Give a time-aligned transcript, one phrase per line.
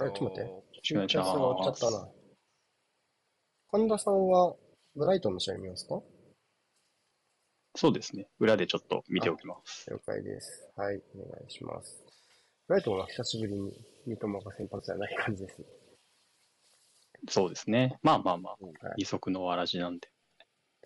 [0.00, 0.94] あれ、ちょっと待って。
[0.94, 2.08] よ打ち合わせが終わっちゃったな。
[3.70, 4.56] 神田さんは、
[4.94, 6.00] ブライトンの試合見ますか？
[7.76, 8.26] そうですね。
[8.40, 9.88] 裏でちょっと見ておきます。
[9.90, 10.68] 了解です。
[10.76, 12.02] はい、お願いします。
[12.66, 13.72] ブライトンは久しぶりに
[14.06, 15.66] 三笘が先発じゃない感じですね。
[17.28, 17.98] そうですね。
[18.02, 20.08] まあまあまあ、はい、二足のわらじなんで。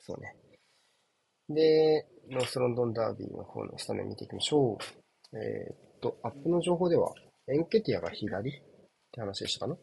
[0.01, 0.37] そうね。
[1.49, 4.79] で、ノースロンドンダービーの方のスタメン見ていきましょ
[5.33, 5.37] う。
[5.37, 7.13] えーっと、アップの情報では、
[7.49, 8.63] エンケティアが左
[9.13, 9.79] って話でしたかね。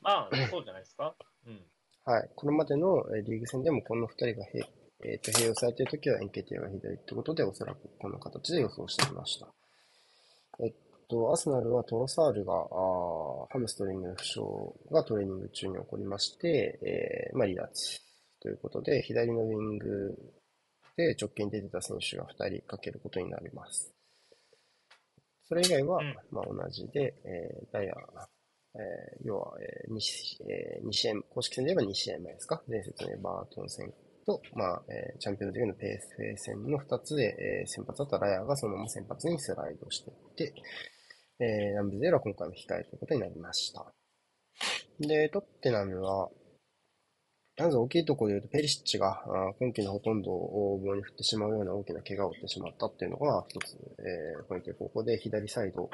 [0.00, 1.14] まあ、そうじゃないですか。
[1.46, 1.60] うん。
[2.04, 2.30] はい。
[2.36, 4.64] これまでのえーリーグ戦でもこの2人が併,、
[5.04, 9.48] えーと併用されているときはエンケティアが左ってことで、おそらくこの形で予想してみました。
[10.60, 10.74] えっ
[11.08, 14.40] と、アスナルはトロサールが、あーハムストリングの負傷
[14.92, 18.00] がトレーニング中に起こりまして、えーまあ、離脱
[18.40, 20.14] ということで、左のウィング
[20.96, 23.93] で直近で出てた選手が2人かけることになります。
[25.46, 27.94] それ以外は、うんまあ、同じで、えーダイヤ、
[28.76, 32.62] えー要は、えー、2, 試えー、2試合、公式戦で言えば2試合前ですか？
[32.68, 33.92] 前節のエバートン戦
[34.26, 40.54] と、まあ、えーチャンピオンズリーグの PSA 戦の2つで、えー先発だったライアーがそのまま先発にスライドしていって、
[41.40, 43.92] えー、ランブゼールは今回も控えということになりました。
[45.00, 46.30] で、トッテナムは、
[47.56, 49.22] まず大きいところで言うと、ペリシッチが
[49.60, 55.88] 今季のほとんどを棒に振ってしまうような大きな怪我を負ってしまったっていうのが一つ、えーポイントで、ここで左サイド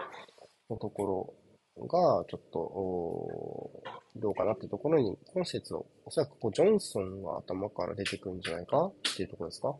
[0.70, 1.34] のとこ
[1.76, 9.76] ろがちょっとおーどうかなってところに、今節を、おそらくこうジョンソンが頭から出てくるんじゃないかっていうところですか？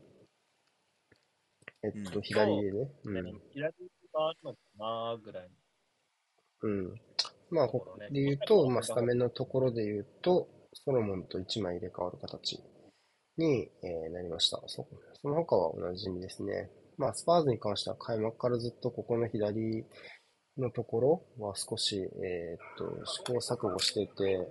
[1.83, 2.91] えっと、うん左でね。
[3.05, 3.41] うん。
[3.53, 3.63] 左
[4.13, 5.49] があるのかなぐらい。
[6.63, 7.01] うん。
[7.51, 12.61] まあ、ここで言うと、まあ、スタメンのところで言うと、ソロモンと1枚入れ替わる形
[13.37, 14.61] に、えーなりました。
[14.67, 14.87] そ
[15.21, 16.71] その他はおなじみですね。
[16.97, 19.85] まあ、スパーズに関しては開幕からずっとここの左
[20.59, 21.01] のとこ
[21.39, 24.47] ろは少し、えーっと、試行錯誤してて、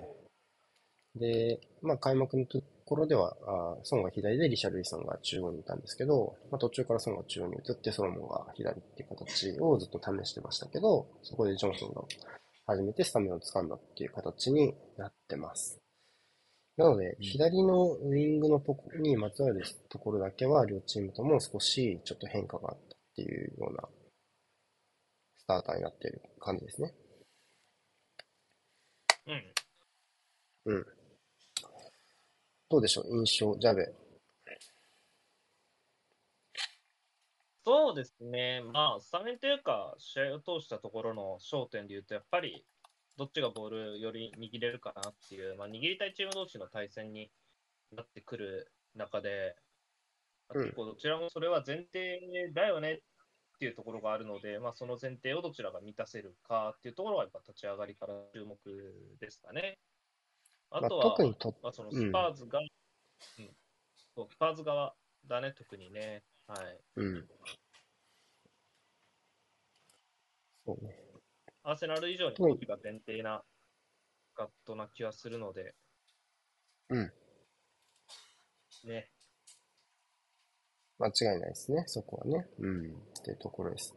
[1.15, 12.01] で、まあ、開幕のところでは、あーソンが左でリシャルリソンが中央にいたんですけど、まあ、途中からソンが中央に移ってソロモンが左っていう形をずっと試してましたけど、そこでジョンソンが
[12.65, 15.79] 初めてスタメンを掴んだっていう形になってます。
[16.79, 23.89] なので、左のウィングのところにまつわるところだけは、両チームとも少しちょっと変化があったっていうような
[25.39, 26.93] スターターになっている感じですね。
[29.27, 30.73] うん。
[30.73, 30.85] うん。
[32.69, 33.93] どうでしょう印象、ジャベ。
[37.65, 38.61] そうですね。
[38.61, 42.65] まあ、スタメンというか、試合を通したところの焦点で言うと、やっぱり、
[43.19, 47.29] どっちがボールより握れるかなっていう、まあ、握りたいチーム同士の対戦に
[47.91, 49.57] なってくる中で、
[50.47, 52.21] まあうん結構どちらもそれは前提
[52.55, 52.97] だよねっ
[53.59, 58.57] ていうところがあるので、まあ、その前提をどちらが満たせるかっていうところは、やっぱ立ち上がりから注目
[59.19, 59.77] ですかね。
[60.71, 63.49] あまあ、とは、特にと、まあ、そのうんスパーズが、うん
[64.15, 64.95] そうスパーズ側
[65.27, 66.23] だね、特にね。
[66.47, 66.79] はい。
[66.95, 67.27] うん。
[70.65, 71.08] そうね。
[71.63, 73.43] アーセナル以上にうん動きが前提な
[74.35, 75.75] ガットな気はするので、
[76.89, 77.11] うん。
[78.85, 79.09] ね。
[80.97, 82.47] 間違いないですね、そこはね。
[82.59, 82.91] うん。
[82.91, 83.95] っていうところです。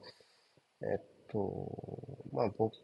[0.83, 1.39] えっと、
[2.33, 2.75] まあ僕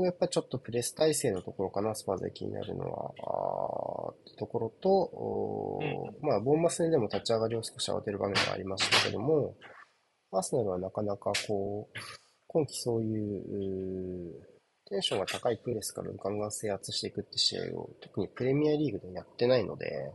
[0.00, 9.56] はやっぱちょっとプレス体制のところかな、スパーズで気になるのは、あーってところと、おーまあボーンマス戦でも立ち上がりを少し慌てる場面がありましたけども、
[10.32, 11.98] アーセナルはなかなかこう、
[12.52, 14.34] 今季そういう、
[14.88, 20.12] テンションが高いプレスからガンガン制圧していくって試合を、特にプレミアリーグでやってないので、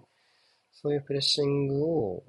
[0.74, 2.24] そういうプレッシングを、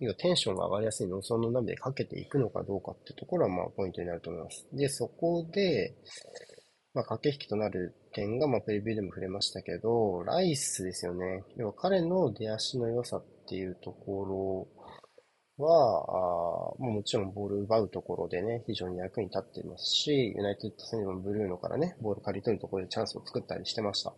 [0.00, 4.66] 要はテンションが上がりやすい農村の鍋でかけていくのかどうかってところはまあポイントになると思います。
[4.72, 5.94] で、そこで、
[6.92, 11.44] まあ駆け引きとなる点がまあプレビューでも触れましたけど、ライスですよね。
[11.56, 14.79] 要は彼の出足の良さっていうところ
[15.60, 24.12] は、あーまあもちろんボール奪うところでね、非常に役に立ってますし、ユナイテッド戦でもブルーノからね、ボール借り取るところでチャンスを作ったりしてました。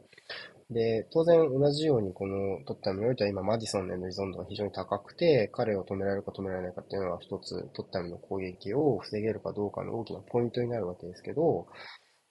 [0.70, 11.66] で、当然同じようにこのトッテナムにおいては今マディソンへの依存度が非常に高くて、彼を止められるか止められないかっていうのは一つトッテナムの攻撃を防げるかどうかの大きなポイントになるわけですけど、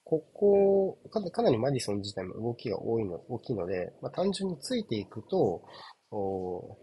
[0.04, 5.62] ここ、かなりマディソン自体も動きが多いの、大きいので、まあ、単純についていくと、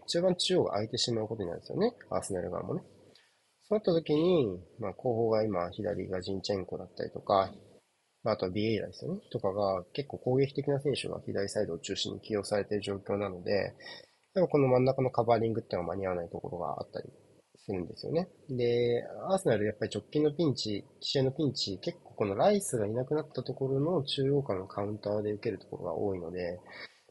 [0.08, 1.94] 中盤中央が空いてしまうことになるんですよね。
[2.10, 2.82] アーセナル側もね。
[3.68, 7.52] そうなった時に、まあ、後方が今、左がジンチェンコだったりとか、
[8.22, 9.20] まあ、とはビエイラですよね。
[9.32, 13.74] とかが結構攻撃的な選手が左サイドを中心に起用されている状況なので、
[14.34, 17.08] でもこの真ん中のカバーリングっていうのは間に合わないところがあったり
[17.56, 18.28] するんですよね。
[18.48, 26.60] で、アーセナルやっぱり直近のピンチ、試合のピンチ、結構このライスがいなくなったところの中央間のカウンターで受けるところが多いので、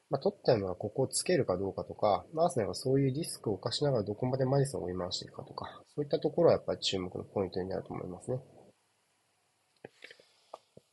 [0.09, 8.39] まあ、トッテナムはここをつけるかどうかとか、アーセナルがそういうリスクを犯しながらどこまでマディソンを追い回していくかとか、そういったところはやっぱり注目のポイントになると思いますね。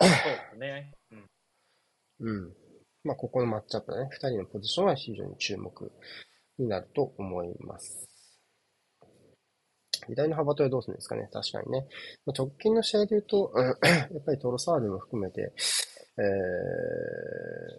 [0.01, 0.11] そうで
[0.53, 0.93] すね。
[1.11, 1.31] うん。
[2.21, 2.53] うん。
[3.05, 4.09] まあ、ここのマッチアップだね。
[4.11, 5.93] 二人のポジションは非常に注目
[6.59, 8.09] になると思います。
[10.07, 11.29] 左の幅とはどうするんですかね？
[11.33, 11.87] 確かにね。
[12.27, 13.77] まあ直近の試合で言うと、う んやっ
[14.25, 15.53] ぱりトロサールも含めて、
[16.19, 16.23] え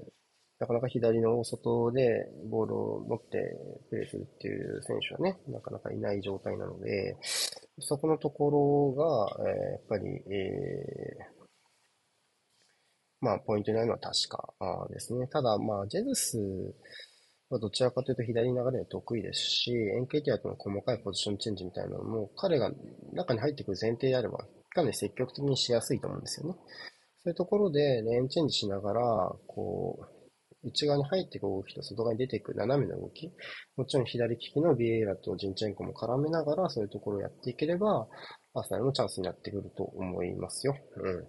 [0.04, 0.17] ー、
[0.60, 3.56] なかなか左の外でボールを持って
[3.90, 7.16] プレーするっていう選手はね、なかなかいない状態なので、
[7.80, 11.38] そこのところが、えーやっぱり、えー
[13.20, 14.54] まあ、ポイントになるのは確か
[14.90, 15.28] ですね。
[15.28, 16.38] ただ、まあ、ジェズス
[17.50, 22.72] はどちらかというと左に流れが得意ですし、エンケティアとの細かいポジションチェンジみたいなのも、彼が
[23.14, 24.40] 中に入ってくる前提であれば、
[24.70, 26.54] かなり積極的にしやすいと思うんですよね。
[27.24, 29.02] そういうところで、レーンチェンジしながら、
[29.48, 30.17] こう、
[30.68, 33.32] 内側に入っていく動きと外側に出ていく斜めの動き、
[33.78, 38.08] もちろん左利きのビエイラとジンチェンコも絡めながら、そういうところをやっていければ、
[38.54, 40.76] アーセナルのチャンスになってくると思いますよ。
[40.98, 41.28] うん。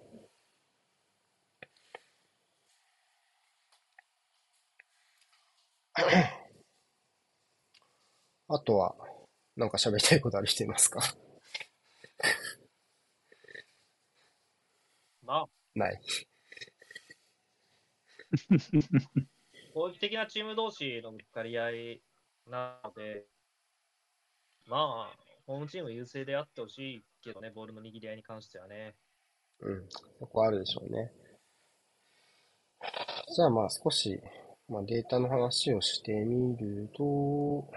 [8.49, 8.95] あとは、
[9.55, 10.99] なんか喋りたいことある人いますか？
[15.23, 16.01] まあ、ない。
[19.73, 22.01] 攻撃的なチーム同士のぶつかり合い
[22.49, 23.25] なので、
[24.67, 25.15] まあ、
[25.47, 28.95] ホームチーム優勢であってほしいけどね、ボールの握り合いに関してはね。
[29.61, 29.85] うん。
[30.19, 31.11] そこあるでしょうね。
[33.35, 34.19] じゃあまあ少し、
[34.67, 37.67] まあ、データの話をしてみると、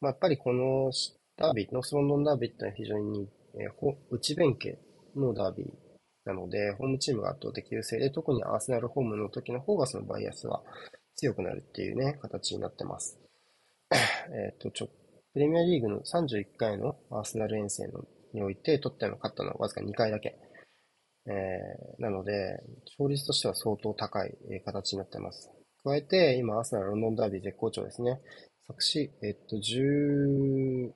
[0.00, 0.90] まあ、やっぱりこの
[1.36, 4.78] ダービー、ノースロンドンダービーってのは非常に、えー内弁慶
[5.16, 5.81] のダービー
[6.24, 10.62] なので、ホームチームが圧倒的優勢で、特にアーセナルホームの時の方がそのバイアスが
[11.16, 13.18] 強くなるっていうね、形になってます。
[13.90, 14.88] えっと、ちょ、
[15.32, 18.04] プレミアリーグの31回のアーセナル遠征の
[18.34, 20.38] において、トッテナム勝ったのはわずか2回だけ。
[21.26, 22.60] えーなので、
[22.98, 25.50] 勝率としては相当高い、えー形になってます。
[25.84, 28.20] 加えて、今、アーセナルロンドンダービー絶好調ですね。
[28.66, 30.92] 昨シ、えっと、10、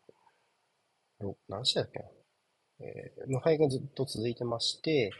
[1.48, 2.15] 何試合だっけな？
[2.80, 5.10] えー無敗がずっと続いてまして、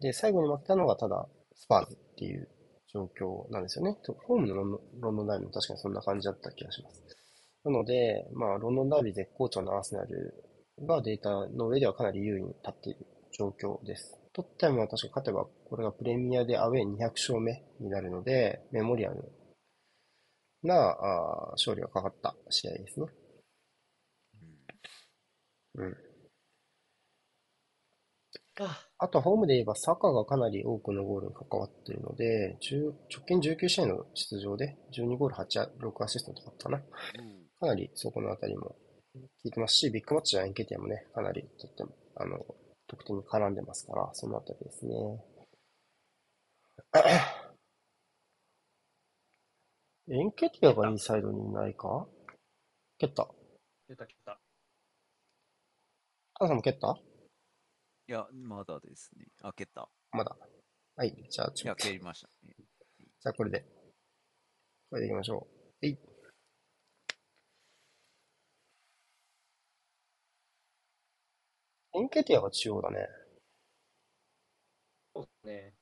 [0.00, 2.48] で、最後に負けたのがただ、スパーズっていう
[2.92, 3.96] 状況なんですよね。
[4.04, 7.02] とホームのロンドンロンドンダービーも確かにそんな感じだった気がします。
[7.64, 10.34] なので、まあ、ロンドンダービー絶好調のアーセナル
[10.86, 13.06] がデータの上ではかなり優位に立っている
[13.36, 14.18] 状況です。
[14.32, 19.32] トッテナムは確か勝てば、これがプレミアでアウェー200勝目になるので、メモリアル
[20.62, 23.06] なあー勝利がかかった試合ですね。
[25.74, 26.07] うん。
[28.60, 36.78] ああとはホームで言えば、サカがかなり多くのゴールに関わっているので、10直近19試合の出場で12ゴール8ア、6アシストとかかな。
[36.80, 38.76] かなりそこのあたりも効
[39.44, 42.44] いてますし、ビッグマッチやエンケティアもね、かなりとっても、あの、
[42.88, 44.94] 得点に絡んでますから、そのあたりですね。
[50.10, 52.06] エンケティアがインサイドにいないか？
[52.98, 53.28] 蹴った。
[53.88, 54.40] 出た来た。
[56.34, 56.98] タカさんも蹴った？
[58.08, 59.26] いや、まだですね。
[59.42, 59.86] あ、蹴った。
[60.12, 60.34] まだ。
[60.96, 62.54] はい、じゃあ、ちょっと、蹴りましたね。
[63.20, 63.66] じゃあこれで。
[64.88, 65.46] これでいきましょ
[65.82, 65.86] う。
[65.86, 65.98] はい。
[71.94, 73.08] エンケティアが中央だね。
[75.14, 75.77] そうですね。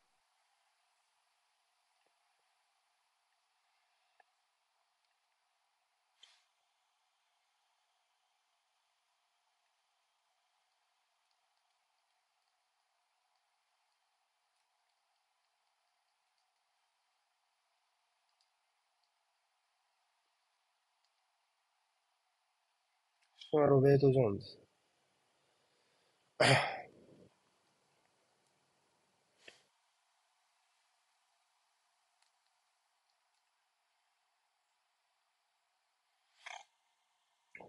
[23.57, 24.59] これはロベート・ジョーンズ。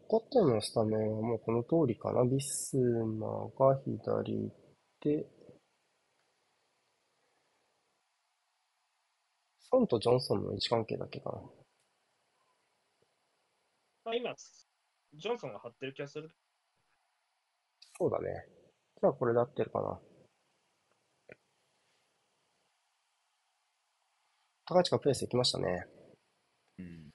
[0.10, 2.26] コッテンのスタメンはもうこの通りかな。
[2.26, 4.52] ビスマが左
[5.00, 5.26] で、
[9.60, 11.40] ソンとジョンソンの位置関係だけかな。
[14.12, 14.36] あ、今、
[15.14, 16.30] ジョンソンが張ってる気がする。
[17.98, 18.28] そうだね。
[19.02, 20.00] じゃあこれで合ってるかな。
[24.66, 25.86] 高近がペースできましたね。
[26.80, 27.12] うん。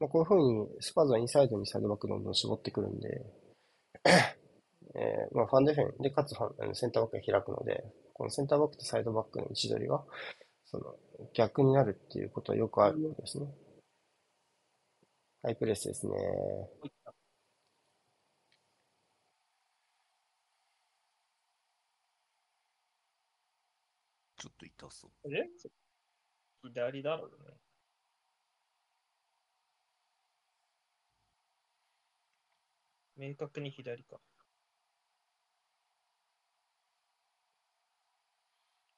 [0.00, 3.08] まあこういうふうにスパーズはインサイドにサイドバックどんどん絞ってくるんで
[4.94, 7.84] えーまあ、ファンデフェンで、かつファンあのセンターバックが開くので、
[8.14, 10.04] このセンターバックとサイドバックの位置取りが、
[10.66, 10.96] その、
[11.34, 13.46] 逆になるっていうことはよくあることですね。
[15.42, 16.12] ハイプレスですね。
[24.36, 25.34] ちょっと痛そう。
[25.34, 25.48] え？
[26.64, 27.56] 左だろうね。
[33.16, 34.18] 明確に左か。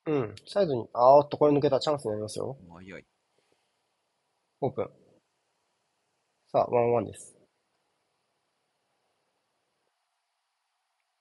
[0.06, 0.34] うん。
[0.46, 2.56] サイドに、あーっと、これ抜けたチャンスになりますよ。
[2.70, 3.04] 早い。
[4.60, 4.90] オープン。
[6.52, 7.34] さあ、ワンワンです。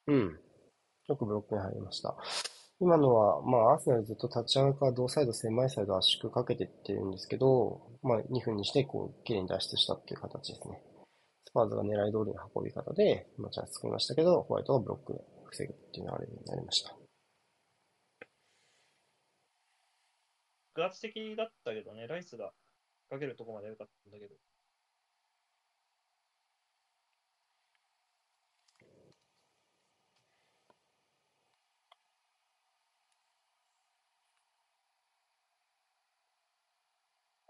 [0.08, 0.40] うん。
[1.08, 2.16] よくブロックに入りました。
[2.80, 10.82] 今のは、まあ、アーセナルずっと立ち上がりから同サイド、狭いサイド圧縮かけていってるんですけど、まあ、2分にして、こう、綺麗に脱出したっていう形ですね。
[11.48, 17.03] スパーズが狙い通りの運び方で、まあ、チャンス作りましたけど、ホワイトがブロックで防ぐっていう流れになりました。
[20.76, 22.52] 爆発的だったけどね、ライスが
[23.10, 24.36] かけるとこまで良かったんだけど。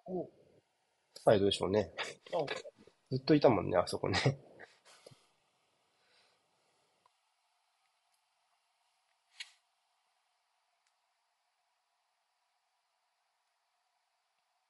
[0.06, 0.32] オフ
[1.24, 1.92] サイドでしょうね。
[2.34, 2.46] あ
[3.12, 4.20] ずっといたもんね、あそこね。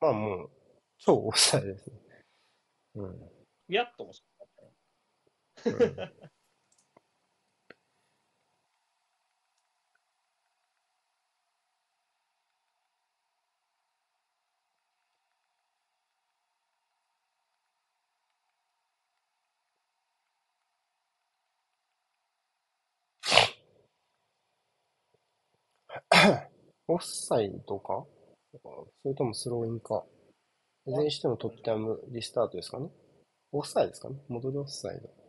[0.03, 0.51] まあもう、
[0.97, 1.95] 超オフサイドですね。
[2.95, 3.31] うん。
[3.69, 4.47] やっともしかっ
[5.63, 5.77] たね。
[5.77, 6.13] うん
[26.87, 28.05] オフサイドか？
[28.61, 30.03] それともスローインか
[30.85, 32.87] いずれにしてもトップタイムリスタートですかね
[33.51, 35.23] オフサイドですかね戻りオフサイド。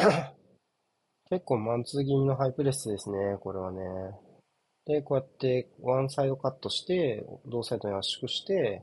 [1.30, 3.80] 結構マンツー気味のハイプレスですね、これはね。
[4.86, 8.82] で、こうやってワンサイドカットして、同サイドに圧縮して、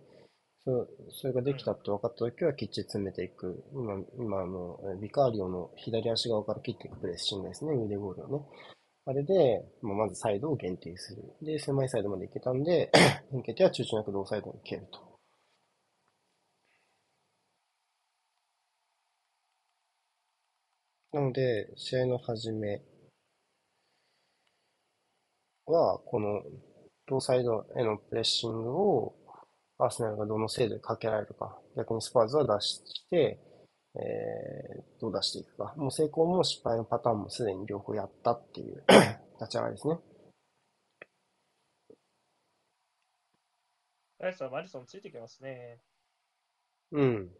[0.67, 0.85] そ
[1.21, 3.63] それができたって分かった時はきっちり詰めていく。
[3.71, 8.45] 今、今のえビカーリオの左足側から切っていくプレスシングですね、腕ゴールをね。
[9.05, 11.23] あれで、まあまずサイドを限定する。
[11.41, 12.91] で、狭いサイドまで行けたんで、
[13.31, 14.99] 変形は躊躇なく同サイドに蹴ると。
[21.13, 22.81] なので、試合の始め
[25.65, 26.43] は、この
[27.05, 29.26] 同サイドへのプレッシングを
[29.79, 33.39] アーセナルがどの精度でかけられるか、逆にスパーズは出して、
[33.95, 35.73] えー、どう出していくか。
[35.77, 38.83] もう成功も失敗のパターンもすでに両方やったっていう
[39.39, 39.99] 立ち上がりですね。
[44.19, 45.79] ライスはマリソンついてきますね。
[46.91, 47.31] うん。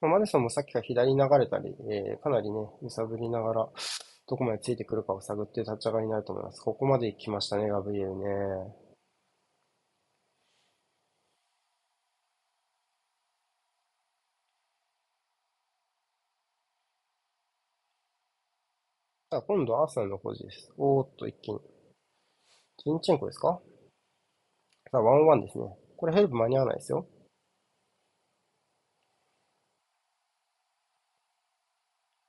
[0.00, 3.68] まあマディソンもさっきから左に流れたり、えーかなりね、揺さぶりながら、
[4.28, 6.60] どこまでついてくるかを探って立ち上がりになると思います。
[6.60, 8.86] ここまで来ましたね、ガブリエルね。
[19.25, 20.72] さあ、今度はアーセナルの保持です。
[20.78, 21.60] おーっと、一気に。
[22.78, 23.60] ジンチェンコですか？
[24.90, 25.64] さあ、ワンワンですね。
[25.96, 27.06] これヘルプ間に合わないですよ。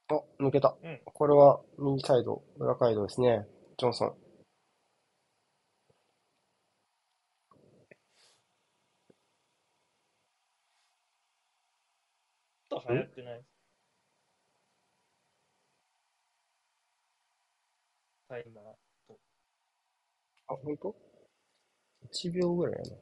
[0.09, 0.75] あ、抜けた。
[0.83, 3.47] うんこれは右サイド、裏サイドですね。
[3.77, 4.13] ジョンソン。
[12.69, 13.43] ちょっと早くない
[18.29, 18.63] タイマー
[19.07, 19.19] と。
[20.48, 20.96] あ、ほんと
[22.12, 22.98] ?1 秒ぐらいやな。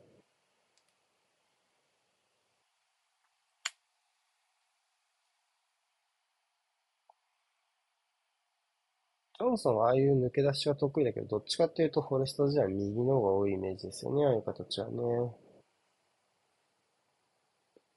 [9.40, 14.94] ジョンソンはああいう抜け出しは得意だけど、どっちかっていうとフォレスト時代は右の方が多いイメージですよね、ああいう形はね。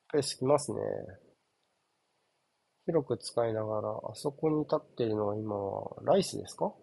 [0.08, 0.78] プレスきますね。
[2.86, 6.74] 広く使いながら、あそこに立っているのは今は、ライスですか？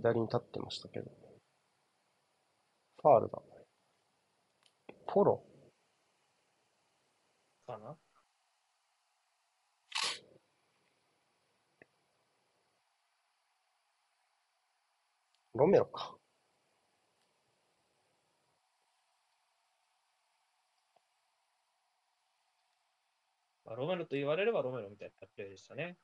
[0.00, 1.10] 左に立ってましたけど。
[3.02, 3.38] ファールだ。
[5.06, 5.42] ポロ
[7.66, 7.96] かな？
[15.54, 16.16] ロメロか。
[23.64, 25.96] まあ、ロメロと言われればロメロみたいなプレーでしたね。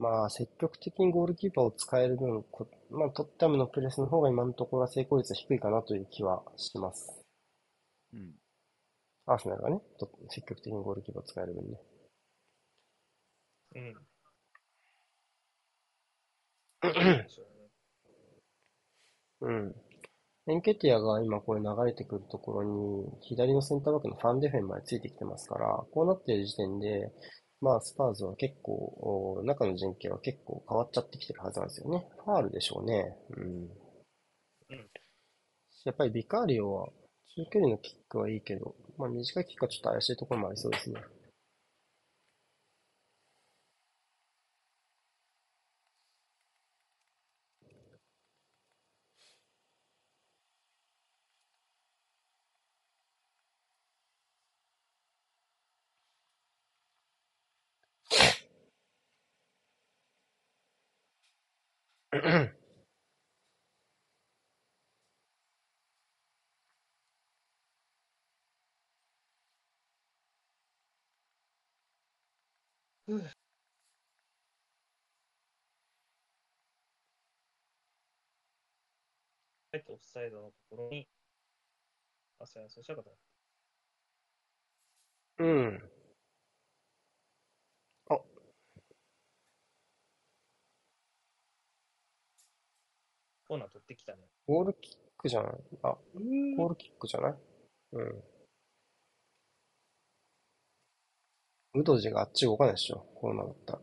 [0.00, 7.22] まあ、積極的にゴールキーパーを使える分、こまあ、トッテナムのプレスの方が今のところは成功率は低いかなという気はします。
[8.14, 8.32] うん。
[9.26, 11.78] アーセナルがね、と積極的にゴールキーパーを使える分ね。
[13.74, 13.94] うん。
[19.42, 19.74] うん。
[20.48, 27.12] エンケティアが今これ流れてくるところに、左のセンターバックのファンデフェンまでついてきてますから、こうなっている時点で、
[27.62, 28.74] まあ、スパーズは結構、
[29.38, 32.06] お中の陣形は結構変わっちゃってきてるはずなんですよね。
[32.24, 33.16] ファールでしょうね。
[33.36, 33.70] うん。
[34.70, 34.90] うん
[35.84, 36.88] やっぱりビカーリオは
[37.36, 41.00] 中距離のキックはいいけど、まあ短いキックはちょっと怪しいところもありそうですね。
[79.72, 81.08] あえてオフサイドのところに、
[82.40, 83.10] あ、そうや、そうしたかった。
[85.38, 85.90] うん。
[93.50, 94.18] コーナー取ってきたね。
[94.46, 95.52] ゴールキックじゃない？
[95.82, 95.96] あ、
[96.56, 97.34] ゴールキックじゃない？
[97.94, 98.22] うん。
[101.80, 103.04] ウドジがあっち動かないでしょ。
[103.16, 103.80] こうなったら。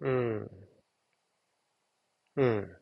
[0.00, 0.50] うん。
[2.36, 2.76] うん。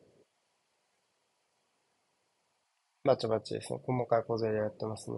[3.03, 3.79] バチバチですね。
[3.83, 5.17] 細かい小競りやってますね。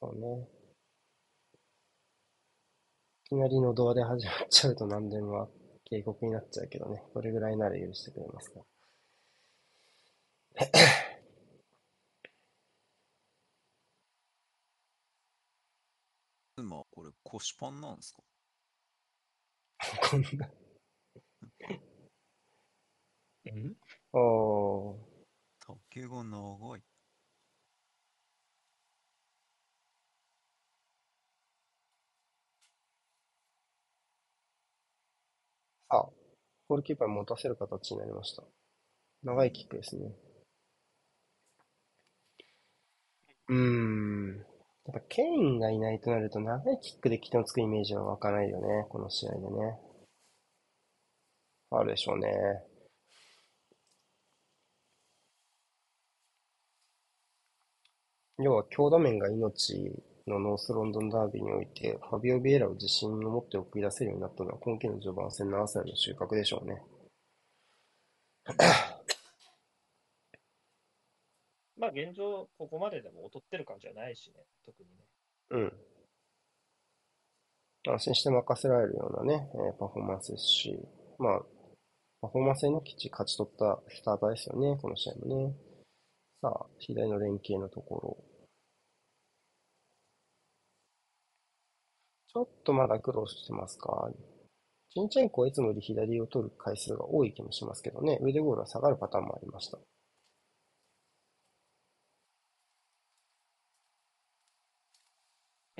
[0.00, 0.48] そうね。
[3.24, 5.50] いきなりのドアで始まっちゃうと何でも
[5.86, 7.02] 警告になっちゃうけどね。
[7.12, 8.60] これぐらいなら許してくれますか。
[16.56, 18.22] 妻、これ腰パンなんですか？
[20.10, 20.50] こんな。
[23.44, 23.76] うん？
[24.12, 24.96] おー。
[25.60, 26.82] 竹が長い。
[35.88, 36.10] さあ、
[36.68, 38.42] ゴールキーパーに持たせる形になりました。
[39.22, 40.10] 長いキックですね。
[43.48, 44.46] うーん。
[44.86, 48.86] やっぱケインがいないとなると長いキックで起点をつくイメージは湧かないよね。
[48.88, 49.78] この試合でね。
[51.70, 52.28] あるでしょうね。
[58.38, 59.92] 要は強打面が命
[60.26, 66.82] のノースロンドンダービーにおいて、ファビオ・ビエラを自信を持って送り出せるようになったのは今季の序盤戦のアーセナの収穫でしょうね。
[71.82, 75.04] まあ現状、ここまででも劣ってる感じはないしね、特にね。
[75.50, 75.72] うん。
[77.92, 80.78] 安心して任せられるようなね、えパフォーマンスですし、
[81.18, 81.40] まあ、
[82.20, 85.56] パフォーマンスへのきっちり勝ち取ったスターターですよね、この試合もね。
[86.40, 88.24] さあ、左の連携のところ。
[92.28, 94.08] ちょっとまだ苦労してますか？
[94.90, 99.78] チンチェンコはいつもより左を取る回数が多い気もしますけどね、腕ゴールは下がるパターンもありました。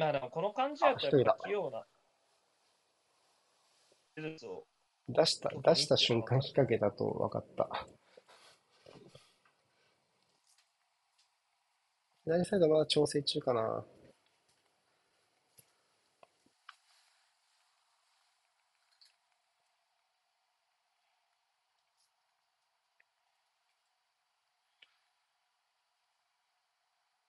[0.02, 1.84] まあでもこの感じだとやっぱ器用な
[4.16, 4.64] 技術を
[5.08, 7.86] 出した、出した瞬間引っ掛けたと分かった。
[12.24, 13.84] 左サイドまだ調整中かな。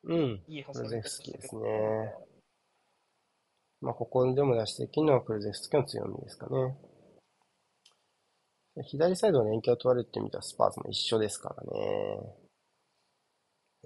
[0.06, 0.44] うん。
[0.48, 0.64] 全
[1.02, 2.33] 好きですね。
[3.84, 6.78] まあ、ここでも出していけるのはクルゼフスキの強みですかね。
[8.86, 12.38] 左サイドの連携を取られてみたスパーズも一緒ですからね。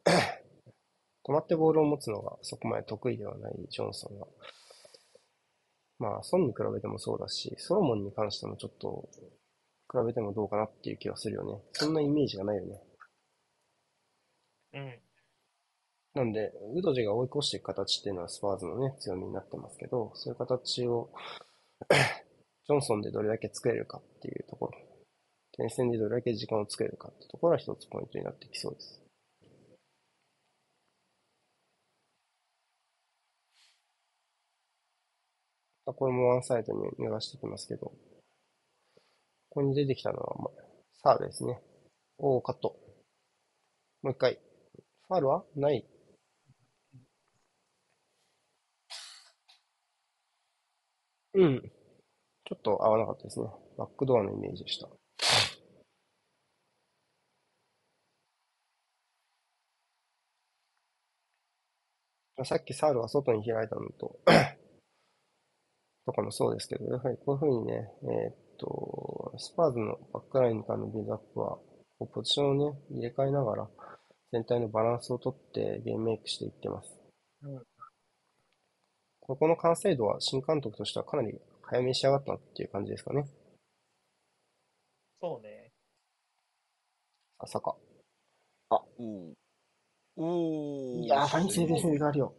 [1.26, 4.28] 止まってボールを持つのがそこまで得意ではないジョンソンは。
[5.98, 9.10] まあ、ソンに比べてもそうだし、ソロモンに関してもちょっと
[9.92, 11.60] 比べてもどうかなっていう気はするよね。
[11.74, 12.84] そんなイメージがないよね。
[14.74, 15.07] うん。
[16.18, 21.12] なんで、ウドジが追い越していく形っていうのはスパーズのね、強みになってますけど、そういう形を
[22.66, 24.72] ジョンソンでどれだけ作れるかっていうところ、
[25.60, 29.00] 前線でどれだけ時間を作れるかっていうところは一つポイントになってきそうです。
[35.86, 37.94] これもワンサイドに流してきますけど、こ
[39.50, 40.50] こに出てきたのは、ま
[41.04, 41.62] サールですね。
[42.18, 42.76] おー、カット。
[44.02, 44.40] もう一回。
[45.08, 45.86] ファールはない。
[51.38, 51.62] うん。
[51.62, 53.46] ちょっと合わなかったですね。
[53.78, 54.88] バックドアのイメージでした。
[62.44, 64.20] さっきサールが外に開いたのと、
[66.08, 71.60] とかもそうですけど、やはりこういうふうにね、えーっと、スパーズのバックラインからのビルドアップは、
[72.14, 73.70] ポジションをね、入れ替えながら、
[74.32, 76.98] 全体のバランスをとってゲームメイクしていってます。
[77.44, 77.77] うん
[79.28, 83.26] ここの完成度は新監督としてはかなり早めに仕上がったなっていう感じですかね。
[85.20, 85.72] そうね。
[87.38, 87.76] 朝か。
[88.70, 89.34] おー
[90.16, 92.34] おーいやー、ファインセーブセーブがあるよ。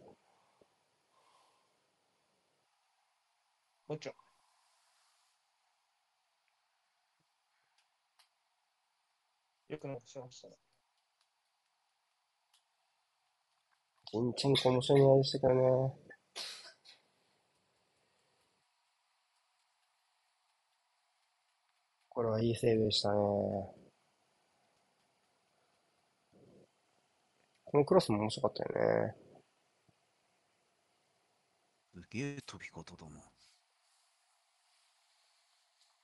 [3.87, 4.15] もちろん。
[9.69, 10.55] よく残しましたね。
[14.11, 16.08] ジンチェンコ面白い狙いでしたけどね。
[22.19, 23.15] これはいいセーブでしたね。
[23.15, 23.73] こ
[27.73, 29.15] のクロスも面白かったよね。
[31.93, 33.21] すげえ飛び方だな。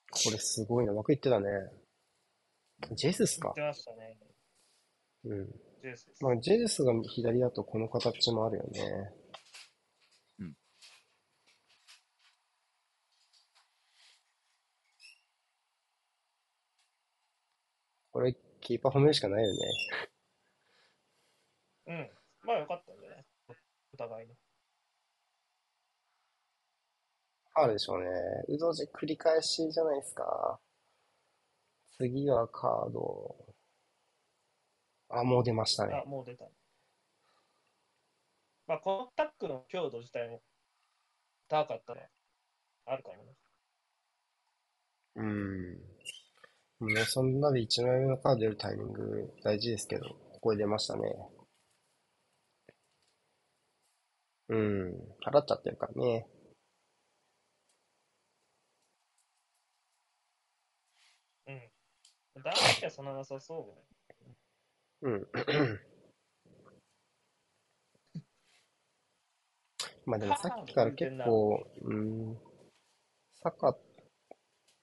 [0.09, 0.93] これすごいな。
[0.93, 1.49] 枠いってたね。
[2.93, 3.77] ジェズスか言って。
[3.77, 4.17] ましたね。
[5.25, 5.47] うん。
[5.81, 6.07] ジュース。
[6.21, 9.11] まあ、ジェズスが左だとこの形もあるよね。
[18.15, 19.59] これ、キーパー褒めるしかないよね。
[21.87, 22.09] うん。
[22.43, 23.25] まあよかったんじゃない？
[23.93, 24.33] お互いの。
[24.33, 28.07] ファールでしょうね。
[28.47, 30.61] うどじ繰り返しじゃないですか。
[31.97, 33.35] 次はカード。
[35.09, 36.09] あ、もう出ましたねあ、。
[36.09, 36.45] もう出た。
[38.65, 40.41] まあ、このタックの強度自体も
[41.49, 42.09] 高かったね。
[42.85, 43.35] あるかもね。
[45.17, 45.94] うん。
[46.85, 51.01] もうそんなで1枚目のカード出るタイミング大事ですけど、ここで出ましたね。
[54.49, 54.93] うん。
[55.25, 56.27] 払っちゃってるからね。
[61.47, 61.61] うん。
[62.43, 63.73] ダメージはそんななさそ
[65.01, 65.11] うね。
[65.11, 65.27] うん。
[70.05, 72.37] まあでもさっきから結構、うん、
[73.41, 73.75] サカ、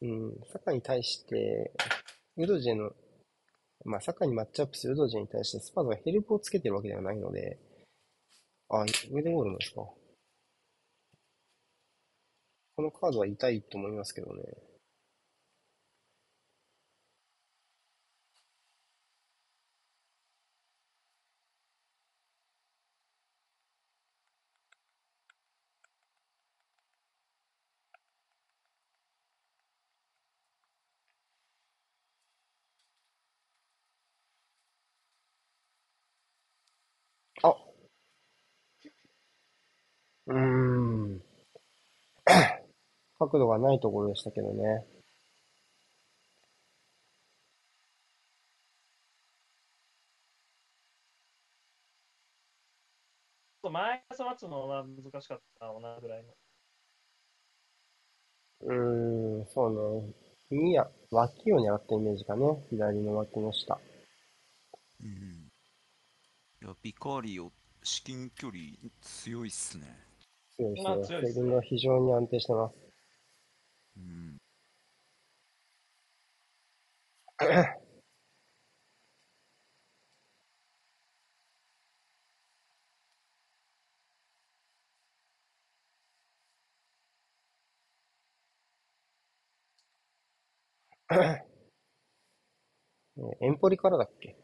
[0.03, 1.73] うん、サカに対して、
[2.37, 2.91] ウドジェの、
[3.85, 7.59] まあサカにマッチアップするウドジェに対してスパーズがヘルプをつけてるわけではないので、
[8.71, 9.83] あ、上でゴールなんですか？
[12.77, 14.43] このカードは痛いと思いますけどね。
[37.43, 37.57] あ
[40.27, 41.23] うーん。
[43.33, 44.85] 角度がないところでしたけどね。
[53.63, 56.35] ちょっとマイナス待つのは難しかったな、同じぐらいの。
[58.61, 60.15] うーん、そうね。
[60.51, 62.45] 耳や脇を狙ったイメージかね。
[62.69, 63.81] 左の脇の下。
[65.03, 65.51] うん。
[66.63, 67.51] いや、ビカーリオ、
[67.83, 68.61] 至近距離
[69.01, 69.85] 強いっすね。
[70.57, 70.97] 強いですね。
[70.97, 72.92] まあ強いですねヘディングが非常に安定してます。
[73.97, 74.39] うん。
[93.41, 94.37] エンポリからだっけ？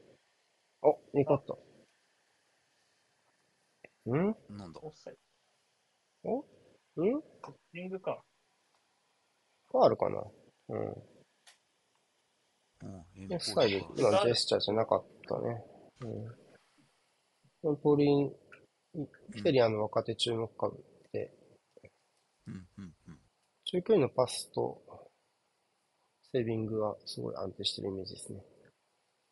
[0.82, 1.58] お、ニコッと。
[4.06, 4.12] ん？
[4.56, 4.80] なんだ？
[6.24, 6.40] お？
[6.40, 6.44] っ
[7.00, 7.22] ん？
[7.40, 8.22] カッティングか。
[9.70, 10.22] ファールかな
[10.70, 11.08] うん。
[13.30, 15.64] オフサイド、ポ今ジェスチャーじゃなかったね。
[17.62, 17.76] うん。
[17.76, 18.32] ポリン、
[19.42, 21.32] セリアの若手注目株で、
[22.46, 23.18] うん、うん、うん。
[23.64, 24.80] 中距離のパスと
[26.32, 28.40] セービングはすごい安定してるイメージですね。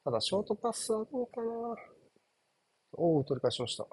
[0.04, 1.76] ただ、ショートパスはどうかな
[2.92, 3.86] おお、取り返しました。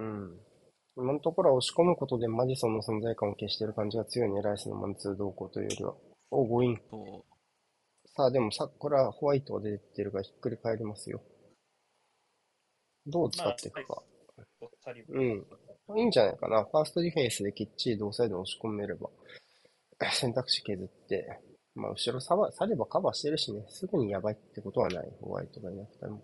[0.00, 0.40] うん。
[0.96, 5.94] 今のところは押し込むことでマディソンの存在感を消している感じが強いね、ライスのマンツー動向というよりは。
[6.30, 6.76] お、ゴイン。
[6.90, 7.24] と、
[8.16, 11.22] さあ、でもさ、これはホワイトが出てるからひっくり返りますよ。
[13.06, 14.02] どう使っていくか。
[15.08, 15.46] うん。
[15.98, 16.64] いいんじゃないかな。
[16.64, 19.10] ファーストディフェンスできっちり同サイドに押し込めれば、
[20.12, 21.40] 選択肢削って、
[21.74, 25.10] まあ、後ろさば、さればカバーしてるしね、すぐにやばいってことはない。
[25.20, 26.22] ホワイトがいなくても。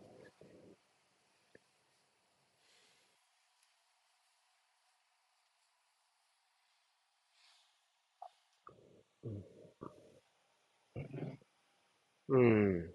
[12.29, 12.93] うん。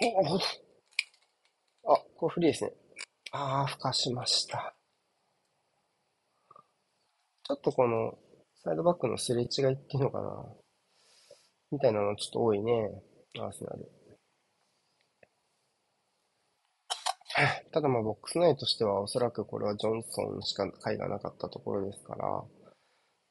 [0.00, 0.34] お
[1.86, 2.72] おあ、これフリーですね。
[3.32, 4.74] ああ、ふかしました。
[7.44, 8.18] ちょっとこの、
[8.64, 10.46] サイドバックのすれ違いっていうのかな。
[11.70, 13.02] みたいなのちょっと多いね。
[13.38, 13.90] アーセナル。
[17.72, 22.44] ただまあ、ボックス内としては、おそらくこれはジョンソンしか回がなかったところですから、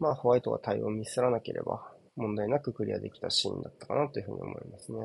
[0.02, 4.98] まあ、ホワイトが対応をミスらなければ、問題なくクリアできたシーンだったかなというふうに思いますね。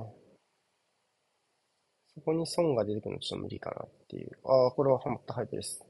[2.14, 4.30] そこにソンが出てくるのはちょっと無理かなっていう。
[4.42, 5.84] ああ、これはハマったハイプです。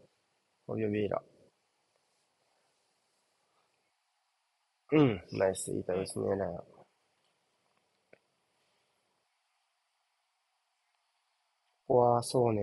[0.67, 1.23] ファビオ・ビエラ。
[4.91, 6.59] うん、ナイス、いい対応ですね、ラヤ。
[6.59, 6.65] こ
[11.87, 12.61] こは、そうね、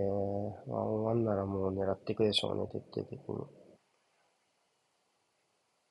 [0.68, 3.63] ワンワンならもう狙っていくでしょうね、徹底的に。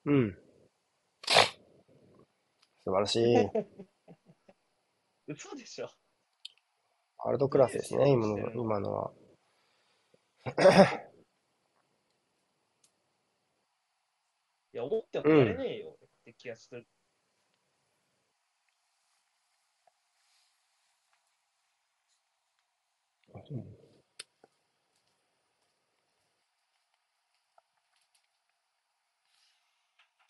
[0.05, 0.37] うん。
[2.85, 3.37] 素晴らしい。
[5.29, 5.89] 嘘でしょ。
[7.19, 9.15] ワールドクラスですね、今の、今のは。
[14.73, 16.87] いや、思ってもやれねえよって気がする。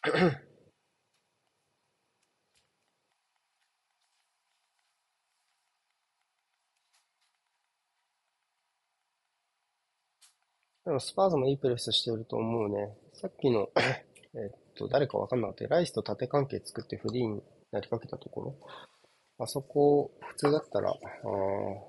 [10.84, 12.96] でもスパーズもいいプレスしてると思うね。
[13.14, 13.70] さっきの、
[14.34, 18.56] えっと、誰かわかんなかったライスと縦関係作ってフリーになりかけたところ。
[19.38, 20.94] あそこ、普通だったら、あ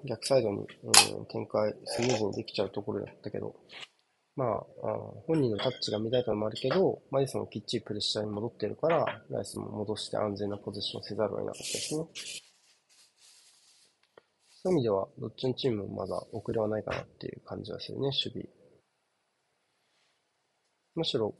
[0.06, 0.68] 逆サイドに、
[1.18, 3.56] うん、展開スムーズにできちゃうところだったけど、
[4.36, 4.64] まあ、あ
[5.28, 12.06] 本人のタッチが乱れたのもあるけど、マディソンもきっちりプレッシャーに戻ってるから、ライスも戻して安全なポジションをせざるを得なかったですね。
[14.64, 18.50] そういう意味では、どっちのチームもまだ遅れはないかなっていう感じはするね、守備。
[20.96, 21.36] むしろ、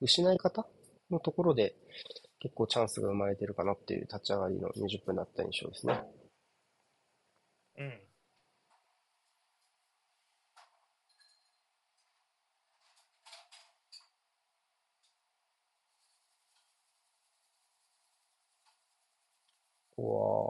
[0.00, 0.66] 失い方
[1.10, 1.74] のところで
[2.40, 6.02] 結構チャンスが生まれてるかなっていう立ち上がりの20分だった印象ですね。
[7.78, 8.09] うん。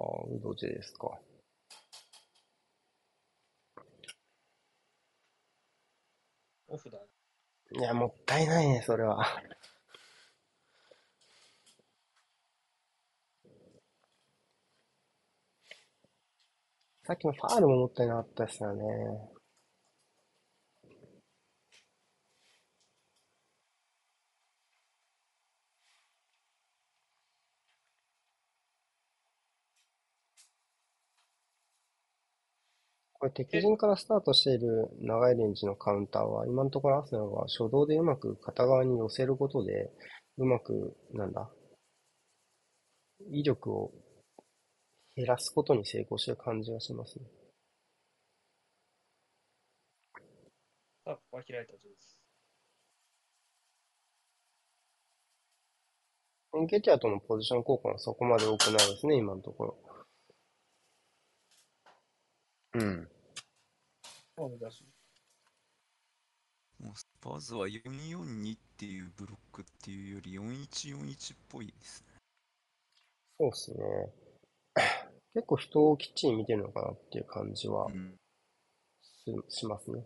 [0.01, 1.19] ここは、ウドジェですか？
[6.69, 7.05] オフだね。
[7.73, 9.25] いや、もったいないね、それは。
[17.05, 18.85] さっきのファールももったいなかったですよね。
[33.21, 39.91] これ敵陣からスタートしている長いレンジのカウンターは、今のところアーセナルは初動でうまく片側に寄せることで、
[40.39, 41.51] うまく、なんだ、
[43.31, 43.93] 威力を
[45.15, 47.27] 減らすことに成功してる感じがしますね。
[51.05, 52.17] さあ、ここは開いた状です。
[56.55, 59.90] エンケティアとのポジション交換はそこまで多くないですね、今のところ。
[62.75, 63.09] うん。
[66.81, 72.21] もうスパーズは442っていうブロックっていうより4141っぽいですね。
[73.39, 73.79] そうっすね。
[75.35, 78.15] 結構人をきっちり見てるのかなっていう感じはうん。
[79.49, 80.03] ししますね。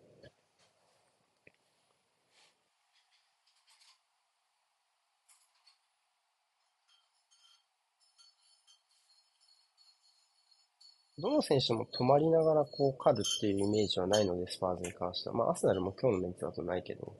[11.18, 15.34] どの選手も止まりながらこう狩るっていうイメージはないので、スパーズに関しては。
[15.36, 17.16] まあ、アスナルも今日のメンツだとないけど、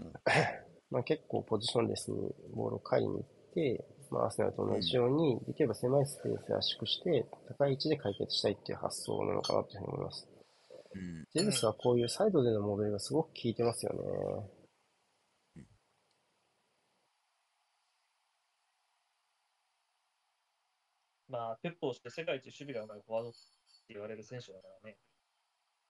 [0.00, 0.12] うん
[0.90, 10.28] まあ結構ポジションレスにボールを狩りに行って、まあ、アスナルと同じように、できれば狭いスペースで圧縮して、高い位置で解決したいっていう発想なのかなというふうに思います。
[10.94, 11.24] うん。
[11.34, 14.63] ジェズスはこういうサイドでのモデルがすごく効いてますよね。
[21.34, 23.38] まあ、ペップをして世界一守備がうまいフォワードって
[23.88, 24.96] 言われる選手だからね。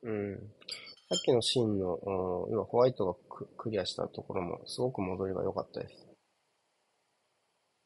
[0.05, 0.39] うん。
[1.11, 6.07] さっきのシーンの、うん要はホワイトがククリアしたところもすごく戻りが良かったです。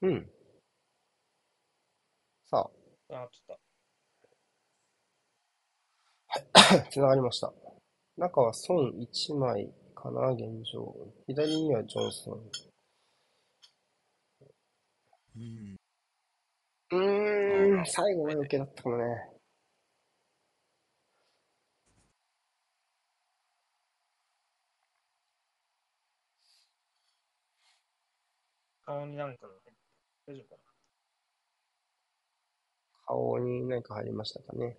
[0.03, 0.31] うん。
[2.47, 2.71] さ
[3.11, 3.59] あ、ちょっ
[6.53, 7.53] あ、 繋がりました。
[8.17, 10.95] 中は孫1枚かな、現状。
[11.27, 12.51] 左にはジョンソン。
[15.37, 15.78] うん。
[16.91, 19.05] うーん、最後が余計だったかもね。
[28.85, 29.47] と、顔になんか、
[30.27, 30.73] 大丈夫かな？
[33.07, 34.77] 顔に何か入りましたかね。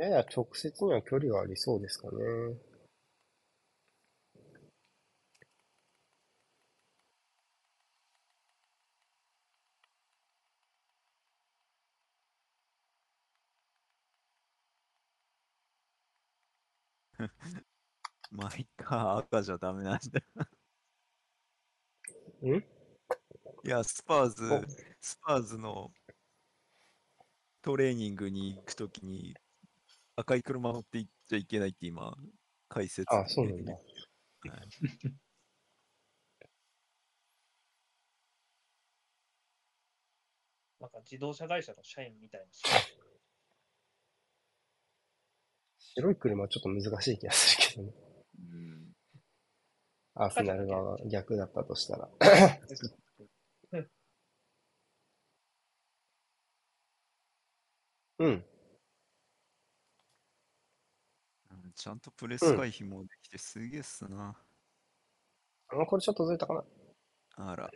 [0.00, 2.14] やや直接には距離はありそうですかね。
[18.30, 20.20] まあ、いっか、赤じゃダメなんだ。
[22.42, 22.56] ん？
[22.56, 24.66] いや、スパーズ、
[25.00, 25.92] スパーズの
[27.62, 29.34] トレーニングに行くときに
[30.20, 32.14] 赤い車乗って行っちゃいけないって今、
[32.68, 33.72] 解説あ、そうなんだ。
[33.72, 33.80] はい
[40.80, 42.46] なんか自動車会社の社員みたいな。
[45.78, 47.92] 白い車はちょっと難しい気がするけどね。
[48.38, 48.92] うん
[50.14, 52.08] アーセナル側が逆だったとしたら。
[58.18, 58.28] うん。
[58.28, 58.44] うん
[61.74, 64.36] ちゃんとプレス回避もできてすげえっすな。
[65.68, 66.64] あ、これちょっとずれたかな。
[67.36, 67.70] あら。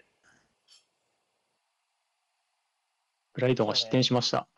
[3.33, 4.48] ブライトンが失点しました。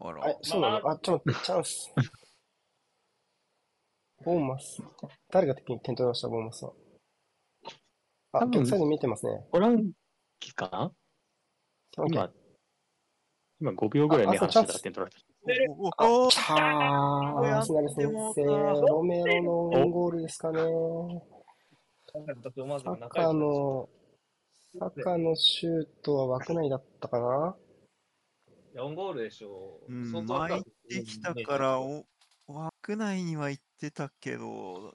[0.00, 0.24] あら。
[0.24, 0.90] あ、そうなの？
[0.90, 1.94] あ、ちょっと待って、チャンス。
[4.24, 4.82] ボーンマス。
[5.30, 6.72] 誰が点取りました、ボーンマスは。
[8.32, 9.46] あ、多分逆サイド見えてますね。
[9.52, 9.92] オラン
[10.40, 10.92] キかな
[11.98, 12.32] オッケー今、
[13.60, 15.23] 今5秒ぐらい目離してたら点取られた。
[15.76, 16.56] おおおきたー。
[16.56, 20.62] アーセナル先生、ロメロのオウンゴールですかね。
[22.66, 23.88] まずサ仲良くカの、
[24.78, 27.56] サカのシュートは枠内だったかな
[28.74, 29.92] 4ゴールでしょう。
[29.92, 32.06] うん、巻いてきたから、お
[32.46, 34.94] 枠内には行ってたけど、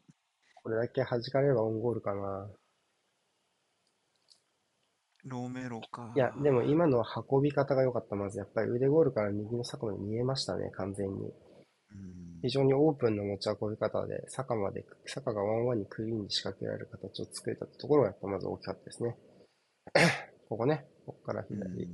[0.64, 2.50] これだけ弾かれればオンゴールかな。
[5.26, 6.14] ロメロか。
[6.16, 8.16] いや、でも今のは運び方が良かった。
[8.16, 11.26] まずやっぱり腕ゴールから右の坂まで見えましたね、完全に。
[11.26, 11.34] うん
[12.42, 19.18] 非常にオープンな持ち運び方で、坂まで、坂がワンワンにクリーンに仕掛けられる形を作れたところがやっぱまず大きかったですね。
[20.48, 21.86] ここね、ここからう左。
[21.86, 21.90] ん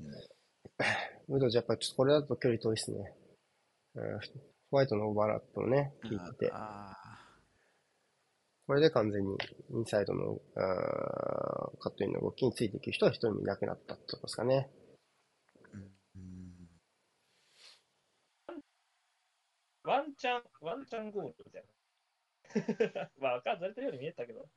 [1.30, 3.15] ウドジやっぱちょっとこれだと距離遠いですね。
[3.95, 4.19] うん
[4.69, 6.51] ホワイトのオーバーラップをね、聞いてて。
[8.66, 9.38] あこれで完全に
[9.72, 14.70] インサイドのあーカットインの動きについていく人は一人もいなくなったってことですかね。
[16.18, 16.70] ーうん
[19.84, 23.11] ワンチャン、ワンチャンゴールみたいな。
[23.20, 24.49] まあ、赤ずれてるように見えたけど。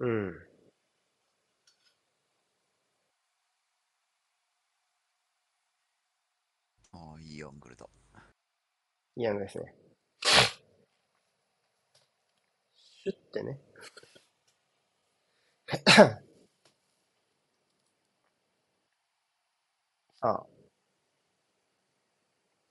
[0.00, 0.34] うん。
[6.92, 7.88] ああ、いいアングルだ。
[9.16, 9.77] いい案ですね。
[13.10, 13.58] シュッてね。
[20.20, 20.46] さあ。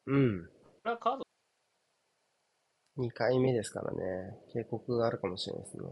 [0.06, 0.46] うん。
[0.46, 0.52] こ
[0.86, 1.24] れはカード、
[3.04, 4.38] 2回目ですからね。
[4.54, 5.84] 警告があるかもしれないですね。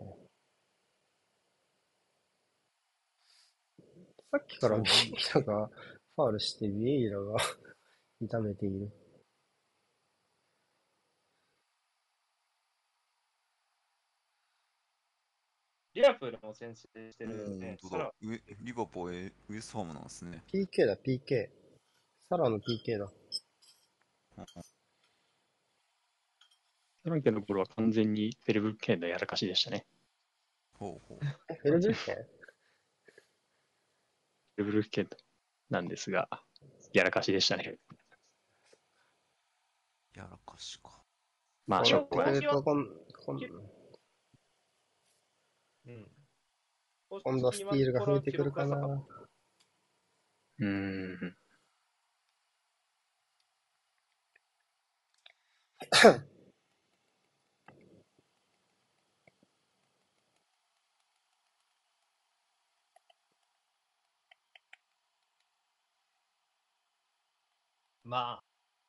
[4.32, 5.68] さっきからビエイラが
[6.16, 7.38] ファールしてビエイラが
[8.22, 8.92] 痛めている。
[15.96, 17.78] リアプールも先制してうるん、ね。
[17.82, 18.14] 本当だ。
[18.22, 20.44] ウェリバポーへウエストハムなんですね。
[20.54, 21.50] PK だ、PK。
[22.28, 23.08] サラの PK だ。
[27.04, 29.86] フランケの頃は完全にフェルブルケンのやらかしでしたね。
[30.74, 31.20] ほうほう。
[31.50, 32.26] え、フェルブルケンフェ
[34.58, 35.10] ルブルケン
[35.70, 36.28] なんですが、
[36.92, 37.78] やらかしでしたね。
[40.14, 41.02] やらかしか。
[41.68, 42.42] まあ、こしょうがない。
[45.88, 46.08] うん。
[47.24, 48.78] 今度はスティールが増えてくるかな。
[50.60, 51.36] うーん。
[68.04, 68.44] まあ、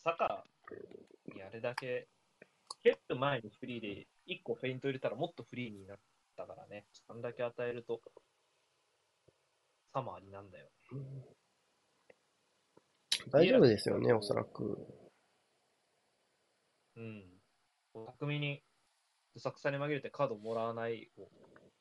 [0.05, 0.45] サカ
[1.35, 2.07] にあれだけ、
[2.83, 5.97] 蹴る前にフリーで1個フェイント入れたらもっとフリーにな
[6.43, 6.85] ったからね。
[7.09, 8.01] あんだけ与えると、
[9.95, 10.69] サマーになんだよ。
[13.31, 14.87] 大丈夫ですよね、おそらく。
[16.97, 17.25] うん。
[17.95, 18.63] 巧みに、
[19.35, 21.29] どさくさに紛れてカードもらわないを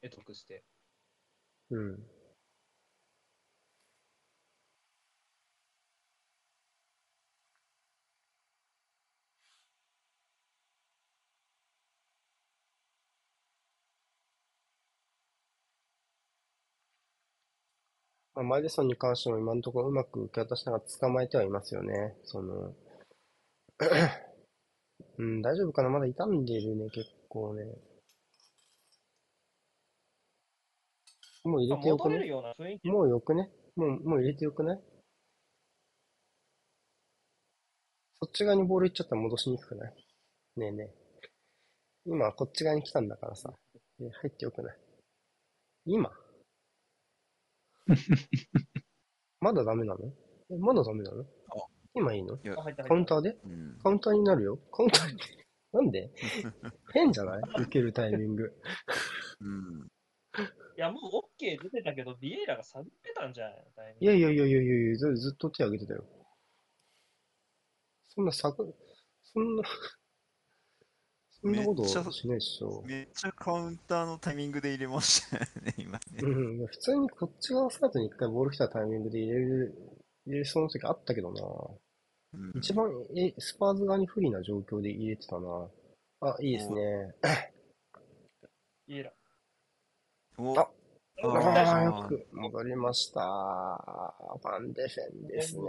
[0.01, 0.63] 得得して。
[1.69, 1.99] うん。
[18.35, 22.15] まあ、マディソンに関しても今のところうまく受け渡しながら捕まえてはいますよね。
[22.25, 22.73] その、
[25.17, 25.89] うん、大丈夫かな？
[25.89, 27.63] まだ傷んでるね、結構ね。
[31.45, 32.17] もう入れてよくね
[32.85, 34.79] もうよくねもう、もう入れてよくない？
[38.19, 39.93] そっち側にボール行っちゃったら戻しにくくない？
[40.57, 40.95] ねえねえ。
[42.07, 43.53] 今こっち側に来たんだからさ。
[44.01, 44.77] え入ってよくない？
[45.85, 46.09] 今？
[49.41, 50.13] まだダメなの？
[50.49, 51.25] え、まだダメなの？
[51.93, 52.35] 今いいの？
[52.35, 52.39] い
[52.87, 53.37] カウンターで？
[53.45, 53.79] うん。
[53.81, 54.57] カウンターになるよ。
[54.71, 55.19] カウンターに。
[55.71, 56.11] なんで？
[56.93, 57.41] 変じゃない？
[57.61, 58.53] 受けるタイミング。
[59.41, 59.87] うん。
[60.77, 64.05] いや、もう OK 出てたけど、ビエイラが下げてたんじゃないタイミング。
[64.05, 66.03] いやいやいやいやいやいやずずっと手挙げてたよ。
[68.09, 68.73] そんなさぐ、
[69.23, 69.63] そんな、
[71.45, 72.83] そんなことめっちゃしないでしょ。
[72.87, 75.99] めっちゃカウンターのタイミングで入れましたよね、今ね。
[76.21, 81.41] うん、普通にこっち側サイドに一回ボール来たタイミングで入れる、入れそうな時あったけどな。
[82.33, 85.69] うん一番、え、スパーズ側に不利な状況で入れてたな。
[86.21, 87.15] あ、いいですね。
[88.87, 89.13] ビエイラ。
[90.37, 90.67] おあ
[91.23, 93.21] ああよく戻りました。
[94.41, 95.63] ファンデフェンですね。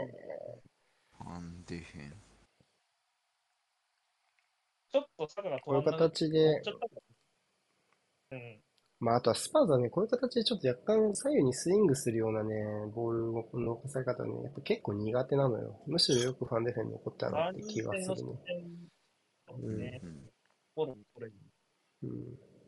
[1.18, 2.25] ファンデヘン。
[4.96, 6.62] ちょっとサカがこういう形で、
[8.32, 8.60] うん。
[8.98, 12.54] まあ、あとはスパーズはね、こういう形でちょっと若干左右にスイングするようなね、
[12.94, 15.82] ボールの残され方ね、やっぱ結構苦手なのよ。
[15.86, 18.32] むしろよくファンデフェン残ったなって気がするね。
[19.62, 20.30] うんね、うん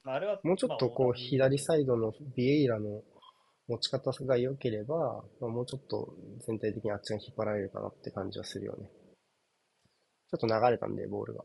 [0.04, 3.02] あ、あれはもうちょっとこう、まあ左サイドのビエイラの
[3.66, 6.14] 持ち方が良ければ、まあ、もうちょっと
[6.46, 8.86] 全体的にあっちが引っ張られるかなって感じはするよね。
[10.30, 11.44] ちょっと流れたんで、ボールが。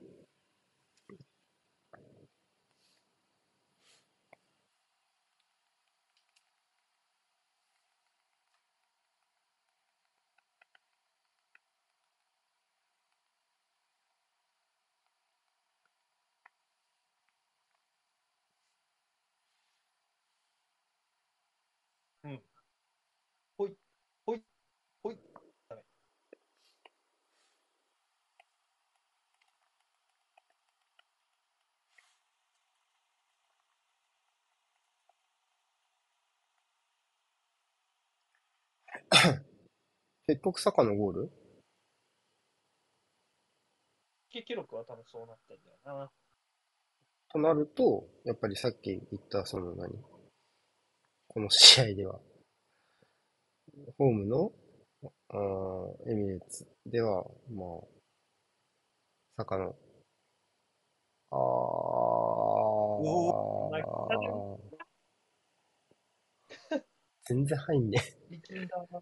[40.27, 41.31] 結局、サカのゴール？
[44.31, 46.09] 記録は多分そうなってんだよな。
[47.33, 49.89] となると、やっぱりさっき言った、その何？
[51.27, 52.21] この試合では、
[53.97, 54.53] ホームの
[55.29, 57.87] あーエミレーツでは、まあ、
[59.37, 59.75] 坂の、
[61.31, 63.77] あおー、
[67.25, 67.99] 全然入んね。
[68.51, 69.01] 力んだな。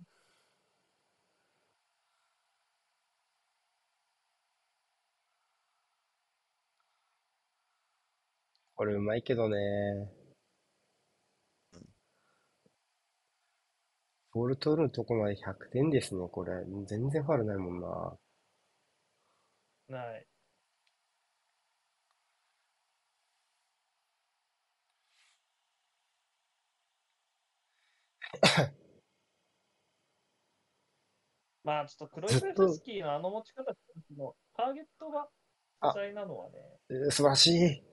[8.74, 9.56] これうまいけどね。
[14.32, 16.52] ボール取るとこまで100点ですね、これ。
[16.88, 18.18] 全然ファウルないもんな。
[19.89, 20.26] ない。
[31.64, 33.74] まあちょっとクロイフスキーのあの持ち方
[34.18, 35.28] のターゲットが
[35.82, 36.53] 不在なのはね、
[36.89, 37.84] えー素晴らしい。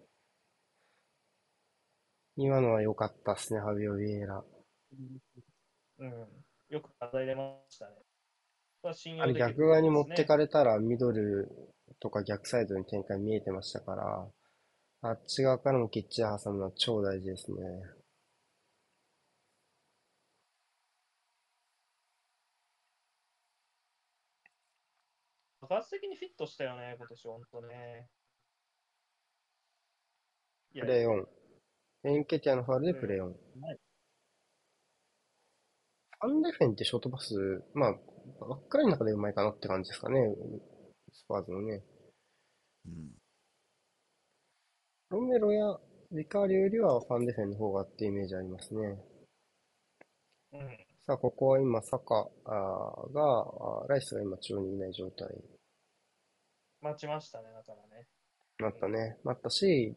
[2.39, 4.45] 今のは良かったっすね、ハビオ・ビエイラ。
[5.99, 6.11] うん、
[6.69, 7.93] よく課題出ましたね。
[8.83, 11.51] あれ用できる逆側に持ってかれれたらミドル
[11.99, 14.29] とか逆サイドに展開見えてましたから、
[15.03, 17.57] あっち側からもきっちり挟むのは超大事ですね。
[25.67, 28.09] 爆発的にフィットしたよね、今年、ほんとね。
[30.73, 31.27] いプレーオン。
[32.05, 33.31] エンケティアのファウルでプレーオン。
[33.31, 33.79] はい
[36.19, 37.35] ファンデフェンってショートパス、
[37.75, 40.19] まあ、ばっかりの中でうまいかなって感じですかね。
[41.13, 41.83] スパーズのね。
[42.87, 43.11] うん。
[45.11, 45.79] ロメロや
[46.11, 48.99] ビカーリよりはファンデフェンの方がってイメージありますね。
[50.55, 50.61] うん、
[51.07, 52.29] さあ、ここは今、サカ
[53.13, 55.56] が、ライスが今中央にいない状態に
[56.87, 58.07] 待ちましたね、だからね。
[58.59, 59.19] なったね。
[59.25, 59.95] なったし、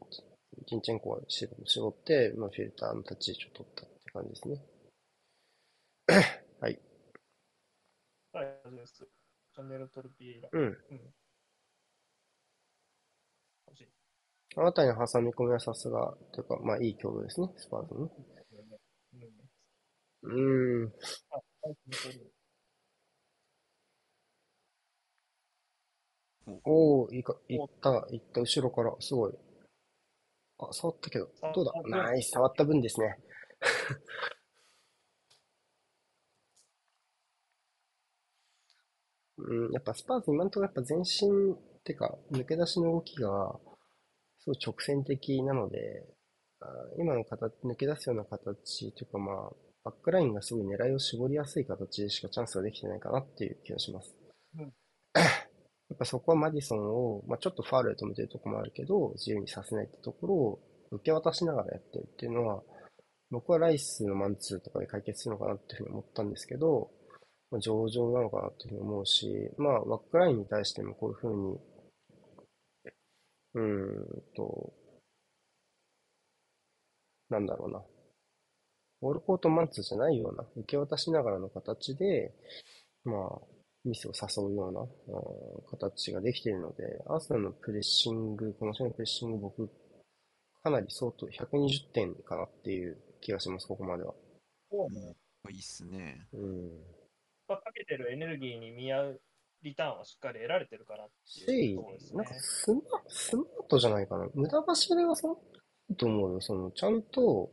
[0.68, 4.62] ジンチェンコは絞絞って、まあ、フィルターの立ち位置を取ったって感じですね。
[6.60, 6.80] はい。
[8.34, 9.08] はい、大丈夫です。
[9.54, 10.50] チャンネルトルピエイラ。
[10.52, 10.62] うん。
[10.64, 10.78] うん。
[13.68, 13.90] 欲しい。
[14.58, 18.12] あなたに挟み込みはさすが、というか、まあ、いい強度ですね、スパーズのね。
[20.24, 20.84] うん。
[20.84, 20.94] うーん。
[26.66, 29.34] おー、いいか、いった、いった、後ろから、すごい。
[30.60, 31.72] あ、触ったけど、どうだ？
[31.90, 33.18] ナイス、触った分ですね。
[39.38, 43.58] うん、やっぱスパーズ今のところやっぱ前進ってか、抜け出しの動きが、
[44.40, 46.06] すごい直線的なので、
[46.62, 46.66] あ
[46.98, 49.52] 今の形、抜け出すような形というかまあ、
[49.86, 54.19] バックラインがすごい狙いを絞りやすい形でしかチャンスができてないかなっていう気がします。
[56.00, 60.60] ぱそこはマディソンを、まあ、ちょっとファールで止めてるとこもあるけど、自由にさせないってところを
[60.92, 62.64] 受け渡しながらやってるっていうのは、
[63.30, 66.90] 僕はライスのマンツーとかで解決するのかなっていうふうに思ったんですけど、
[67.52, 71.60] まあ、上々なのかなっていうふうに思うし、まあ、バックラインに対してもこういうふうに、
[73.56, 74.74] うーんと、
[77.30, 77.84] なんだろうな。
[79.02, 82.34] オールコートマンツーじゃないような、受け渡しながらの形で、
[83.04, 84.90] まあ、ミスを誘うような、うん
[85.70, 89.70] 形ができているので、アーセナルのプレッシング、この試合のプレッシング、僕、
[90.64, 94.14] かなり相当120点かなっていう気がします、ここまでは。
[95.50, 96.28] いいっすね。
[96.34, 96.70] うん。
[97.48, 99.22] まあかけてるエネルギーに見合う
[99.64, 101.08] リターンはしっかり得られてるかなっ
[101.46, 102.34] ていしうところです、ねなんか。
[102.36, 104.28] スマスマートじゃないかな。
[104.34, 105.38] 無駄走りはそんな
[105.90, 106.42] いいと思うよ。
[106.42, 107.50] その、ちゃんと、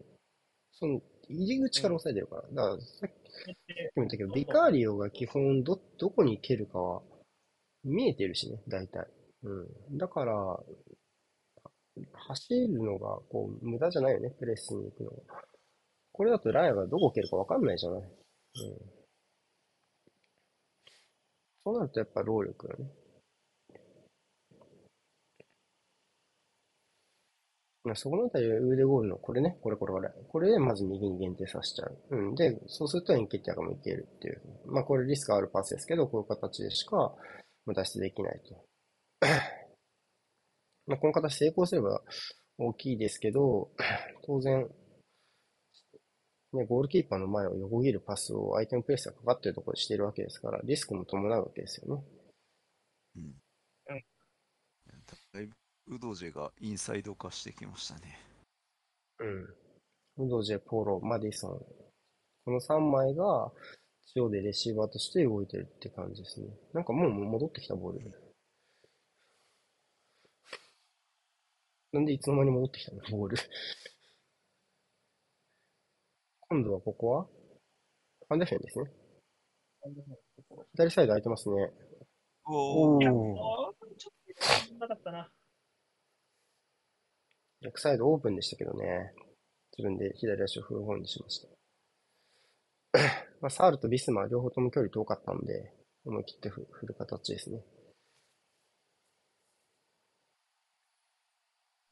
[0.72, 2.42] その、入り口から抑えてるから。
[2.42, 3.10] だから、さっ
[3.44, 7.02] でも言ったけど、ビカーリオが基本ど、どこに蹴るかは
[7.84, 9.06] 見えてるしね、大体。
[9.44, 9.98] うん。
[9.98, 10.34] だから、
[12.14, 15.16] 走るのが、こう、無駄じゃないよね、プレスに行くのが。
[16.12, 18.02] これだとライアがどこ蹴るかわかんないじゃない。
[18.02, 18.10] うん。
[21.62, 22.90] そうなるとやっぱ労力がね。
[27.75, 30.08] まあそこのあたりは腕ゴールの、これね、これこれこれ。
[30.28, 31.98] これでまず右に限定させちゃう。
[32.10, 32.34] うん。
[32.34, 34.42] で、そうするとエンケティアがもいけるっていう。
[34.66, 36.96] まあこれリスクあるパスですけど、こういう形でしか
[37.64, 38.64] まあ脱出できないと。
[40.86, 42.02] まあこの形成功すれば
[42.58, 43.70] 大きいですけど、
[44.26, 44.68] 当然、
[46.54, 52.04] ね、ゴールキーパーの前を横切るパスを相手のプレスがかかっているところでしているわけですから、リスクも伴うわけですよね。
[53.16, 53.22] うん。
[53.22, 54.04] うん
[55.32, 58.18] だいぶウドジェがインサイド化してきましたね。
[59.20, 60.24] うん。
[60.26, 61.50] ウドジェ、ポロ、マディソン。
[62.44, 63.52] この3枚が
[64.14, 66.48] 中央でレシーバーとして動いてるって感じですね。
[66.72, 68.00] なんかもう戻ってきたボール。
[71.92, 73.00] なんでいつの間に戻ってきたの？
[73.10, 73.36] ボール。
[76.48, 77.26] 今度はここは？
[78.28, 78.90] ファンデフェンですね。
[80.74, 81.70] 左サイド空いてますね。
[82.44, 85.30] おーおちょっとなかったな。
[87.66, 89.12] 逆サイドオープンでしたけどね。
[89.76, 91.48] 自分で左足をフルホーンにしました。
[93.42, 95.72] まあ、サールとビスマは両方とも距離遠かったんで、
[96.04, 97.64] 思い切って振振る形ですね。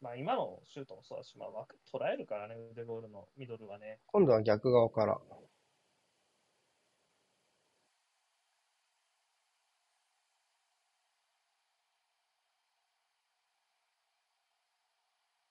[0.01, 3.99] まあ今のシュートもそうだし、まあ枠捉えるからね、腕ゴールのミドルはね。
[4.07, 5.19] 今度は逆側から。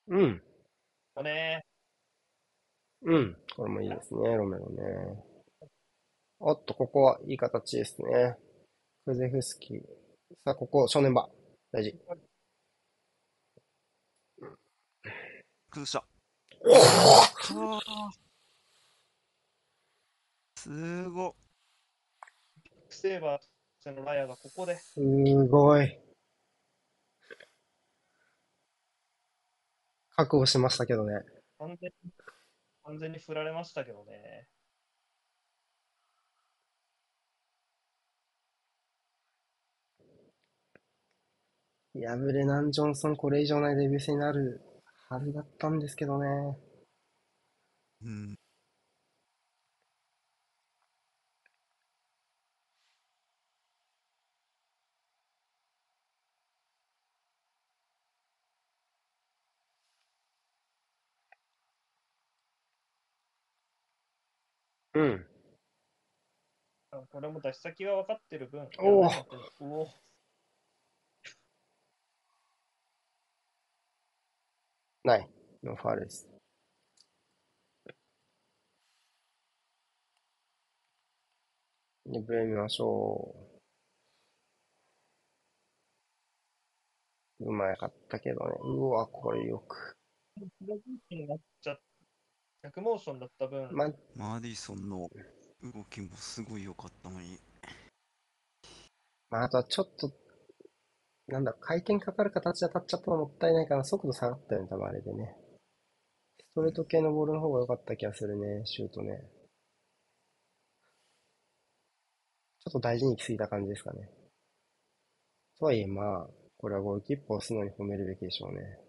[0.08, 0.42] うん。
[1.16, 1.66] もうね、
[3.06, 3.38] うん。
[3.56, 5.24] これもいいですね、ロメロね。
[6.40, 8.38] おっと、ここはいい形ですね。
[9.06, 9.82] クゼフスキー。
[10.46, 11.30] さあ、ここ、正念場。
[11.72, 12.00] 大事。
[15.70, 16.00] 崩した。
[16.00, 18.24] あー
[20.56, 21.34] すごっ。
[22.90, 23.48] セーバーとし
[23.84, 25.00] てのライアがここで、す
[25.48, 26.00] ごい。
[30.16, 31.22] 覚悟しましたけどね。
[31.58, 32.12] 完全に、
[32.84, 34.48] 完全に振られましたけどね。
[41.96, 44.62] ヤブレナン・ジョンソン、これ以上ないデビュー戦になる
[45.10, 46.28] はずだったんですけどね。
[48.02, 48.36] うん。
[64.94, 65.26] うん。
[67.12, 69.90] これも出し先が分かってる分、おお
[75.04, 75.30] ない。
[75.64, 76.30] ノーファールです。
[82.06, 83.36] リプレイ見ましょ
[87.40, 87.46] う。
[87.46, 88.56] うまかったけどね。
[88.64, 89.98] うわ、これよく。
[92.64, 95.10] 逆モーションだった分、ま、マディソンの
[95.62, 97.38] 動きもすごい良かったのに。
[99.30, 100.14] まあ、あとはちょっと、
[101.28, 105.36] なんだ、回転かかる形で当たっちゃったのもったいないから、速度下がったよね、多分あれでね。
[106.40, 109.30] ストレート系のボールの方が良かった気がするね、シュートね。
[112.60, 114.10] ちょっと大事に行き過ぎた感じですかね。
[115.60, 118.80] とはいえ、まあ、これはゴールキーパーを素直に褒めるべきでしょうね。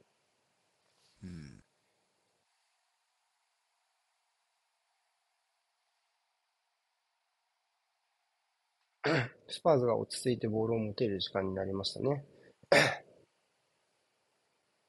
[1.24, 1.63] うん。
[9.48, 12.24] スパーズが落ち着いてボールを持てる時間になりましたね。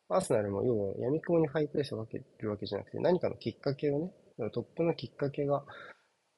[0.07, 4.11] アーセナルも要は闇雲にハイプレスをかけるわけじゃなくて、何かのきっかけをね、
[4.51, 5.65] トップのきっかけが、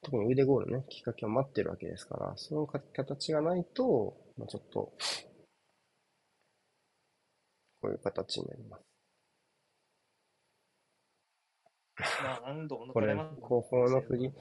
[0.01, 4.93] 特に腕ゴールのね、きっかけを待ってるわけですから、そのか形がないと、まあ、ちょっと、
[7.81, 8.87] こういう形になります。
[12.23, 14.31] まあ何度も抜これ後方の振り、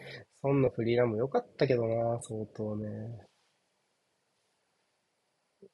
[0.46, 2.86] ソンのフリーランも良かったけどな、相当ね。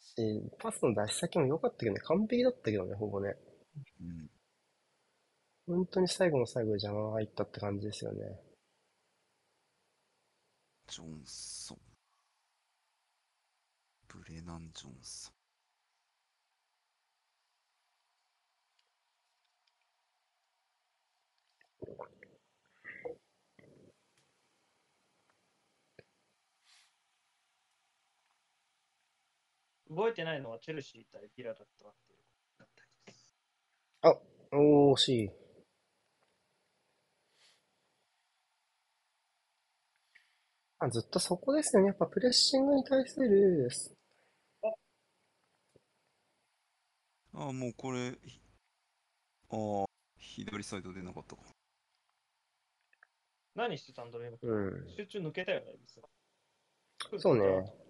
[0.01, 3.35] し、パスの出し先も良かったけどね、完璧だったけどね、ほぼね。
[4.01, 4.31] うん。
[5.67, 8.19] 本当に最後の最後で邪魔が入ったって感じですよね。
[10.89, 11.79] ジョンソン。
[14.09, 15.42] ブレナン・ジョンソン。
[29.95, 32.19] 覚えてないのはチェルシー対ビラだったなっていう
[32.59, 33.37] だったりです。
[34.03, 34.19] あ、
[34.57, 35.31] おー、惜しい。
[40.79, 41.89] あ、ずっとそこですよね。
[41.89, 43.71] やっぱプレッシングに対する、
[47.35, 48.41] ああ、もうこれ、ひ
[49.51, 49.87] ああ、
[50.19, 51.43] 左サイド出なかったか。
[53.55, 54.97] 何してたんだろう、うん今。
[54.97, 56.09] 集中抜けたよね、実は。
[57.19, 57.82] そうね。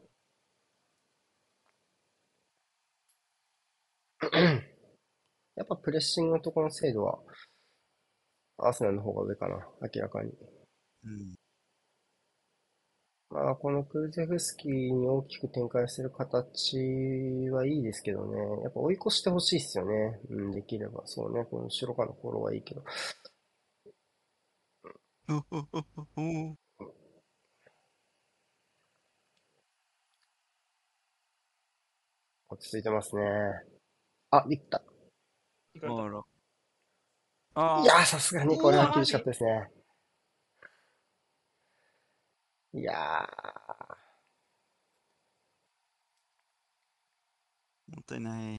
[5.57, 7.18] やっぱプレッシングのところの精度は、
[8.59, 9.57] アーセナルの方が上かな、
[9.95, 10.31] 明らかに。
[10.31, 11.35] うん。
[13.31, 16.77] まあ、このクルゼフスキーに大きく展開する形
[17.51, 18.62] はいいですけどね。
[18.62, 20.20] やっぱ追い越してほしいですよね。
[20.29, 21.03] うん、できれば。
[21.07, 21.45] そうね。
[21.47, 22.85] この後ろからのフォローはいいけど。
[32.51, 33.72] 落ち着いてますね。
[34.33, 34.83] あ、できた。
[35.74, 36.22] いかれたあら。
[37.55, 39.70] ああ、いやー、さすがにこれは厳しかったですね。
[42.74, 43.28] いや
[47.89, 48.55] もったいない。
[48.55, 48.59] ー、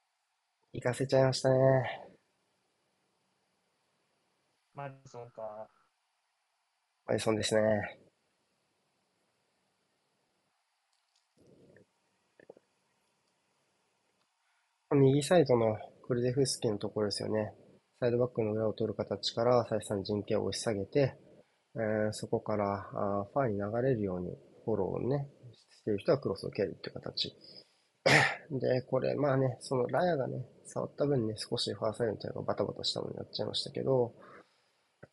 [0.74, 1.58] 行かせちゃいましたね。
[4.76, 5.68] マディソンか。
[7.08, 8.03] マイソンですね。
[14.96, 15.78] 右サイドの
[16.08, 17.54] クルデフスキのところですよね。
[18.00, 21.16] サイドバックの裏を取る形から再三陣形を押し下げて、
[21.76, 24.36] えーそこからあファーに流れるように
[24.66, 25.28] フォローをね、
[25.72, 27.34] してる人はクロスを蹴るって形。
[28.52, 34.14] で、これ、まあね、そのラヤがね、触った分ね、少しファーサイドみたいなのがバタバタしたのになっちゃいましたけど、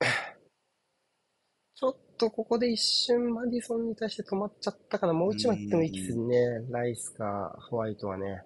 [1.74, 5.12] ちょっとここで一瞬マディソンに対して止まっちゃったかな。
[5.12, 6.66] もう一枚行ってもいいですね。
[6.68, 8.44] ライスかホワイトはね。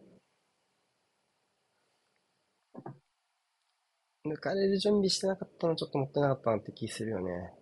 [4.26, 7.54] 抜かれる準備してなかったのちょっともったいなかったなって気するよね。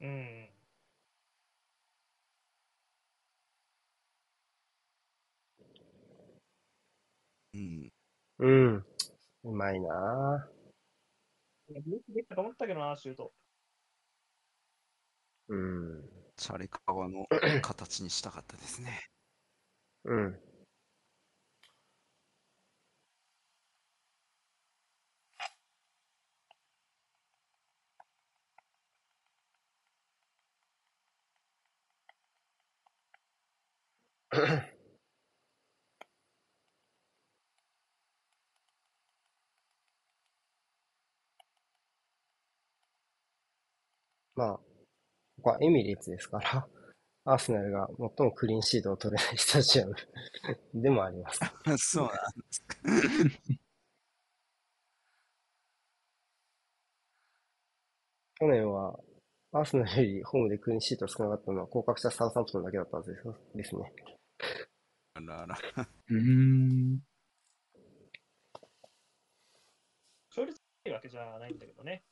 [0.00, 0.48] うん。
[7.54, 7.92] うん。
[8.38, 8.84] うん。
[9.44, 10.48] うまいな
[11.68, 13.32] できたと思ったけどな、シュート。
[15.48, 15.54] ぁ。
[15.54, 16.04] うん。
[16.36, 17.26] チャレカワの
[17.62, 19.08] 形にしたかったですね。
[20.04, 20.40] うん。
[44.36, 44.62] まあ、こ
[45.42, 46.66] こはエミレーツですから、
[47.26, 49.94] アーセナルが最もクリーンシートを取れないスタジアム
[50.74, 51.40] でもあります。
[51.78, 52.20] そうなんで
[52.50, 52.76] すか。
[58.40, 58.98] 去年は、
[59.52, 63.24] アーセナルよりホームでクリーンシート少なかったのは降格したサウサンプトンだけだったはずです
[63.54, 63.92] ですね。
[65.16, 65.58] あらあら。
[66.08, 67.00] うーん。
[70.28, 72.04] 勝率いいわけじゃないんだけどね。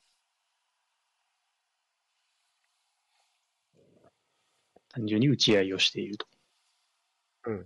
[4.89, 6.25] 単純に打ち合いをしていると。
[7.45, 7.65] うん。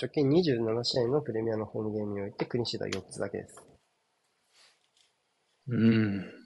[0.00, 3.62] 直近27試合のプレミアのホームゲームにおいてクリーンシートは4つだけです。
[5.68, 6.43] うん。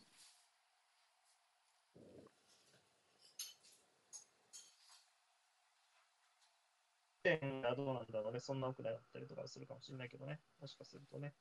[7.36, 8.40] 点がどうなんだろうね。
[8.40, 10.40] そんな奥だったりとかするかもしれないけどね。
[10.60, 11.34] もしかするとね。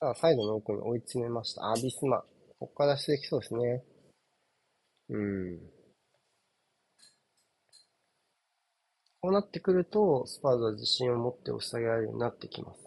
[0.00, 1.70] さあ、サイドの奥に追い詰めました。
[1.70, 2.22] あ、ビスマ。
[2.58, 3.84] ここから脱出できそうですね。
[5.10, 5.58] うん。
[9.20, 12.80] こうなってくると、スパーズは自信を持って押し下げられるようになってきます。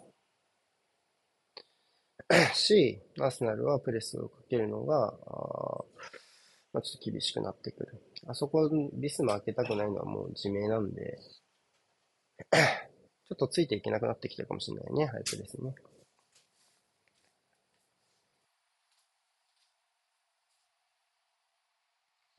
[2.53, 5.83] し、アーセナルはプレスをかけるのが、あ
[6.71, 8.03] まあ、ちょっと厳しくなってくる。
[8.27, 11.19] あそこ、ビスマ開けたくないのはもう自明なんで、
[13.27, 15.73] ちょっとついていけなくなってきてるかもしれないね、ハイプですね。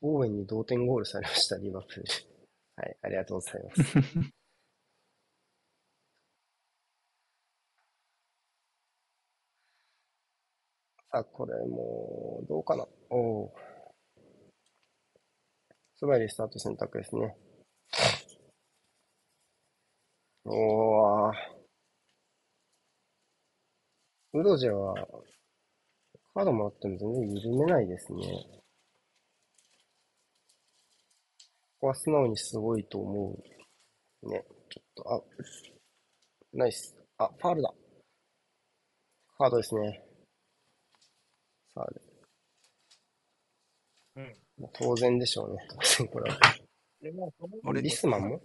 [0.01, 2.03] オーウェンに同点ゴールされました、リバプール。
[2.75, 3.83] はい、ありがとうございます。
[3.83, 3.99] さ
[11.11, 12.87] あ、これもう、どうかな。
[13.09, 13.70] おお。
[16.01, 17.37] 素早いリスタート選択ですね。
[20.45, 21.33] おー。
[24.33, 24.95] ウドジェは、
[26.33, 28.23] カードもらっても全然緩めないですね。
[31.75, 33.37] ここは素直にすごいと思
[34.23, 34.27] う。
[34.27, 34.43] ね。
[34.71, 35.21] ちょっと、あ、
[36.51, 36.95] ナイス。
[37.19, 37.71] あ、ファールだ。
[39.37, 40.03] カードですね。
[41.75, 41.87] さあ、
[44.15, 44.35] うん。
[44.61, 45.67] まあ当然でしょうね。
[45.69, 46.37] 当然これは。
[47.65, 48.39] あれリスマンも？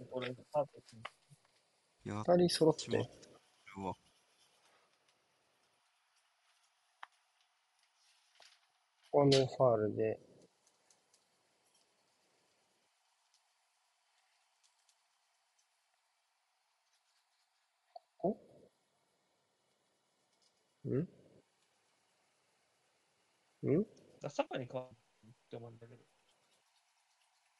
[2.03, 2.97] 二人揃って。
[3.77, 3.95] こ
[9.11, 10.19] こはノーファールで、
[18.17, 18.35] こ
[20.83, 20.89] こ？
[20.89, 20.97] ん？
[20.97, 21.07] ん？
[23.69, 24.89] に変わ
[25.23, 26.06] るって思うんだけど。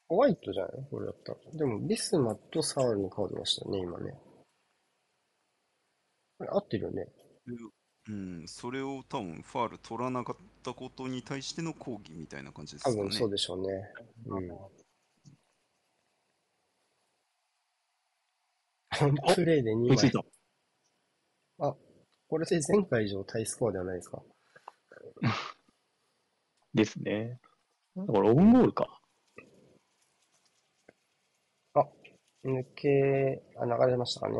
[0.08, 0.86] ホワイトじゃない？
[0.90, 1.38] これだったら。
[1.52, 4.18] でも、ビスマとサールに変わりましたね、今ね。
[6.38, 7.06] これ合ってるよね。
[8.08, 12.96] うん、それを多分ファール取らなかったことに対しての抗議みたいな感じですかね。
[12.96, 13.68] 多分そうでしょうね。
[14.28, 14.48] うん。
[14.50, 14.58] ワ
[19.32, 20.10] ンプレイで2枚追いつい。
[20.12, 20.24] た。
[22.30, 24.22] これで前回以上タイスコアではないですか？
[26.74, 27.38] ですね。
[27.94, 28.97] これオウンゴールか。
[32.44, 34.34] 抜け、あ、流れましたかね。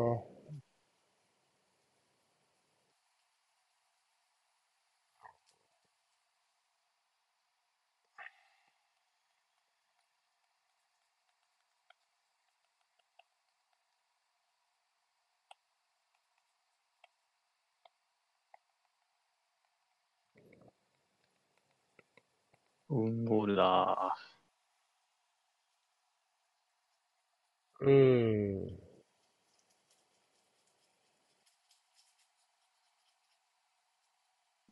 [22.89, 24.13] オウンゴールだ。
[27.81, 28.79] うーん。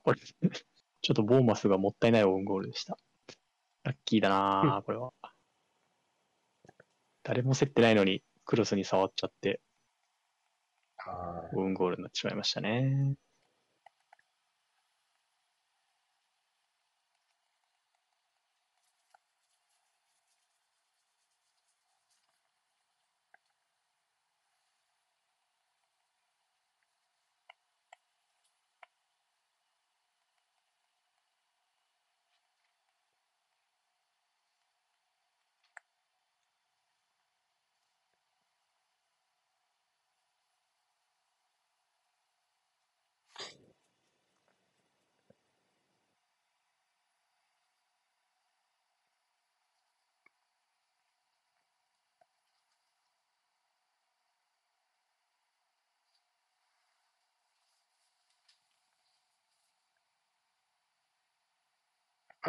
[0.04, 2.98] これ、ちょっとボーマスがもったいないオウンゴールでした。
[3.84, 5.14] ラッキーだな、これは。
[7.24, 9.62] 誰も競ってないのにクロスに触っちゃって、
[11.00, 13.16] あオウンゴールになってしまいましたね。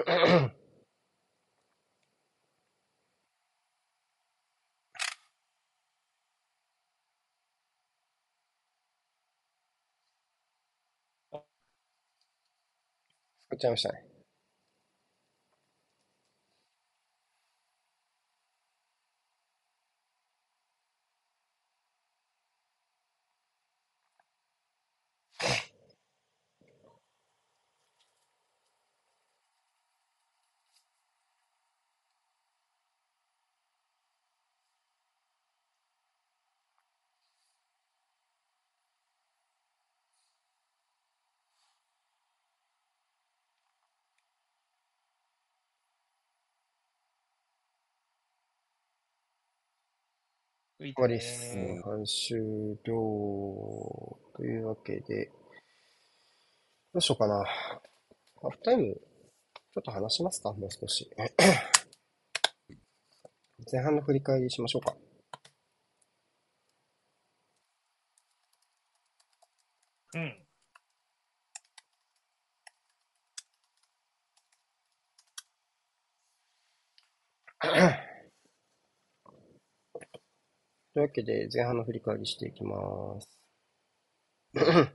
[0.06, 0.50] ー
[13.50, 14.17] 作っちゃいましたね。
[50.80, 51.56] 終終わりです。
[51.56, 52.38] はい、終
[52.84, 52.94] 了。
[54.36, 55.26] というわけで、
[56.92, 57.44] どうしようかな。
[57.44, 60.52] ハーフタイム、ちょっと話しますか？
[60.52, 61.10] もう少し。
[63.72, 64.96] 前半の振り返りしましょうか。
[70.14, 70.47] うん。
[80.98, 83.40] というわけで、前半の振り返りしていきます。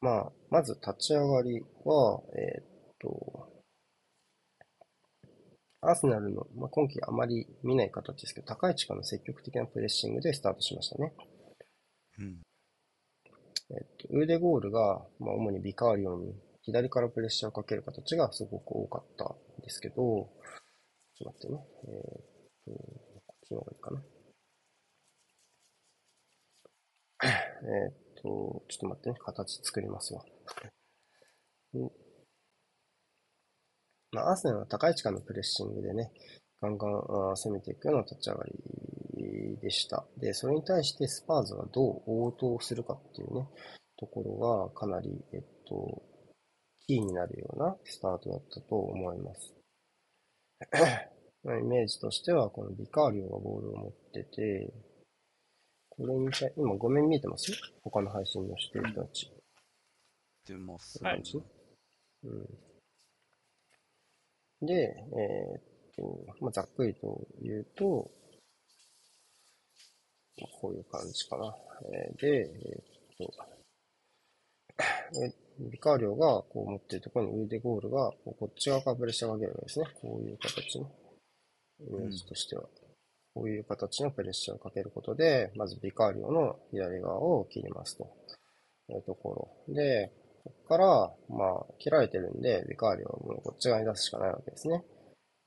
[0.00, 2.64] まあ、まず立ち上がりは、えーっ
[3.00, 3.52] と、
[5.80, 11.12] アーセナルの、まあ、今季あまり見ない形ですけど、高い位置からの積極的なプレッシングでスタートしましたね。
[12.20, 12.40] うん。
[13.70, 21.66] えっと、ウーデゴールが、まあ、主にビカーリオに左からプレッシャーをかける形がすごく多かったんですけど、ちょっと待ってね。
[21.88, 23.07] えーっと、こ
[23.48, 24.02] ちの方がいいかな。
[27.20, 27.92] えっ
[28.22, 29.16] と、ちょっと待ってね。
[29.18, 30.22] 形作りますわ。
[34.12, 36.12] まあ、アーセナルは高い位置からのプレッシングでね、
[36.60, 36.92] ガンガン
[37.36, 40.06] 攻めていくような立ち上がりでした。
[40.16, 43.46] で、それに対してスパーズがどう応答するかっていうね、
[43.98, 46.02] ところがかなり、えっと、
[46.86, 49.54] キーになるようなスタートだったと思います。
[51.44, 54.72] まあイメージとしては、このビカーリオがボールを持ってて、
[55.90, 57.52] これに対、今画面見えてます？
[57.82, 59.30] 他の配信のしてる人たち。
[60.46, 61.02] 出ます。
[61.02, 61.22] はい
[62.24, 62.26] う
[64.64, 65.62] ん、で、えーっ
[65.96, 68.10] と、まあ、ざっくりと言うと、
[70.60, 71.56] こういう感じかな。
[71.92, 73.32] えーで、えーっと、
[75.24, 75.32] え
[75.70, 79.86] ビカーリョがこう持ってるところにウーデゴールがこっち側からプレッシャーをかけるわけですね。
[80.00, 80.88] こういう形の
[81.80, 82.68] イメージとしては。
[83.34, 88.04] こういう形のプレッシャーをかけることで、まずビカーリョの左側を切りますと
[88.88, 89.74] いうところ。
[89.74, 90.12] で、
[90.42, 90.86] ここから、
[91.28, 94.84] まあ、切られてるんで、ビカーリョはもうこっち側に出すしかないわけですね。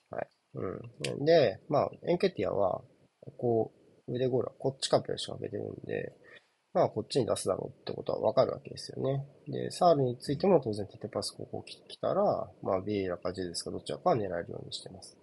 [0.10, 0.28] はい。
[0.54, 1.26] うん。
[1.26, 2.82] で、まあ、エンケティアは、
[3.38, 3.74] こ
[4.08, 6.14] う、腕ゴールはこっちからプレッシャーをかけてるんで、
[6.74, 9.26] まあ、こっちに出すだろうってことはわかるわけですよね。
[9.48, 15.18] で、サールについても当然テテパスここ来たら、まあ、ビエイラかジェズスかどちらかは狙えるようにしてます。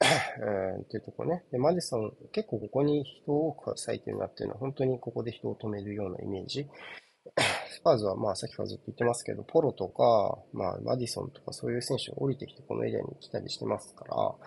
[0.00, 1.44] えーっていうとこね。
[1.52, 6.66] で、マディソン、結構ここに人を多く割いてるなっていうのは、本当にここで人を止めるようなイメージ。
[7.70, 14.38] スパーズはまあ、さっきからずっと言ってますけど、ポロとか、まあ、マディソンとかそういう選手が降りてきてこのエリアに来たりしてますから、そ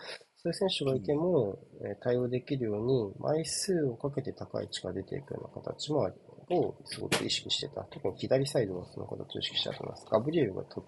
[0.46, 6.16] ういう選手がいても、え対応できるように、枚数をかけて高い位置が出ていくような形もある
[6.50, 7.84] をすごく意識してた。
[7.92, 10.06] 特に左サイドはその形を意識したと思います。
[10.10, 10.84] ガブリエルがと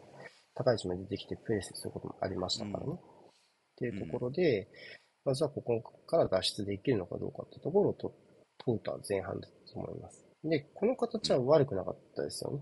[0.56, 2.86] 高い位置まで出てきてプレスすることもありましたからね。
[2.88, 3.15] うん
[3.76, 4.70] っていうところで、
[5.26, 8.16] まずはここから脱出できるのかどうかってところをと
[8.60, 10.26] 問うた前半だと思います。
[10.44, 12.60] で、この形は悪くなかったですよね。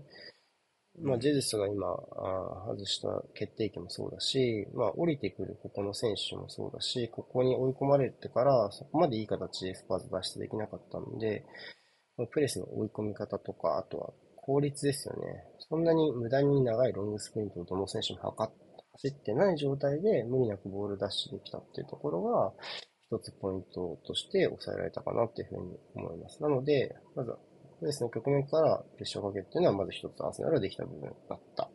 [1.00, 11.44] まあ、ジェズスが今、あー外した決定機もそうだし、まあ、降りてくるここの選手もそうだし、ここに追い込まれてから、そこまでいい形でスパーズ脱出できなかったので、
[12.16, 15.44] まあプレスの追い込み方とか、あとは効率ですよね。
[15.58, 18.52] そんなに無駄に長いロングスプリントをどの選手も測っ
[18.94, 22.52] 走ってない状態で無理なくボールダッシュできたっていうところが、
[23.10, 26.42] 一つポイントとして抑えられたかなっていうふうに思います。
[26.42, 27.38] なので、まずは、
[27.80, 31.70] プレスの局面からプレッシャーをかけるっていうのは、まず一つアーセナルができた部分だった。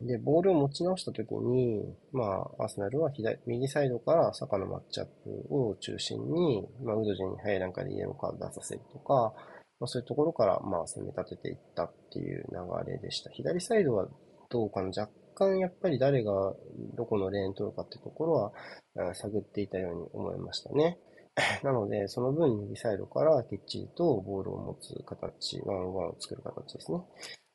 [0.00, 1.82] で、ボールを持ち直したときに、
[2.12, 2.24] ま
[2.58, 9.34] あ、アーセナルは左、右サイドからサカのマッチアップを中心に、まあ、ウドジェに早い段階でイエローカード出させるとか、
[9.80, 13.30] まあ、そういうところから、まあ、攻め立てていったっていう流れでした。
[13.30, 14.08] 左サイドは
[14.50, 16.54] どうかな若干、やっぱり誰が
[16.96, 20.98] どこのレーン取るかってところは、探っていたように思いましたね。
[21.62, 26.98] なので、その分右サイドからきっちりとボールを持つ形、ワンワンを作る形ですね。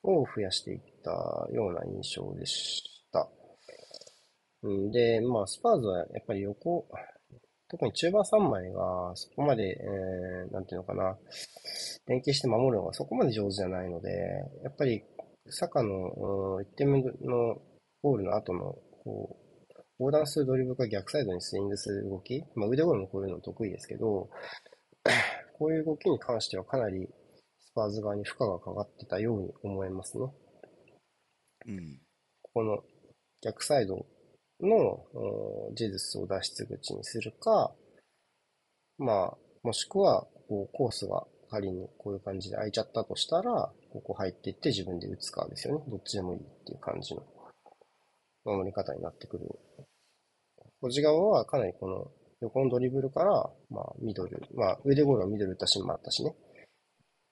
[0.04, 1.12] を増やしていった
[1.54, 3.30] ような印象でした。
[4.68, 6.88] んで、まあ、スパーズはやっぱり横、
[7.70, 11.18] 特に中盤3枚がそこまで、えー、なんていうのかな、
[12.08, 14.10] 連携して守るのがそこまで上手じゃないので、
[14.64, 15.04] やっぱり、
[15.50, 17.62] サカのうん1点目の
[18.02, 19.44] ゴールの後の、こう、
[20.00, 24.30] 横断するドリブルから逆サイドにスイングする動き、まあ、腕ゴールもこういうの得意ですけど、
[25.58, 27.08] こういう動きに関してはかなり
[27.60, 30.26] スパーズ側に負荷がかかってたように思いますね。
[31.68, 32.02] うん。
[32.41, 32.84] ここの
[33.41, 34.06] 逆サイド
[34.62, 35.06] の
[35.70, 37.76] うんジェズスを脱出口にするか、
[38.98, 45.84] まあ、もしくは、こう、コースが仮にこういう感じで空いちゃったとしたら、ここ入っていって自分で打つかですよね。
[45.88, 47.24] どっちでもいいっていう感じの
[48.44, 49.48] 守り方になってくる。
[50.82, 53.32] こっち側はかなりこの横のドリブルから、
[53.70, 56.36] まあ、ミドル、まあ、上でゴールはミドル打ったシーンもあったしね。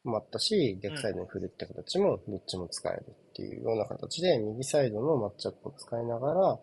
[0.03, 6.59] もあったし、逆サイドに振るって形もどっちも使えるっていうような形で、右サイドのマッチアップを使いながら、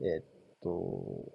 [0.00, 0.24] えーっ
[0.62, 1.32] と、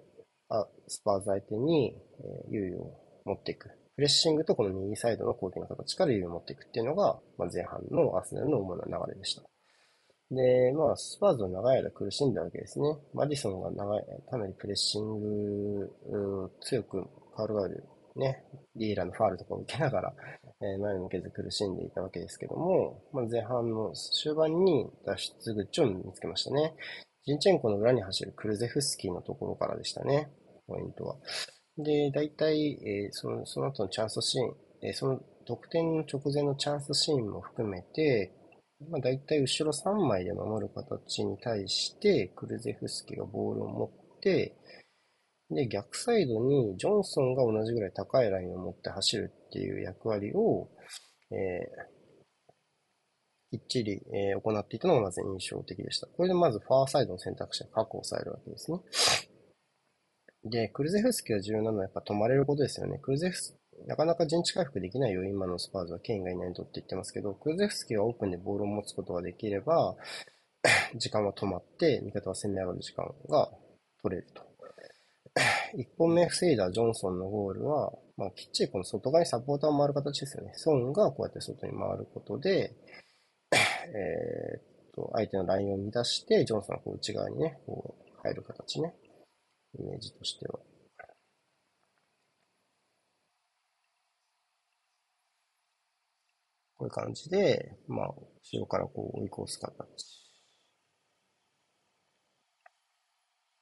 [0.48, 2.92] あスパーズ相手に、えー優位を
[3.24, 3.81] 持っていく。
[4.02, 9.42] プレッシングとこの右サイドの攻撃の形から優位を持っていくっていうのが、まあ、前半のアーセナルの主な流れでした。
[10.32, 12.96] で、まあ、スパーズは長い間苦しんだわけですね。
[13.14, 17.84] マディソンが長い、かなりプレッシング、うー強くカウルガール、
[18.16, 18.42] ね、
[18.74, 20.14] リーラーのファールとかを受けながら、
[20.62, 26.74] えー前を向けず苦しんでいたわけですけども、まあ、前半の終盤に脱出口を見つけましたね。
[27.24, 30.28] ジンチェンコの裏に走るクルゼフスキーのところからでしたね、
[30.66, 31.14] ポイントは。
[31.78, 38.32] で、大体、えーその、その後のチャンスシーン、えーその得点の直前のチャンスシーンも含めて、
[38.90, 44.56] まあ、大体後ろ3枚で守る形に対して、クルゼフスキがボールを持って、
[45.50, 50.68] で、逆サイドにジョンソンが同じぐらい高いラインを持って走るっていう役割を、
[51.32, 51.92] えー
[53.52, 56.08] きっちり、えー行っていたのがまず印象的でした。
[56.08, 58.80] これでまずファーサイドの選択肢が確保されるわけですね。
[60.44, 62.98] で、クルゼフスキが重要なのはやっぱ止まれることですよね。
[62.98, 69.96] クルゼフスなかなか陣地回復できないよ、今のスパーズはケインがいないとって言ってますけど、クルゼフスキがオープンでボールを持つことができれば、
[70.96, 73.50] 時間は止まって、味方は攻め上がる時間が
[74.02, 74.42] 取れると。
[75.74, 80.52] 一本目防いだジョンソンのゴールは、まあ、きっちりこの外側にサポーターを回る形ですよね。
[80.54, 82.74] ソンがこうやって外に回ることで、
[83.52, 84.62] えーっ
[84.94, 88.94] と、相手のラインを乱して、ジョンソンがこう内側にね、こう入る形ね。
[89.78, 90.58] イメージとしては。
[96.76, 100.22] こういう感じで、まあ、後ろからこう追い越す形。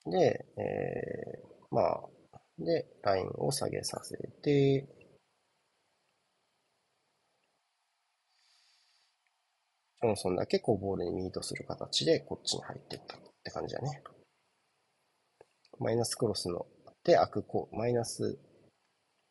[0.07, 2.09] で、えー、まあ、
[2.59, 4.89] で、ラインを下げさせて、
[10.03, 14.03] ジョンソンだけこうボールにミートする形でこっちに入っていったって感じだね。
[15.81, 16.67] マイナスクロスの、
[17.05, 18.39] で、開くこう、マイナス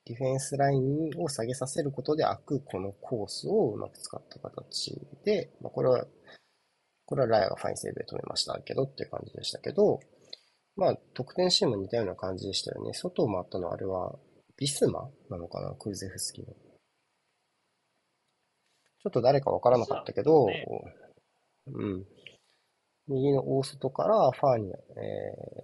[0.05, 6.05] ディフェンスラインを下げさせることで開くこのコースをうまく使った形で、まあ、これは、
[7.05, 9.99] これはライアがファインセーブで止めましたけどっていう感じでしたけど、
[10.75, 12.93] まあ、得点シーンも似たような感じでしたよね。
[12.93, 14.17] 外を回ったのはあれは、
[14.57, 16.53] ビスマなのかなクルゼフスキーの。
[16.53, 20.65] ちょっと誰かわからなかったけど、ね
[21.67, 22.05] うん。
[23.09, 24.75] 右の大外からファーに、え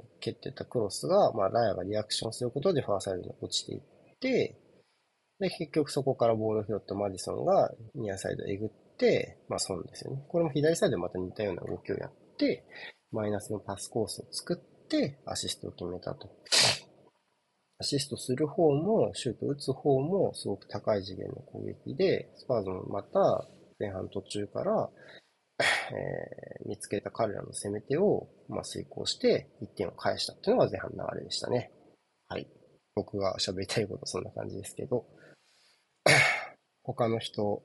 [0.01, 3.81] ー蹴ってたクロスが、まあ、ライアがリアクションすることでファーサイドに落ちていっ
[4.19, 4.59] て、
[5.39, 10.23] で、結局そこからボールを拾ったマディソンがニアサイドえぐって、まあ、損ですよね。
[10.27, 12.65] これも左サイドでまた似たような動きをやって、
[13.11, 16.29] マイナスのパスコースを作って、アシストを決めたと。
[17.77, 23.47] アシストする方も、シュート打つ方も、すごく高い次元の攻撃で、スパーズもまた
[23.79, 24.89] 前半途中から、
[25.59, 31.71] えー見つけた彼らの攻め手を、まあ、遂行して1点を返したっていうのが前半の流れでしたね。
[32.27, 32.47] はい。
[32.95, 35.05] 僕が喋りたいことそんな感じですけど、
[36.83, 37.61] 他の人、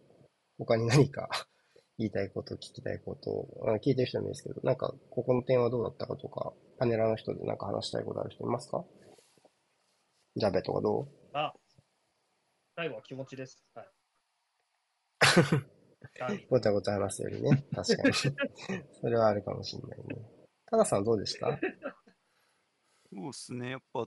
[0.59, 1.31] 他に何か
[1.97, 8.85] 言いたいこと、聞きたいこと、あ聞いてる人もいいですけど、なんか、ここの点はどうだったかとか、パネラーの人でなんか話したいことある人いますか？
[10.37, 11.09] ジャベとかどう？
[11.33, 11.55] あ、
[12.77, 13.63] 最後は気持ちです。
[13.75, 13.89] はい。
[16.19, 17.65] はいごちゃごちゃ話すよりね。
[17.75, 18.15] 確かに。
[19.01, 20.23] それはあるかもしれないね。
[20.67, 21.59] タダさんどうでした？
[23.13, 24.07] そうですね、やっぱ、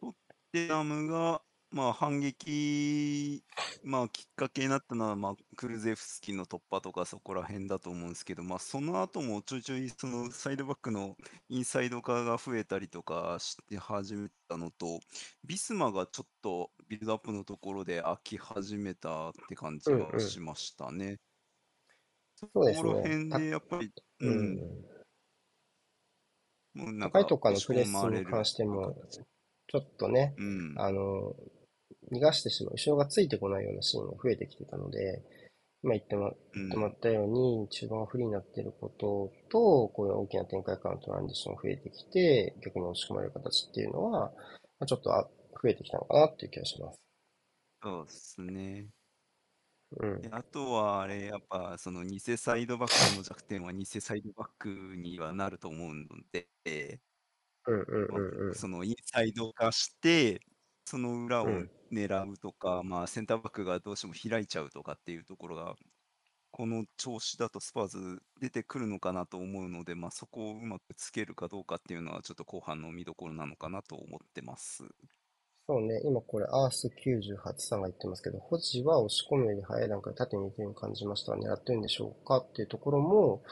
[0.00, 0.12] トッ
[0.52, 3.42] テナムが、まあ、反撃、
[3.82, 11.16] まあ、きっかけになったのは、まあ、クルゼフスキの突破とかそこら辺だと思うんですけど、まあ、その後もちょいちょい、そのサイドバックの
[11.48, 15.00] インサイド化が増えたりとかして始めたのと、
[15.44, 21.18] ビスマがちょっとビルドアップのところで飽き始めたって感じがしましたね。
[22.36, 22.88] そうですね。
[22.88, 24.58] ここら辺でやっぱり、ううん、ん。
[26.74, 28.94] もうなん高いとこからのプレスに関しても、
[29.68, 31.34] ちょっとね、うん、あの、
[32.12, 35.22] 逃がしてしまう、後ろがついてこないようなシーンが増えてきてたので、
[35.82, 36.62] 今言ってもうん。
[36.62, 45.28] 言ってもらったように、中盤がフリーになっていることと、こういう大きな展開からのトランジションが増えてきて、逆に押し込まれる形っていうのは、まあ、ちょっとあ
[45.64, 47.00] 増えてきたのかなっていう気がします。
[47.82, 48.90] そうですね。
[50.00, 50.22] うん。
[50.22, 56.48] であとは、あれ、やっぱ、その偽サイドバックの弱点は偽サイドバックにはなると思うので、
[57.66, 58.54] うんうんうんうん。
[58.54, 60.40] そのインサイド化して、
[60.86, 65.74] その裏をうん狙うとか、まあ、センターバックがどうしても開いちゃうとかっていうところが、
[66.52, 74.84] この調子だとスパーズ出てくるのかなと思うので、まあ、そこをうまくつけるかどうかっていうのは、ちょっと後半の見どころなのかなと思ってます。
[75.66, 83.42] そうね、今これ、アース98さんが言ってますけど、保持は押し込むより早い段階で縦に行くように感じましたが、狙ってるんでしょうかっていうところも、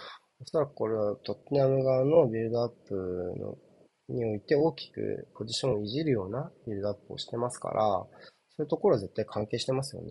[0.40, 2.94] おそらくこれはトッテナム側のビルドアップ
[3.38, 3.58] の
[4.14, 8.08] において大きくポジションをいじるようなビルドアップをしてますから、そ
[8.58, 10.08] ういうところは絶対関係してますよね。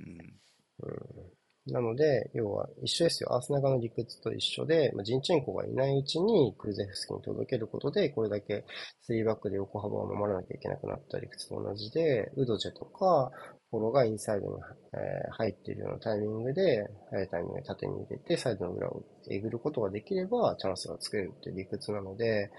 [0.00, 1.35] うん。
[1.66, 3.34] なので、要は一緒ですよ。
[3.34, 8.64] アーセナル側の理屈と一緒で、まあ、ジンチェンコがいないうちにクルゼフスキに届けることで、これだけ
[9.02, 13.32] 3バックで横幅を守らなきゃいけなくなった理屈と同じで、ウドジェとか、
[13.70, 14.52] フォローがインサイドに、
[14.94, 22.50] えー入っているようなタイミングで、早いタイミングで縦に入れて、サイドの裏をえぐることができれば、チャンスが作れるっていう理屈なので、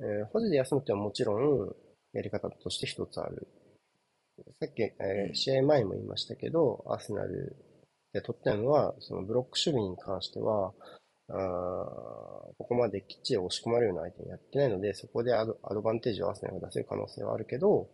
[0.00, 1.74] えー保持で休むっていうのはもちろん、
[2.12, 3.46] やり方として一つある。
[4.60, 7.56] さっき、えーうん試合前も言いましたけど、アーセナル
[8.12, 10.72] で取ったのは、そのブロック守備に関しては、
[11.28, 11.36] あー
[12.58, 17.88] ここまできっちり押し込まれるような相手にやってないので、そこでアドアドバンテージをアーセナルが出せる可能性はあるけど、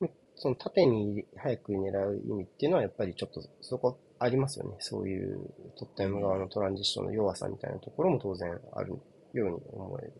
[0.00, 4.76] うんその縦に早く狙う意味っていうのはやっぱりちょっとそこありますよね。
[4.80, 5.38] そういう
[5.78, 8.90] トッテナム側のトランジッションの弱さみたいなところも当然ある
[9.32, 10.12] ように思える。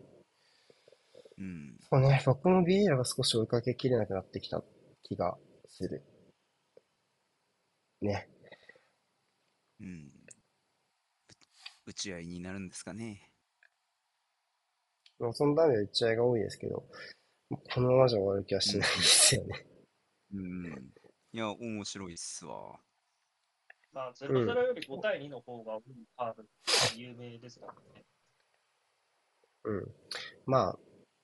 [1.39, 1.77] うん。
[1.89, 4.63] そうね、僕もビエイラが少し追いかけきれなくなってきた
[5.03, 5.37] 気が
[5.67, 6.03] する。
[8.01, 8.27] ね。
[9.81, 10.11] うん。
[11.85, 13.31] 打ち合いになるんですかね。
[15.19, 16.83] まあそのため打ち合いが多いですけど、
[17.49, 19.65] このままじゃ終わる気はしないですよね。
[20.33, 20.93] うん。
[21.31, 22.79] いや、面白いっすわ。
[23.93, 25.79] まあ、0-0より5対2の方が
[26.17, 26.43] カード
[26.95, 28.05] 有名ですからね。
[29.63, 29.95] うん。
[30.45, 30.79] まあ、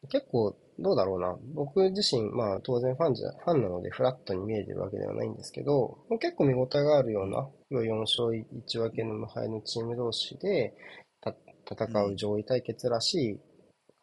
[0.10, 1.38] 結構、どうだろうな。
[1.54, 10.76] 僕自身、まあ当然ファンじゃ、ファンなのでフラットに見えてるわけではないんですけど、結構見応えがあるような、要は4勝1分けの無敗のチーム同士で、
[11.22, 11.36] た、
[11.70, 13.40] 戦う上位対決らしい、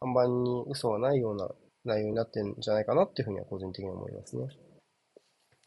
[0.01, 1.51] 看板に嘘はないような
[1.85, 4.47] 内容になってるんじゃないかなっていうふうには個人的に思いますね。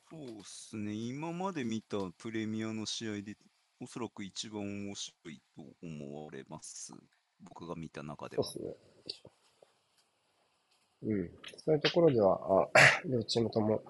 [0.10, 0.94] そうっすね。
[0.94, 3.36] 今まで見たプレミアの試合で、
[3.82, 6.94] おそらく一番面白いと思われます。
[7.42, 8.44] 僕が見た中では。
[8.44, 9.33] そうですね。
[11.06, 11.32] うん。
[11.58, 12.70] そういうところでは、あ
[13.06, 13.84] 両チームとも、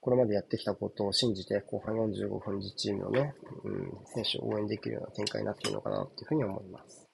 [0.00, 3.34] これまでやってきたことを信じて、後半45分自チームのね、
[3.64, 7.08] うん、選手を応援できるような展開になっているのかなっていうふうに思います。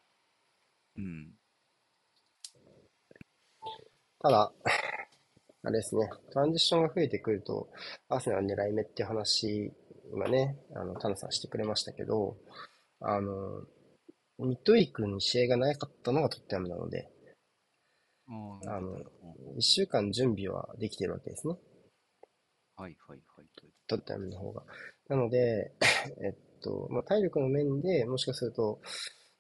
[0.97, 1.33] うん。
[4.21, 4.53] ただ、
[5.65, 7.71] あれですね、トランジションが増えてくると、
[8.09, 9.73] アーセナル狙い目っていう話、
[10.13, 12.37] 今ね、あの、タナさんしてくれましたけど、
[13.01, 13.63] あの、
[14.39, 17.09] ミッドウィークに試合がなかったのがトッテナムなので、
[18.29, 18.99] ああの、
[19.57, 21.55] 一週間準備はできてるわけですね。
[22.77, 23.47] はいはいはい。
[23.87, 24.63] トッテナムの方が。
[25.09, 25.73] なので、
[26.25, 28.81] えっと、まあ、体力の面でもしかすると、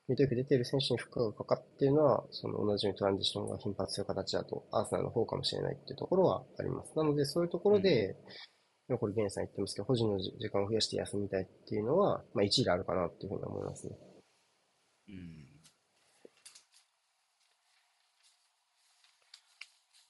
[0.08, 6.96] ミッドウィーク出てる選手に負荷がかかっているのは、その同じようにトランジションが頻発する形だと、アーセナルの方かもしれないっていうところはあります。
[6.96, 8.16] なので、そういうところで、
[8.88, 13.96] 今これ、ゲンさん言ってますけど、保持の時時間を増やして休みたいっていうのは、まあ、一理あるかなっていうふうに思いますね。
[15.08, 15.62] うん。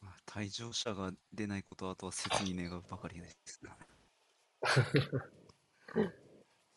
[0.03, 3.61] まあ退場者が出ないことはあとは切に願うばかりです。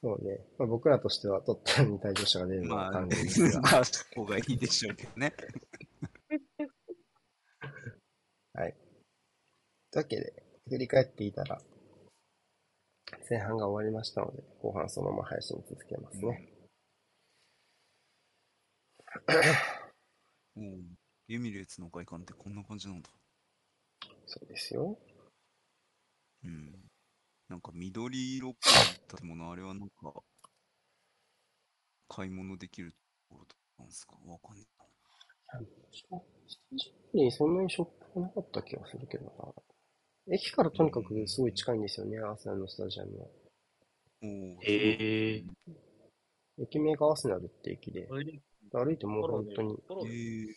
[0.04, 0.46] そうね。
[0.60, 3.62] まあ、僕らとしては、トッテナムに退場者が出るのまあ、は歓迎ですが。
[3.64, 5.34] まあ、した方がいいでしょうけどね。
[8.54, 8.76] はい。
[9.90, 11.62] というわけで、振り返っていたら、
[13.30, 16.52] 前半が終わりましたので、後半そのまま配信続けますね。
[20.58, 20.98] うん。
[21.30, 23.10] エミレーツの外観ってこんな感じなんだ。
[24.28, 24.98] そうですよ。
[26.44, 26.74] うん。
[27.48, 30.14] なんか緑色っぽい建物、あれはなんか、
[32.08, 32.98] 買い物できると
[33.30, 33.46] ころ
[33.80, 34.18] なんですか？
[34.26, 34.66] わかんない
[37.14, 39.26] にそんなにショップがなかった気がするけど
[40.28, 40.34] な。
[40.34, 43.28] 駅からとにかくすごい近いんですよね、アーセナルのスタジアムは。
[44.22, 45.44] へえ
[46.58, 48.08] 駅名がアーセナルって駅で、
[48.72, 49.78] 歩いてもう本当に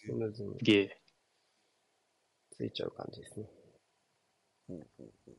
[0.05, 0.59] スムーズに。
[2.57, 3.47] 着いちゃう感じですね。
[4.69, 5.37] ほうほうほう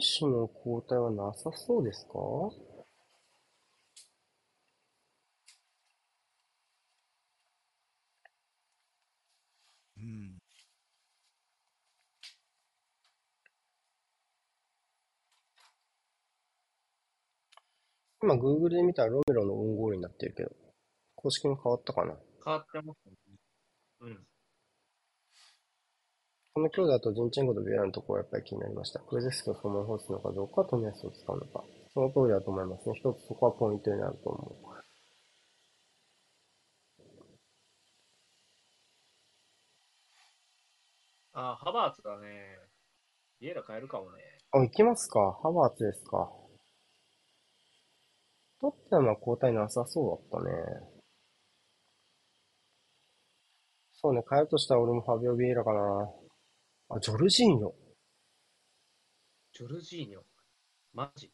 [0.00, 2.12] 選手の交代はなさそうですか？
[9.96, 10.38] うん。
[18.22, 20.50] 今 Google で見たらロメロのオウンゴールになってるけど、
[21.14, 22.14] 公式も変わったかな？
[22.44, 23.14] 変わってますね。
[24.00, 24.29] うん。
[26.52, 29.00] この強打だとジンチェンコとビエラのところがやっぱり気になりました。
[29.00, 31.64] クレゼスキをそのまま放つのかどうか、トミヤスを使うのか。
[31.94, 32.94] その通りだと思いますね。
[32.96, 34.70] 一つそこはポイントになると思う。
[41.32, 42.58] あ、ハバーツだね。
[43.40, 44.18] ビエラ変えるかもね。
[44.52, 45.38] あ、行きますか。
[45.42, 46.30] ハバーツですか。
[48.60, 50.52] トッテナムは交代なさそうだったね。
[53.92, 56.10] そうね、変えるとしたら俺もファビオ・ビエラかな。
[56.92, 57.72] あ、ジョルジーニョ。
[59.52, 60.20] ジョルジーニョ。
[60.92, 61.30] マジ？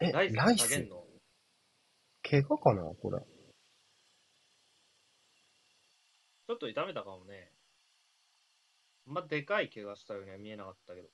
[0.00, 0.34] え、ライス？
[0.34, 1.04] ライげんの？
[2.28, 3.20] 怪我かなこれ。
[3.20, 7.52] ちょっと痛めたかもね。
[9.06, 11.08] まあ、でかい怪我したようには見えなかったけど。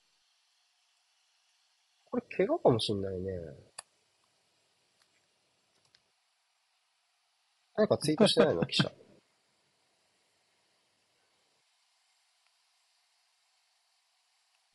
[2.07, 3.33] これ怪我かもしんないね。
[7.77, 8.65] 誰かツイートしてないの？
[8.67, 8.91] 記者。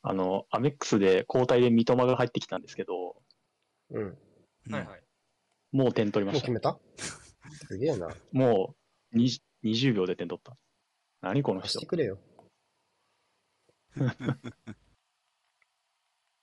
[0.01, 3.21] あの、アメックスで交代で三笘が入ってきたんですけど、
[3.91, 4.03] うん。
[4.03, 5.03] うんはいはい。
[5.71, 6.51] もう点取りました。
[6.51, 6.79] もう決めた？
[7.67, 8.09] すげえな。
[8.31, 8.75] も
[9.13, 10.57] う20 20秒で点取った。
[11.21, 11.85] 何この人して。
[11.85, 12.19] くれよ。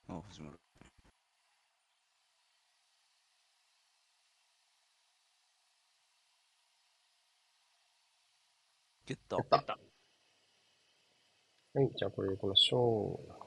[0.07, 0.59] あ、始まる。
[9.05, 9.41] 蹴ったや。
[9.43, 9.79] った出た。
[11.73, 13.46] はい、じゃあこれでいきましょう。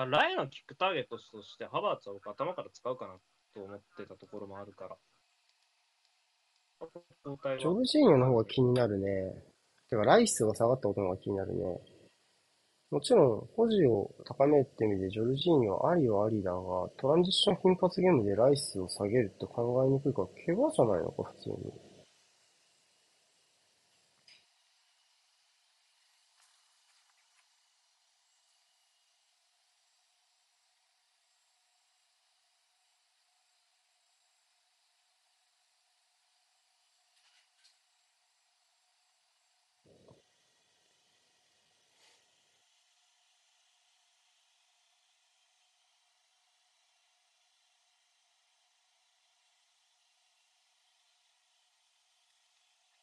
[0.00, 3.14] あライのキックターゲットとして、ハバーツは僕頭から使うかな
[3.54, 4.96] と思ってたところもあるから。
[7.58, 9.34] ジョルジーニョの方が気になるね。
[9.90, 11.64] てか、ライスが下がったことの方が気になるね。
[12.90, 21.89] もちろん、保持を高めるって意味で、ジョルジーニョはありはありだが、トランジッション頻発ゲームでライスを下げるって考えにくいから、怪我じゃないのか、普通に。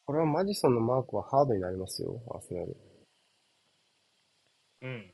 [0.08, 2.74] これはマジソンのマークはハードになりますよ、アーセナル。
[4.80, 5.12] うん。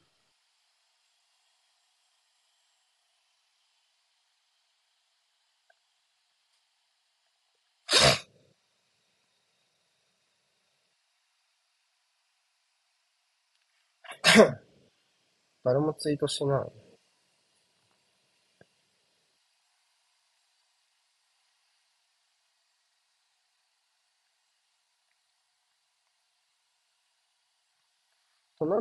[15.65, 16.84] 誰もツイートしてない。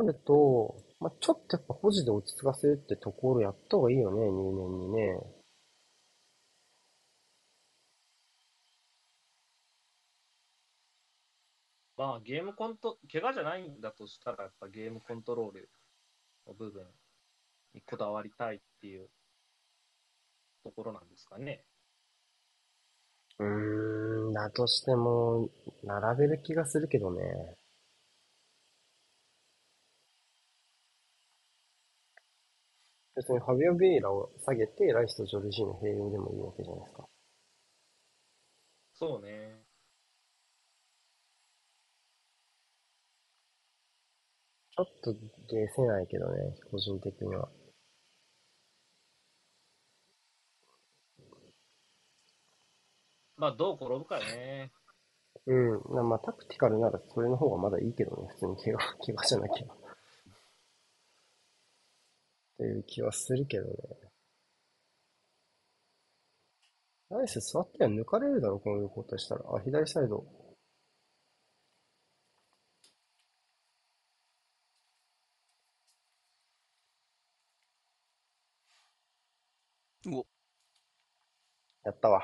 [0.04, 5.20] ると、まあ、ちょっとやっぱ保持で落ち着かせるってところやった方がいいよね、入念にね。
[11.96, 15.70] まあ、ゲームコント、怪我じゃないんだとしたら、やっぱゲームコントロール
[16.46, 16.84] の部分
[17.72, 19.08] にこだわりたいっていう
[20.64, 21.64] ところなんですかね。
[23.38, 25.48] うーん、だとしても、
[25.84, 27.56] 並べる気がするけどね。
[33.16, 37.04] 別にファビオ・ベイラを下げて、ライスとジョルジーノ併用でもいいわけじゃないですか。
[38.94, 39.64] そうね。
[44.76, 47.48] ちょっとゲせないけどね、個人的には。
[53.36, 54.72] まあ、どう転ぶかね。
[55.46, 55.94] うん。
[55.94, 59.83] なまあ、タクティカルならそれの方がまだいいけどね、普通に怪我、怪我じゃなきゃ。
[62.54, 63.72] っていう気はするけどね。
[67.08, 69.40] ナイス座っては抜かれるだろ、こういうことしたら。
[69.54, 70.22] あ、左サイド。
[80.06, 80.24] お、
[81.84, 82.20] やったわ。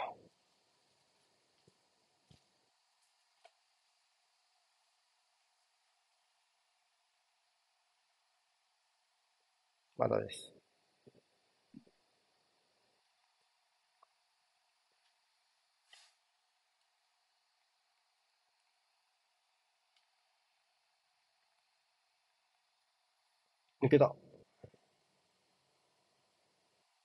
[10.11, 10.53] まだです。
[23.81, 24.13] 抜けた。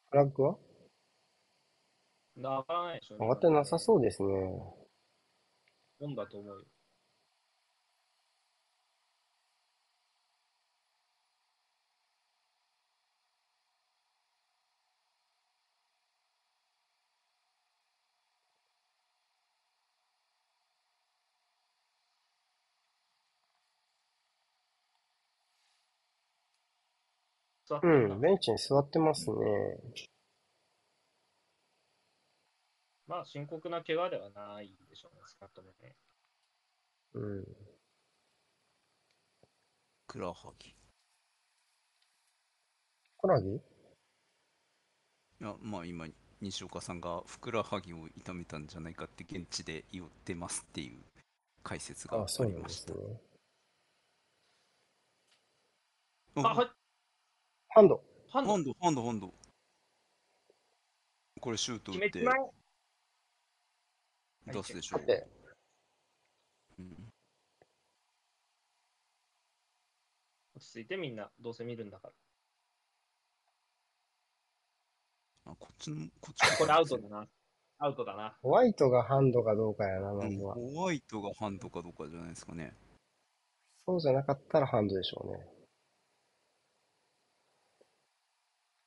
[0.10, 0.58] フラッグは？
[2.36, 3.18] 上がらないでしょ。
[3.20, 4.30] 上がってなさそうですね。
[6.00, 6.66] もんだと思うよ。
[27.68, 29.36] 座ってうん、ベンチに座ってますね。
[33.08, 35.96] まあ、深刻な怪我ではないでしょうね、少なくともね。
[37.14, 37.46] うん。
[40.08, 40.76] クラハギ。
[43.18, 43.60] コラギい
[45.40, 46.08] や、まあ今、
[46.42, 51.00] 西岡さんがふくらはぎを痛めたんじゃないかって現地で言ってますっていう
[51.64, 52.94] 解説があ、あそうりました。
[52.94, 53.22] なんですね。
[56.38, 56.85] おあ、はい。
[57.76, 58.02] ハンド。
[58.30, 59.34] ハンドハンド、ハンド、ハンド。
[61.42, 62.34] これシュート打って決めちま
[64.48, 64.52] え。
[64.54, 64.98] 出すでしょ
[66.80, 67.12] うん
[70.56, 72.14] 落ち着いてみんな、どうせ見るんだから。
[75.52, 77.28] あ、こっちの、こっちのこれアウトだな。
[77.80, 78.38] アウトだな。
[78.42, 80.54] ホワイトがハンドかどうかやな、まうんずは。
[80.54, 82.74] ホワイトがハンドかどうかじゃないですかね。
[83.86, 85.55] そうじゃなかったらハンドでしょうね。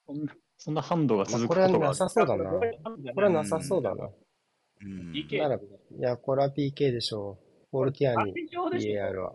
[0.09, 2.51] そんなそんなハンドがまあ、これは続くことがなさそうだな。
[2.51, 4.09] これはなさそうだな。
[4.81, 5.13] うん。
[5.13, 5.61] PK ならい
[6.01, 7.45] や、これは PK でしょう。
[7.71, 9.35] フォルティアに非常でしょ EAR は。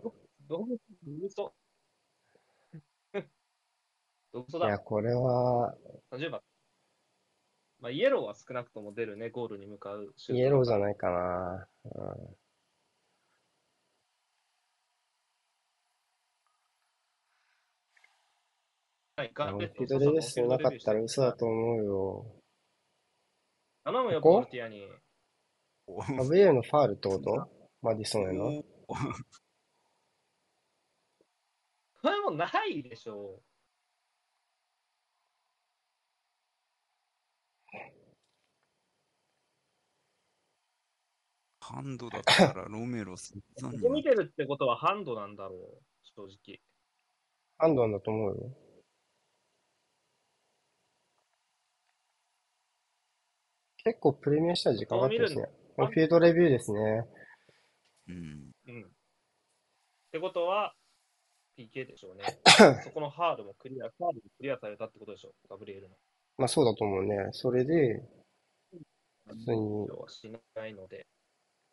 [4.32, 4.78] いや、だ。
[4.80, 5.76] これは、
[6.12, 6.40] 30番。
[7.78, 11.68] まあ、イエローは少なくとも出るね、ゴールに向かうイエローじゃないかな。
[11.84, 11.88] う
[12.32, 12.43] ん
[19.24, 22.26] はい、ガンレッドレベストなかったら嘘だと思うよ。
[23.84, 24.34] 頼むよ、ここ？
[24.40, 24.86] ボルティアに。
[26.16, 27.48] ガブリエルのファールってこと？
[27.80, 28.48] マディソンへの？
[28.88, 28.94] お
[32.02, 33.40] これもないでしょ
[41.60, 43.62] ハンドだったらロメロ散う。
[43.62, 45.58] 々ここ見にてるってことはハンドなんだろう、
[46.14, 46.60] 正直。
[47.56, 48.54] ハンドなんだと思うよ。
[53.84, 55.48] 結構プレミアしたら時間かかってますね。
[55.76, 57.06] フィールドレビューですね。
[58.08, 58.54] うん。
[58.80, 60.74] ってことは、
[61.58, 62.24] PK でしょうね。
[62.84, 65.96] そこのハードもクリア、ハードもクリアされたってことでしょう、ガブリエルの。
[66.38, 67.28] まあそうだと思うね。
[67.32, 68.02] それで、
[69.26, 71.06] 普通にはしないので、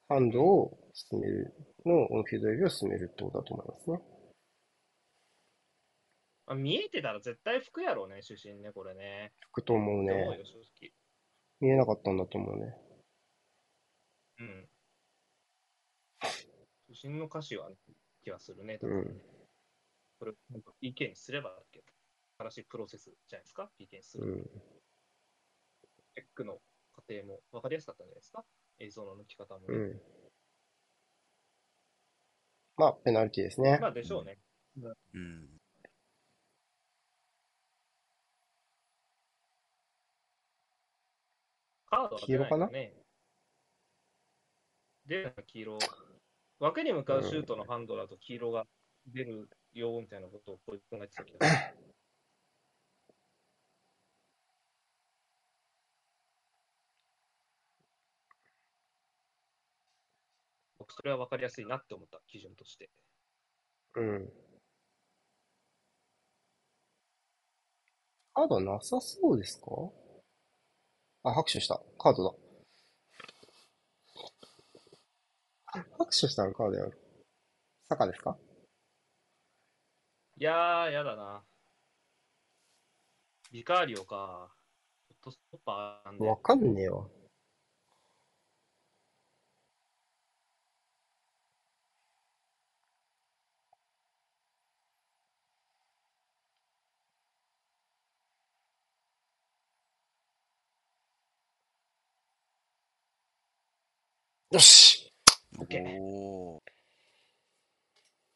[0.10, 1.54] ハンドを進める、
[1.86, 4.02] のオンフィールドエビを進めるってことだと思いますね。
[6.48, 9.32] まあ、見えてたら絶対服やろうね、主審ね、これね。
[9.40, 10.38] 吹くと思うって思うね。
[10.38, 10.92] よ、正直。
[11.62, 12.76] 見えなかったんだと思うね。
[14.40, 14.68] うん。
[16.90, 17.70] 主審の歌詞は、
[18.24, 18.80] 気はするね。
[18.82, 19.22] うん。
[20.20, 20.34] これ、
[20.82, 21.86] PK にすればだけど、
[22.40, 24.26] 新しいプロセスじゃないですか、PK にする。
[24.26, 24.44] うん。
[26.14, 26.60] チェックの
[26.94, 28.44] 過程も分かりやすかったんじゃないですか、
[28.80, 29.66] 映像の抜き方もね。
[29.70, 30.02] うん。
[32.78, 33.90] まあ、ペナルティですねま。
[33.90, 34.40] あ、でしょうね。
[35.14, 35.61] うん。
[41.91, 42.93] カードは出ないよね。
[45.05, 45.30] 出な？
[45.30, 45.80] い黄色。
[46.59, 48.65] 枠に向かうシュートのハンドだと黄色が
[49.07, 51.39] 出るよみたいなことをこう考えてたけど。
[60.80, 62.89] 僕、それは分かりやすいなって思った、基準として。
[63.95, 64.31] うん。
[68.34, 69.68] カードなさそうですか？
[71.23, 71.81] あ、拍手した。
[71.99, 72.35] カードだ。
[75.98, 76.91] 拍手したのカードやろ。
[77.88, 78.38] 坂ですか？
[80.38, 81.43] いやー、やだな。
[83.52, 84.52] ビカーリオか。
[85.10, 86.27] ホットストッパーなんで。
[86.27, 87.06] わかんねえわ。
[104.52, 105.10] よし
[105.60, 106.61] オッケーおー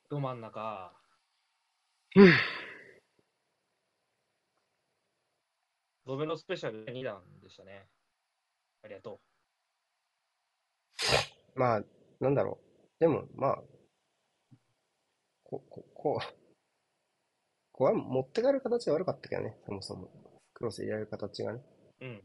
[0.10, 0.94] ど真ん中。
[2.16, 2.32] うん。
[6.06, 7.88] ロベのスペシャル2弾でしたね。
[8.86, 9.20] ありがと
[11.54, 11.82] まあ、
[12.22, 13.00] なんだろう。
[13.02, 13.58] でも、まあ、
[15.44, 16.36] こ、こ、こう、
[17.74, 20.10] こう持ってかれる形が悪かったけどね、そもそも。
[20.54, 21.60] クロス入れられる形がね。
[22.00, 22.06] う。
[22.06, 22.22] うん。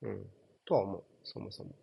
[0.00, 0.26] うん。
[0.64, 1.74] とは思う、そもそも。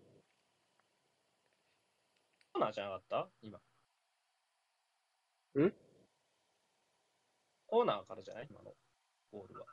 [2.56, 3.30] コーナーじゃなかった？
[3.41, 3.57] 今。
[5.60, 5.73] ん？
[7.68, 8.48] コーナーからじゃない？
[8.49, 8.73] 今の
[9.30, 9.65] ボールは。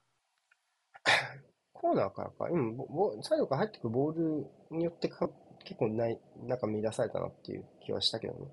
[1.72, 2.50] コーナーからか。
[2.50, 5.30] 今、ボボサイドから入ってくるボールによってか
[5.64, 8.50] 結構ない、なんか乱されたなっていう気はしたけどね。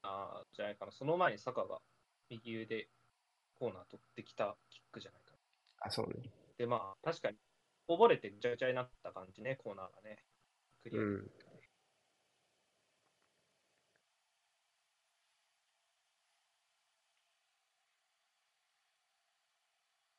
[0.00, 0.92] ああ、じゃないかな。
[0.92, 1.82] その前にサカが
[2.30, 2.88] 右腕
[3.58, 5.38] コーナー取ってきたキックじゃないかな。
[5.80, 6.32] あ、そうね。
[6.56, 7.36] で、まあ、確かに、
[7.86, 10.24] こぼれてぐちゃぐちゃになった感じね、コーナーがね。
[10.82, 11.30] クリアうん。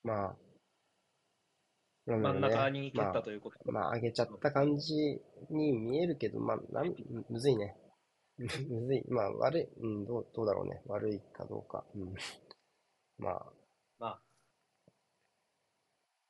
[0.04, 0.36] まあ、
[2.06, 3.72] 真ん中に蹴ったということ。
[3.72, 4.94] まあ、上げちゃった感じ
[5.50, 6.94] に見えるけど、まあ、なん、
[7.30, 7.78] むずいね。
[8.38, 9.04] むずい。
[9.08, 10.82] まあ、悪い、うん、どう、どうだろうね。
[10.86, 11.86] 悪いかどうか。
[11.96, 12.14] うん。
[13.18, 13.54] まあ、
[14.00, 14.22] まあ、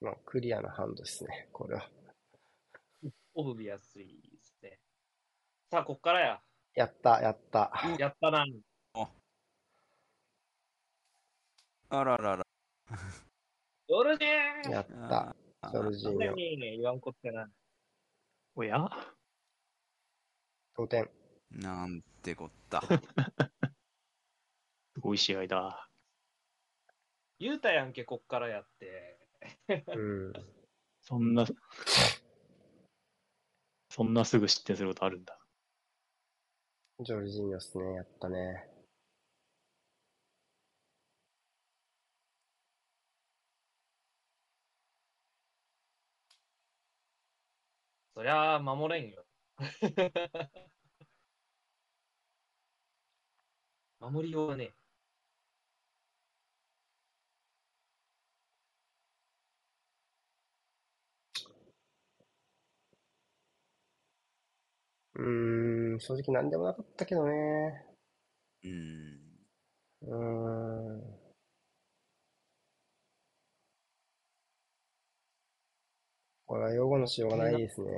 [0.02, 1.90] まあ、クリアなハンドですね、これは。
[3.36, 4.80] オブビアスリーですね。
[5.72, 6.42] さあ、こっからや。
[6.76, 7.72] やった、やった。
[7.98, 8.46] やったな。
[11.90, 12.44] あららら。
[13.94, 15.36] ヨルジーやった。
[15.62, 16.34] あジョルジー何ニョ。
[16.34, 17.48] にね、言わんこってな。
[18.56, 18.90] おや？
[20.76, 21.08] 同点。
[21.52, 22.82] なんてこった。
[24.96, 25.88] すごい試合だ。
[27.38, 29.20] 言うたやんけ、こっからやって。
[29.86, 30.34] うん。
[31.04, 31.46] そんな、
[33.90, 35.38] そんなすぐ失点することあるんだ。
[37.02, 38.73] ジョルジーニョっすね、やったね。
[48.16, 49.26] そりゃあ、守れんよ。
[54.00, 54.74] 守りようがねえ。
[65.16, 67.86] うーん、正直なんでもなかったけどね。
[68.64, 69.20] うん。
[70.04, 71.23] うーん。
[76.54, 77.90] これは擁護のしようがないですね。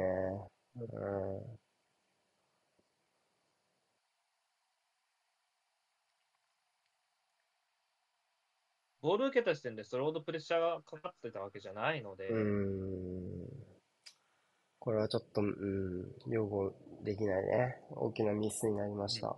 [9.01, 12.29] ボール受けた時点でそれほどプレッシャーがかかってたわけじゃないので、
[14.79, 16.73] これはちょっと、うん、擁護
[17.03, 17.75] できないね。
[17.89, 19.35] 大きなミスになりました。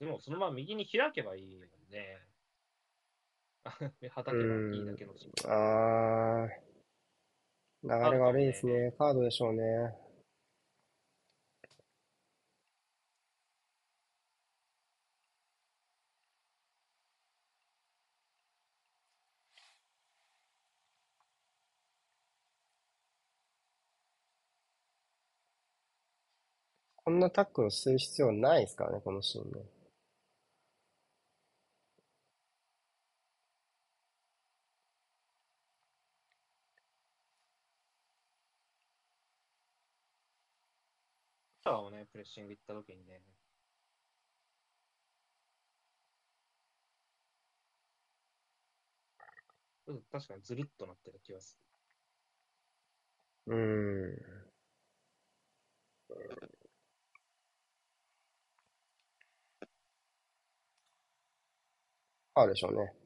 [0.00, 2.31] でも、そのまま右に開けばいいよね。
[3.64, 5.30] あはたけばいいだけのし。
[5.46, 6.48] あー、
[7.84, 8.92] 流れ悪いですね。
[8.98, 9.62] カードでしょうね。
[27.04, 29.60] こんなタックルをする必要ないですからね、このシーンね。
[41.64, 43.22] タワーをね、プレッシング行った時にね、
[50.10, 51.58] 確かにずるっとなってる気がす
[53.46, 53.54] る。
[53.54, 54.42] うーん。
[62.34, 63.01] あるでしょうね。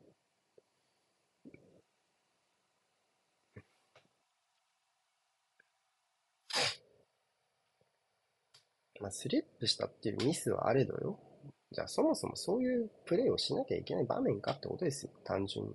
[9.00, 11.18] まあ、スリップしたっていうミスはあれどよ。
[11.72, 15.74] じゃあそもそもそういうプレーをしなきゃいけない場面かってことですよ、単純に。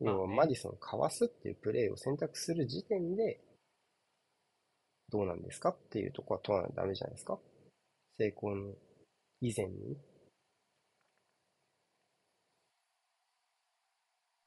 [0.00, 3.40] 要はマディソンをかわすっていうプレーを選択する時点で、
[5.10, 7.38] どうなんですかっていうところは問わないとダメじゃないですか。
[8.18, 8.74] 成功の
[9.40, 9.96] 以前に。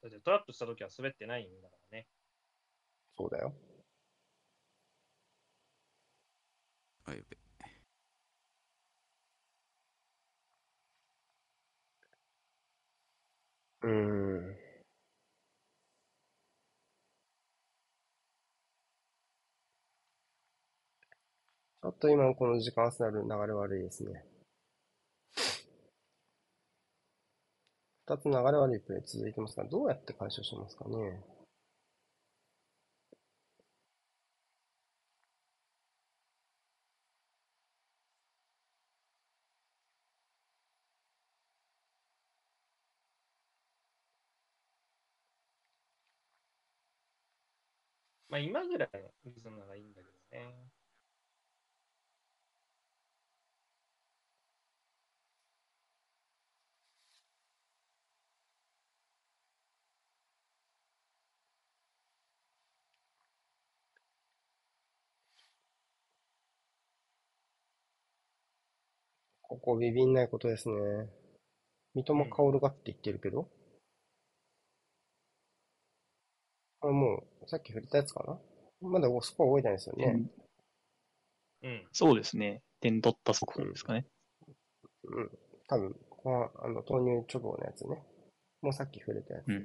[0.02, 2.06] だってトラップした時は滑ってないんだからね。
[3.16, 3.52] そうだよ。
[7.04, 7.36] あ、やべ。
[13.82, 14.56] うん。
[21.82, 24.24] ちょっと今この時間アーセナル流れ悪いですね。
[28.06, 31.41] 二つ流れ悪いプレー続いてますが、どうやって解消しますかね？
[48.32, 50.72] まあ今ぐらいのリズムならいいんだけどね。
[69.42, 70.74] ここビビんないことですね。
[71.94, 73.48] 三笘薫がって言ってるけど。
[76.80, 78.24] あ、もう、さっき触れたやつか
[78.82, 78.88] な？
[78.88, 80.30] まだそこは覚えてないですよね。
[81.62, 81.88] うん。
[81.92, 82.62] そうですね。
[82.80, 84.06] 点取った速報ですかね。
[85.04, 85.30] うん。
[85.68, 88.02] 多分、この、あの、投入直後のやつね。
[88.60, 89.48] もうさっき触れたやつ。
[89.48, 89.64] うん。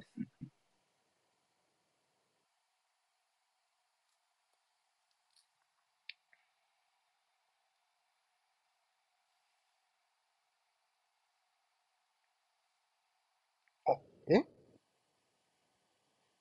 [14.30, 14.44] え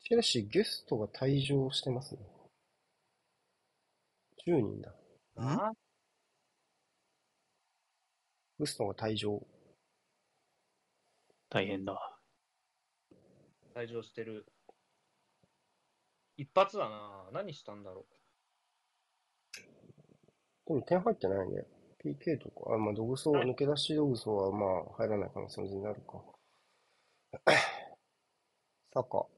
[0.07, 2.21] チェルシーゲストが退場してますね。
[4.47, 4.95] 10人だ。
[5.35, 5.73] あ？
[8.57, 9.45] ゲストが退場。
[11.49, 12.17] 大変だ。
[13.75, 14.45] 退場してる。
[16.37, 18.05] 一発だな何したんだろ
[20.67, 21.65] でも点入ってないね。
[22.01, 26.23] PK とか、あ、まあ、ドグソ、抜け出しドグソはまあ入らない可能性も全然あるか。
[28.93, 29.37] サッカー。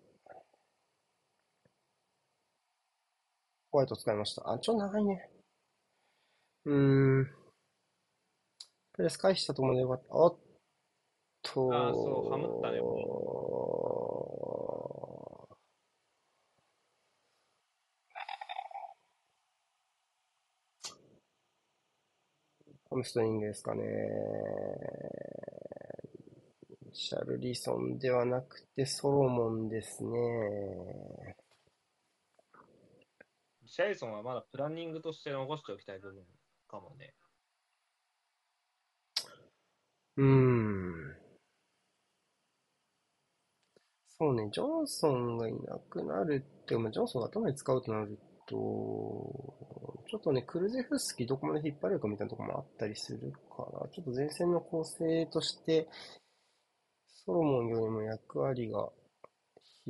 [3.72, 4.52] ホワイト使いました。
[4.52, 5.30] あ、ちょ長いね。
[6.66, 7.28] うーん。
[8.94, 10.14] プレス回避したと思うんでよかった。
[10.16, 10.38] おっ
[11.42, 12.80] とあそうハムったね
[22.90, 23.84] ハムストリングですかね。
[26.94, 31.39] シャルリソンではなくてソロモンですね。
[33.70, 36.24] シャイソンはまだプランニングとして残しておきたい部分
[36.68, 37.14] かもね。
[40.18, 41.16] うーん。
[44.18, 48.18] そうね、ジョンソンがいなくなるって、まあ、ジョンソンが頭に使うとなる
[48.48, 48.56] と、
[50.10, 55.88] ちょっとね、クルゼフスキどこまで引っ張れるかみたいなところもあったりするから、ちょっと前線の構成として、
[57.24, 58.90] ソロモンよりも役割が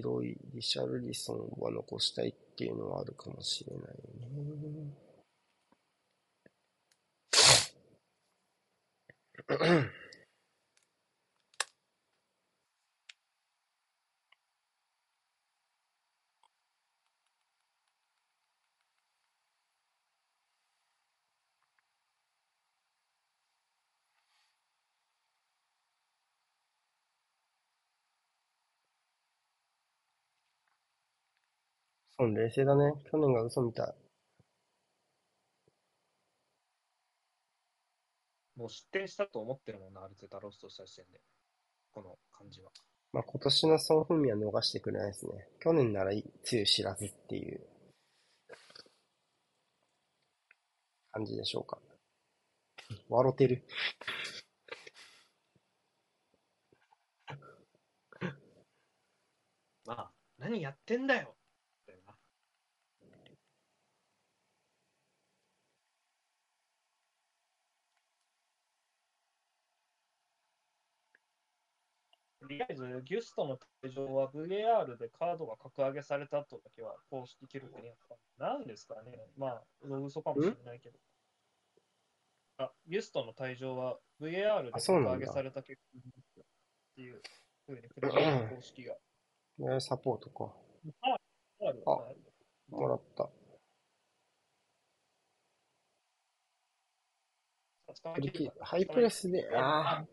[0.02, 3.86] 広いリシャルリソンは残したいっていうのはあるかもしれない
[9.50, 10.09] ね。
[32.20, 32.92] そう、冷静だね。
[33.10, 33.94] 去年が嘘みたい。
[38.58, 41.22] もう失点したと思ってるもんな、アルテタロストした時点で。
[41.94, 42.72] この感じは。
[43.14, 45.48] まあ、今年のソン・フンミは逃してくれないですね。
[45.62, 47.62] 去年ならいつゆ知らずっていう
[51.14, 51.78] 感じでしょうか。
[53.08, 53.64] 笑ってる。
[59.86, 61.36] まあ、何やってんだよ
[61.88, 62.14] だよな
[72.39, 77.96] とりあえず、ギュストの退場は VAR でカードが格上げされたとだけは公式記録にあっ
[78.38, 78.44] た。
[78.44, 80.98] なんですかねまあ、嘘かもしれないけど。
[82.58, 86.44] あ、ギュストの退場は VAR で格上げされた結果っ
[86.96, 87.22] ていう
[87.68, 88.96] ふうにプレミアム公式が。
[89.60, 90.54] ねサポートか。
[91.02, 91.18] あ
[92.70, 93.30] もらった。
[98.62, 100.08] ハイプレスで、ああ、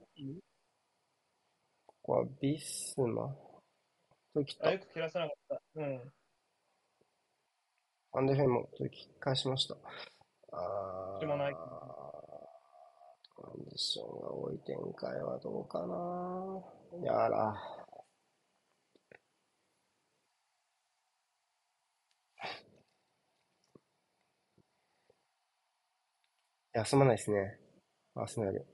[2.06, 3.34] ここはビスマ。
[4.32, 4.72] 取り切ったあ、。
[4.72, 5.60] よく切らせなかった。
[5.74, 6.12] うん。
[8.12, 9.74] アンデフェンも取り切り返しました。
[10.52, 11.52] あでもない？
[11.52, 11.60] コ
[13.58, 16.62] ンディションが多い展開はどうかな
[17.04, 17.60] やら。
[26.72, 27.58] 休まないですね。
[28.14, 28.64] アーセナル。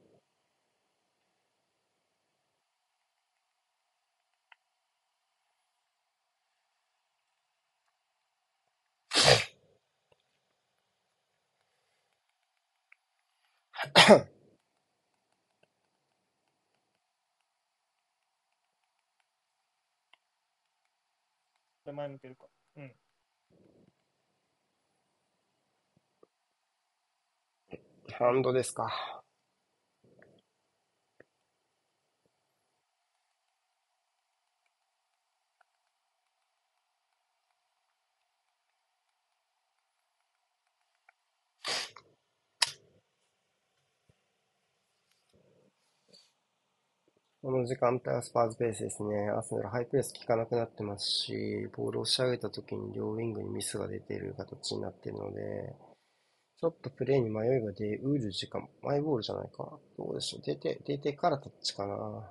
[21.93, 22.47] 前向けるか。
[22.77, 22.93] うん。
[28.13, 29.22] ハンドですか。
[47.43, 49.29] この時間帯はスパーズペースですね。
[49.31, 55.75] アーセナルハイペース効かなくなってますし、ボールを押し上げた時に両ウィングにミスが出ている形になっているので、
[56.61, 59.77] ちょっとプレーに迷いが出うる時間、マイボールじゃないか。
[59.99, 60.43] どうでしょう？
[60.45, 62.31] 出て、出てからタッチかな。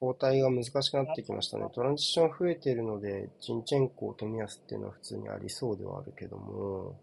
[0.00, 1.68] 交代が難しくなってきましたね。
[1.72, 6.98] トランジション増えてるので、ジンチェンコ、冨安っていうのは普通にありそうではあるけども、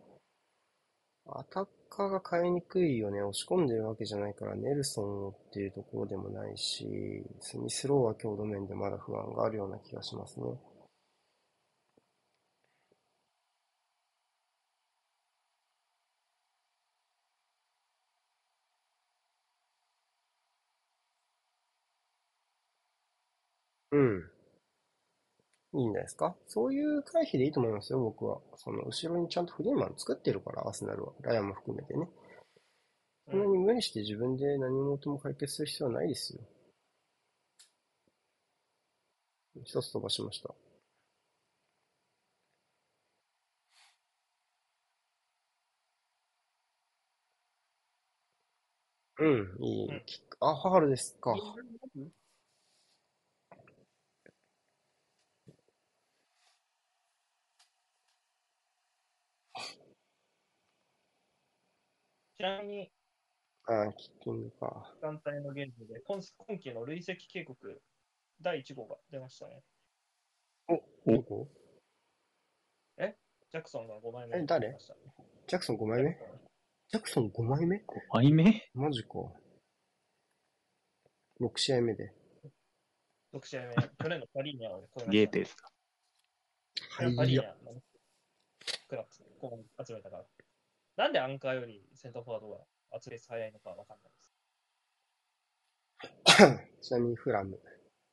[1.27, 3.21] アタッカーが変えにくいよね。
[3.21, 10.45] 押し込んでるわけじゃないから、ネルソンっていうところでもないし、スミスローは強度面でまだ不安があるような気がしますね。
[23.91, 24.29] うん。
[25.75, 26.35] いいんじゃないですか？
[26.47, 28.39] そういう回避でいいと思いますよ、僕は。
[28.57, 31.13] その、後ろにちゃんとフリーマン作ってるから、アーセナルは。
[31.21, 32.09] ライアンも含めてね。
[33.29, 36.41] そんなに無理して自分で何事も解決する必要はないですよ。
[39.63, 40.53] 一つ飛ばしました。
[49.19, 50.03] うん、いいうん。
[50.41, 51.33] あ、ファールですか。
[62.37, 62.91] ちなみに、
[63.67, 64.93] あ、キッキングか。
[65.01, 67.81] 時間帯のゲームで今今期の累積警告
[68.41, 69.63] 第1号が出ましたね。
[70.67, 71.47] どこ？
[72.97, 74.77] ジャクソンが5枚目え誰？
[75.47, 76.17] ジャクソン5枚目？
[76.89, 77.81] ジャクソン5枚目？5
[78.11, 78.69] 枚目？
[78.73, 79.09] マジか。
[81.39, 82.11] 6試合目で。
[83.33, 85.69] 6試合目、去年のパリーニャを超えましたゲーテですか。
[86.89, 87.81] はいパリーニャの
[88.89, 89.07] クラブ
[89.39, 90.25] こう集めたから。
[90.97, 94.21] なんでアンカーよりセンターフォワードが集め早いのかわかんないで
[96.59, 96.79] す。
[96.89, 97.59] ちなみにフラム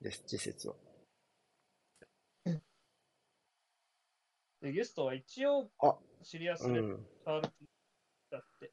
[0.01, 0.75] です、次節は。
[4.63, 7.07] で、ゲストは一応あ、シリアスでうん。
[7.25, 7.49] 変わる
[8.31, 8.73] だって。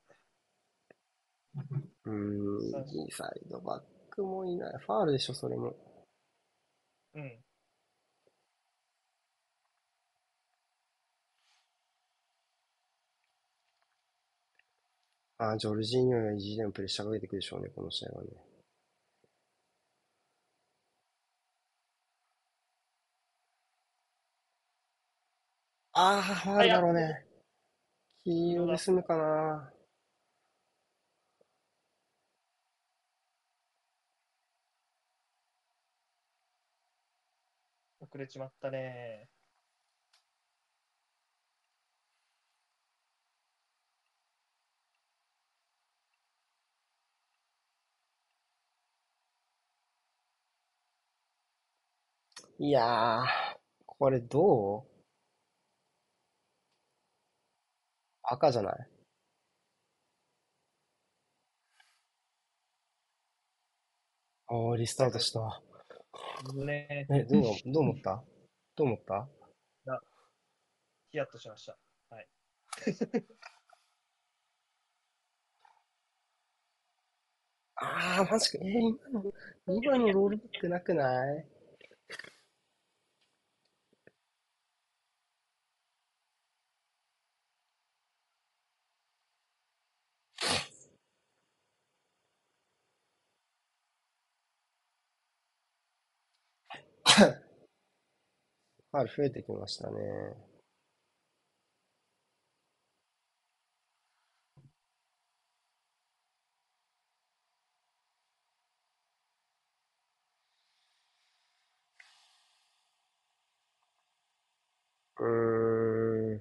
[2.06, 4.78] うん、右サイドバックもいない。
[4.78, 5.76] ファールでしょ、それも。
[7.16, 7.44] うん。
[15.40, 18.30] あ、ジョルジーニョや意地でもプレッシャーかけてくるでしょうね、この試合はね。
[25.94, 27.26] ああ、ファールだろうね。
[28.24, 29.74] 黄色で済むかな。
[38.02, 39.30] 遅れちまったね。
[52.62, 53.26] いやー、
[53.86, 54.84] これどう？
[58.24, 58.76] 赤じゃない？
[64.50, 65.62] おー、リスタートした。
[66.54, 68.24] ねえ、どう、どう思った？
[68.76, 69.30] どう思った？
[71.12, 71.78] ヒヤッとしました。
[72.10, 72.28] はい。
[77.76, 78.58] あー、マジか。
[78.62, 79.34] えー、今の、
[79.82, 81.59] 今のロールバックなくない？
[98.92, 99.98] ファウル増えてきましたね。
[115.20, 116.40] うーん。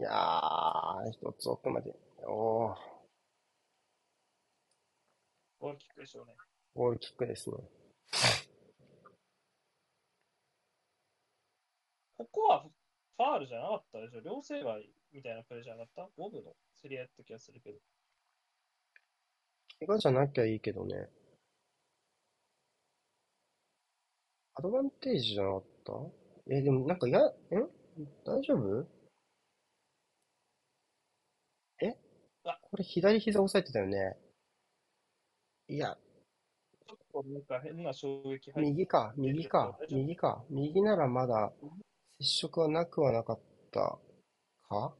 [0.00, 0.69] いやー、
[1.10, 1.94] 一つ奥まで。
[2.26, 2.76] おー、
[5.60, 6.34] ゴールキックでしょうね。
[6.74, 7.56] ゴールキックですね。
[12.18, 14.20] ここはファールじゃなかったでしょ？
[14.20, 16.08] 両成敗みたいなプレーじゃなかった？
[16.16, 17.78] ボブの競り合った気がするけど。
[19.80, 21.08] 怪我じゃなきゃいいけどね。
[24.54, 25.92] アドバンテージじゃなかった？
[26.50, 27.30] え、でもなんかや、ん
[28.24, 28.86] 大丈夫
[31.82, 31.96] え
[32.44, 34.16] あこれ左膝押さえてたよね。
[35.68, 35.96] いや、
[36.86, 40.44] ちょっとなんか変な衝撃入右か、右か、右か。
[40.48, 41.52] 右ならまだ
[42.20, 43.40] 接触はなくはなかっ
[43.72, 43.98] た
[44.68, 44.94] か？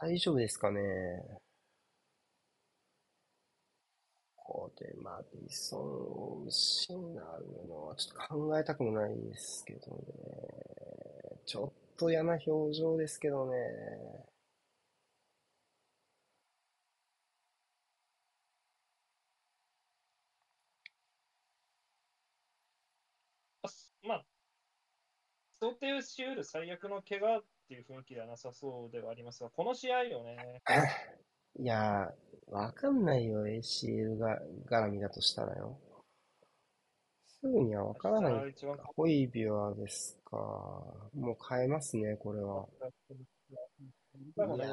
[0.00, 0.80] 大丈夫ですかね？
[4.36, 6.98] ここでマディソンを失う
[7.68, 10.02] のはちょっと考えたくもないですけどね。
[11.44, 13.56] ちょっと嫌な表情ですけどね。
[24.04, 24.24] まあ、
[25.60, 30.62] 想定しうる最悪の怪我っていう雰囲気ではなさそうではありますが、この試合よね、
[31.58, 35.78] いやー、わかんないよ、ACL が絡みだとしたらよ。
[37.40, 38.54] すぐにはわからない。
[38.96, 40.36] ホイビュアですか。
[40.36, 42.66] もう変えますね、これは。
[42.80, 44.64] いやね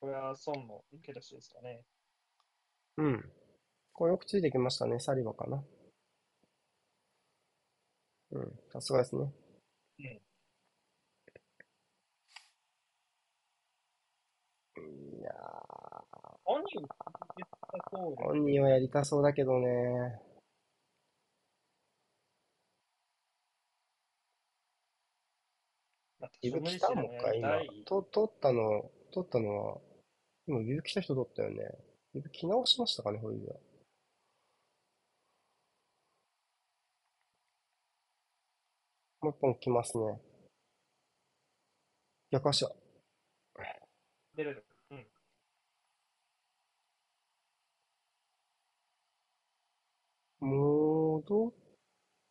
[0.00, 1.82] これは孫の受け出しですかね。
[2.98, 3.32] ーうん。
[3.92, 5.64] これよくついてきましたね、サリバかな。
[8.32, 9.32] うん、さすがですね。
[9.98, 10.23] い
[16.44, 16.80] 本人
[17.36, 20.20] 言った通ー、り、本人はやりたそうだけどね。
[26.18, 27.68] まあ指来たもんか、今第。
[27.84, 29.80] と、取ったの、取ったのは、
[30.46, 31.78] 今指来た人取ったよね。
[32.14, 33.54] 指来直しましたかね、ホイビュア。
[39.22, 40.20] もう一本来ますね。
[42.30, 42.72] 逆足だ。
[44.36, 44.64] 出れる。
[44.90, 45.06] うん。
[50.44, 51.52] 戻っ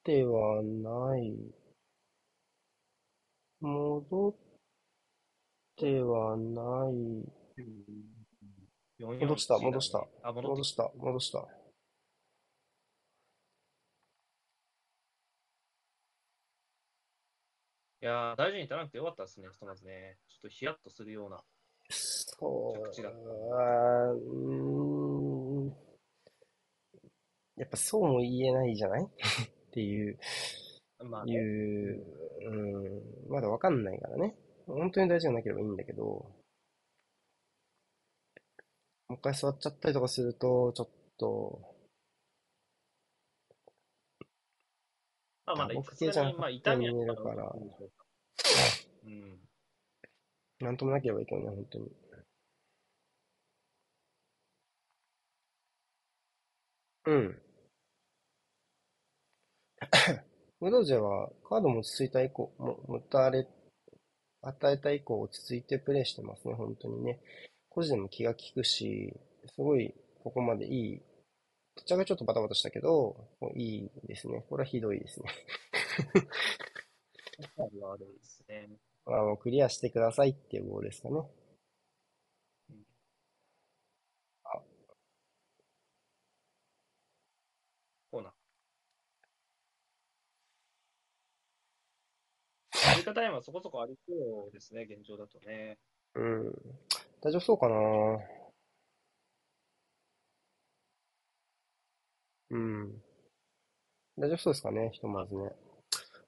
[0.03, 1.33] てはない。
[3.59, 4.35] 戻っ
[5.75, 6.93] てはない
[8.99, 10.05] 4-4-1戻した戻した。
[10.21, 11.39] あ、戻した、戻した。
[18.01, 20.17] いやー、大事に至らなくてよかったですね、ひとまずね。
[20.29, 21.41] ちょっとヒヤッとするような。
[21.89, 22.89] そう。
[22.89, 25.22] 着地だったあーう。
[27.63, 29.03] やっぱそうも言えないじゃない？
[29.07, 29.09] っ
[29.71, 30.19] ていう、
[31.01, 32.03] いまあね、う、
[32.41, 32.49] う
[33.29, 34.35] ん、まだわかんないからね。
[34.67, 36.31] 本当に大事じゃなければいいんだけど、も
[39.11, 41.61] う一回座っちゃったりとかすると、ちょっと、
[45.45, 47.55] まあまだ打撲さすがに、系じゃなくから
[49.05, 49.39] うん。
[50.61, 51.91] なんともなければいいけどね、本当に。
[57.05, 57.42] うん。
[60.59, 63.47] ムドジェはカードも落ち着いた以降、も持たれ、
[64.41, 67.19] 与えた以降落ち着いてプレイしてますね、本当にね。
[67.69, 69.13] 個人でも気が利くし、
[69.55, 69.93] すごい
[70.23, 71.01] ここまでいい。
[71.75, 73.15] どちらがちょっとバタバタしたけど、
[73.55, 74.45] いいですね。
[74.49, 75.29] これはひどいですね。
[77.57, 78.69] あれですね。
[79.05, 81.15] あの、クリアしてくださいっていう号ですかね。
[88.11, 88.33] コーナー。
[93.03, 95.77] 追加タイムはそこそこありそうですね、現状だとね。
[96.15, 96.53] うん。
[97.21, 97.75] 大丈夫そうかな
[102.51, 103.01] うん。
[104.17, 105.51] 大丈夫そうですかね、ひとまずね。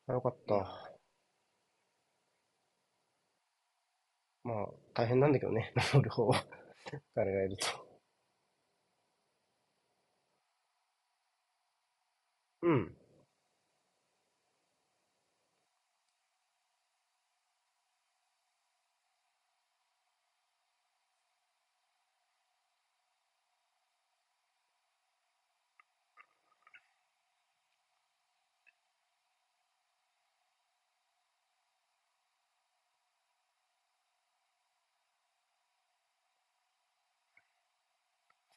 [0.08, 1.00] あ、よかった。
[4.44, 6.46] まあ、大変なんだけどね、 守る方は。
[7.16, 7.86] 彼がいると。
[12.62, 12.96] うん。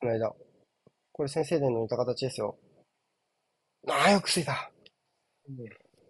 [0.09, 0.35] の間。
[1.13, 2.59] これ先生伝の似た形ですよ。
[3.89, 4.71] ああ、よくついた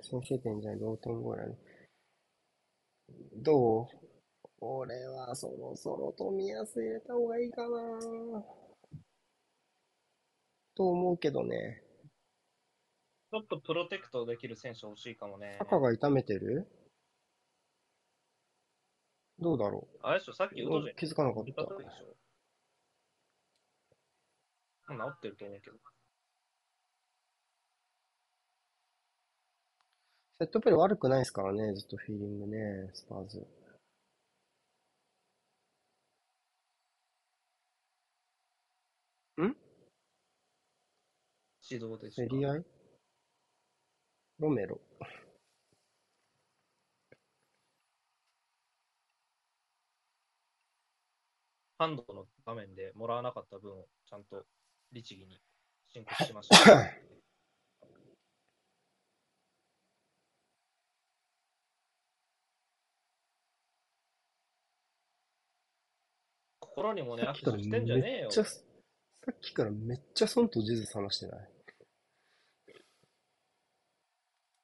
[0.00, 1.56] 先生伝じゃない、同点ゴールだね。
[3.36, 3.86] どう？
[4.60, 7.68] 俺はそろそろ富安入れた方がいいかな
[10.74, 11.82] と思うけどね。
[13.30, 15.58] ちょっとプロテクトできる選手欲しいかもね。
[15.60, 16.66] 赤が痛めてる？
[19.38, 21.62] どうだろあれでしょ、さっき気づかなかっでた。
[24.88, 25.76] 治ってると思うけど。
[30.40, 33.46] セットプレー悪くないですからね、ずっとフィーリングね、スパーズ。
[41.70, 42.26] 指導でしょ。
[42.26, 42.64] 競り合い？
[44.38, 44.80] ロメロ。
[51.76, 54.46] ハンドの場面でもらわなかった分をちゃんと
[54.92, 55.40] 律儀に
[55.92, 56.54] 申告しました。
[66.60, 68.30] 心にもね、さっきからアクションしてんじゃねえよ。
[68.30, 71.48] さっきからめっちゃソンとジズス話してない？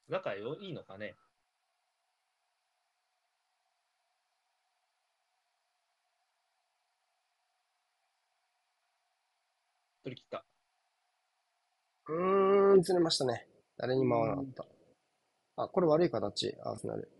[0.09, 1.15] 仲よいいのかね？
[10.05, 10.45] 取り切った。
[12.09, 13.49] うーん、ずれましたね。
[13.79, 14.67] 誰にも合わなかった。
[15.65, 17.11] あ、これ悪い形、アーセナル。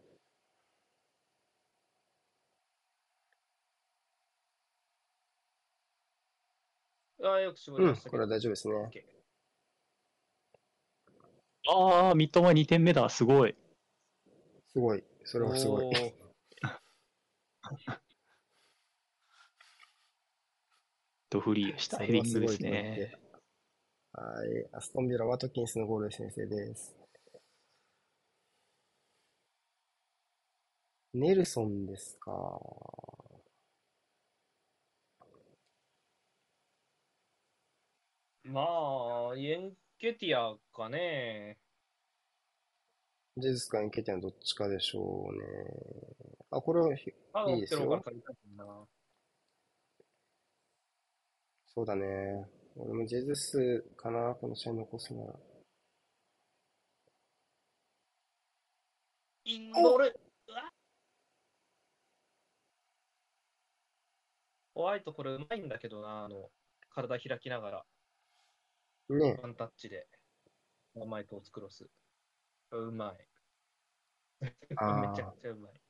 [7.23, 8.11] ああ、よく絞りうん、ましたけど。
[8.11, 8.75] これは大丈夫ですね。
[11.67, 13.09] ああ、三笘2点目だ。
[13.09, 13.57] すごい。
[14.73, 15.03] すごい。
[15.25, 15.89] それはすごい お。
[15.89, 16.13] ー
[21.35, 21.97] ドフリーでした。
[21.97, 23.19] そヘディングですねて。。
[24.13, 24.69] はい。
[24.73, 26.95] アストンビラ、ワトキンスのゴールで先生です。
[31.13, 32.31] ネルソンですか。
[38.45, 38.61] ま
[39.33, 41.59] あ、イエンケティアかね。
[43.39, 45.43] ジェズスかエンケティアのどっちかでしょうね。
[46.53, 47.03] あ、これはい
[47.59, 48.87] いですよオペロから借りたいな。
[51.77, 52.47] そうだね。
[52.77, 55.35] 俺もジェズスかな、この試合残すなら。
[59.45, 60.07] インドル。
[60.49, 60.71] うわ
[64.75, 66.51] ホワイトこれうまいんだけどな、あの、
[66.91, 67.85] 体開きながら、
[69.09, 70.07] ねワンタッチで、
[70.95, 71.89] マイトをクロス。
[72.71, 73.29] うまい。
[74.43, 74.47] め
[75.17, 75.84] ちゃくちゃうまい。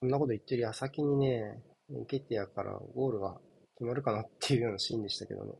[0.00, 1.60] そんなこと言ってる矢先にね、
[2.06, 3.40] ケティアからゴールが
[3.76, 5.52] 決まるかなっていうようなシーンでしたけどね。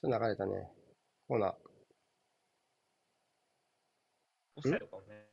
[0.00, 0.52] ちょっと流れたね。
[1.26, 1.54] コーナー。
[4.56, 5.26] オフサイドかもね。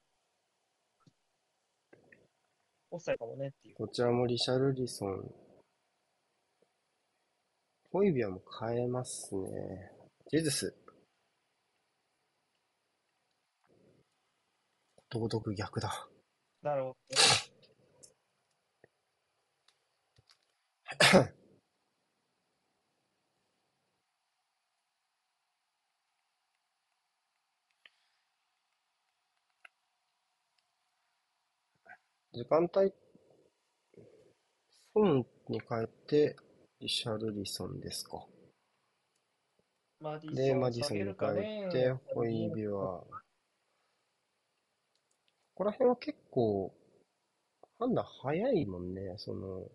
[2.89, 3.75] オフサイドかもねっていう。
[3.75, 5.31] こちらもリシャルリソン。
[7.91, 9.91] ホイビアも変えますね。
[10.31, 10.75] ジェズス。
[14.95, 16.07] ことごとく逆だ。
[16.63, 17.47] なるほどね。
[32.31, 32.93] 時間帯、
[34.93, 36.35] ソンに変えて、
[36.79, 38.25] リシャルリソンですか。
[39.99, 42.69] マディソンで、マディソンに変ねえて、ホイビア。
[42.69, 43.07] こ
[45.55, 46.73] こら辺は結構、
[47.77, 49.67] 判断早いもんね、その、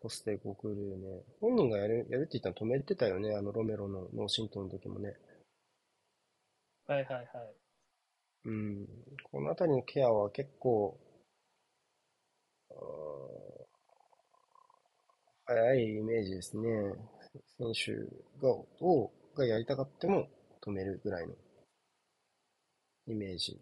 [0.00, 1.22] ポステゴクルーね。
[1.40, 5.14] 本人がやる、やるって言ったら止めてたよね、あのロメロの脳震盪の時もね。
[6.86, 7.26] はいはいはい。
[8.44, 8.86] うん。
[9.24, 10.98] このあたりのケアは結構、
[15.46, 16.68] 早いイメージですね。
[17.58, 17.92] 選手
[18.40, 20.28] が、を、がやりたかっても
[20.62, 21.34] 止めるぐらいの
[23.08, 23.58] イメージ。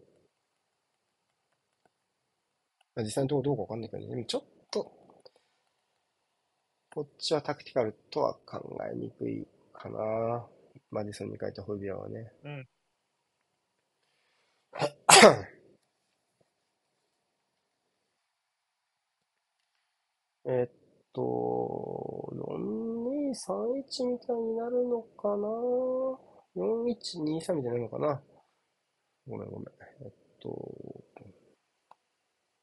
[2.95, 4.09] まあ実際のところどうかわかんないけどね。
[4.09, 4.54] でもちょっと、
[6.95, 10.47] こっちはタクティカルとは考えにくいかな。
[10.91, 12.31] マディソンに書いたホイビアはね。
[12.45, 12.65] うん。
[20.45, 20.75] えっ
[21.11, 25.49] と、4231みたいになるのかな
[26.55, 28.23] ?4123 みたいになるのかな？
[29.27, 29.67] ごめんごめん。
[30.01, 31.03] えっと、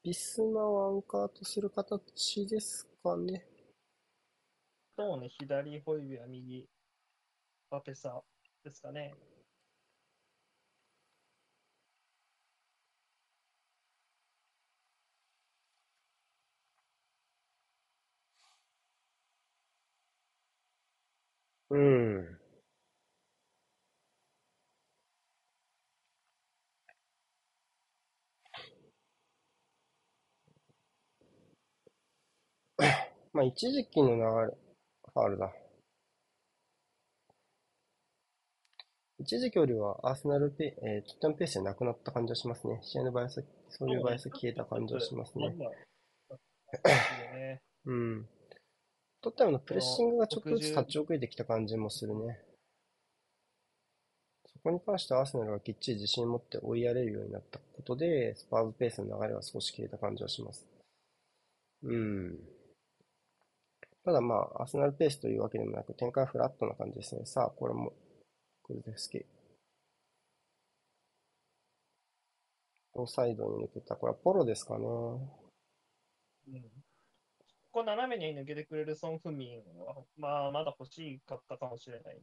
[0.03, 3.52] ビスマをアンカーとする形ですかね。
[4.97, 6.67] そうね、左ホイビは右、
[7.69, 8.23] バペサ
[8.63, 9.13] ですかね。
[21.69, 22.39] うん。
[33.33, 34.21] まあ、一時期の流
[34.51, 34.57] れ、
[35.13, 35.51] ファールだ。
[39.19, 42.79] 一時期よりはアーセナルペ、えー、トッテナムペースじゃなくなった感じがしますね。
[42.81, 45.55] 試合のバイアス、そういうバイアス消えた感じがしますね。
[47.85, 48.27] うん。
[49.21, 52.41] トッテナムのプレッシングがちょっとずつ立ち遅れてきた感じもするね。
[54.45, 60.65] そこに関してアーセナルがきっちり自信を持って追いやれるようになったことで、スパーズペースの流れは少し消えた感じはします。
[61.83, 62.39] うん。
[64.05, 67.25] ただまあ、アーセナルペースというわけでもなく、展開はフラットな感じですね。
[67.25, 67.93] さあ、これも、
[68.63, 69.25] クルゼフスキー。
[72.95, 73.95] 両サイドに抜けた。
[73.95, 74.85] これはポロですかね。
[74.85, 76.61] うん。
[77.71, 82.21] ここ斜めに抜けてくれるソン・フミンは、まあ、まだ欲しかったかもしれないね。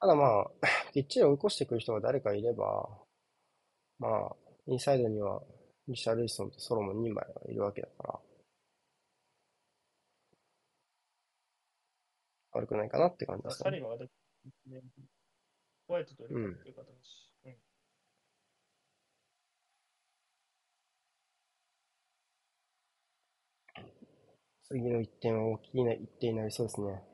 [0.00, 0.50] ただまあ、
[0.92, 2.88] きっちり追い越してくる人が誰かいれば、
[3.98, 4.36] まあ、
[4.66, 5.42] インサイドには
[5.88, 8.20] リシャルリソンとソロモン2枚はいるわけだから、
[12.52, 13.80] 悪くないかなって感じですかね。
[15.86, 16.86] ホワイトというかっていう形。
[17.44, 17.56] うん。
[24.64, 27.11] 次の1点は大きな1点になりそうですね。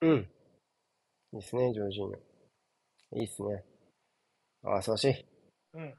[0.00, 0.28] うん。
[1.32, 2.18] いいっすね、ジョージーニョ。
[3.20, 3.64] いいっすね。
[4.64, 5.26] ああ、素晴らしい。
[5.74, 5.94] うん。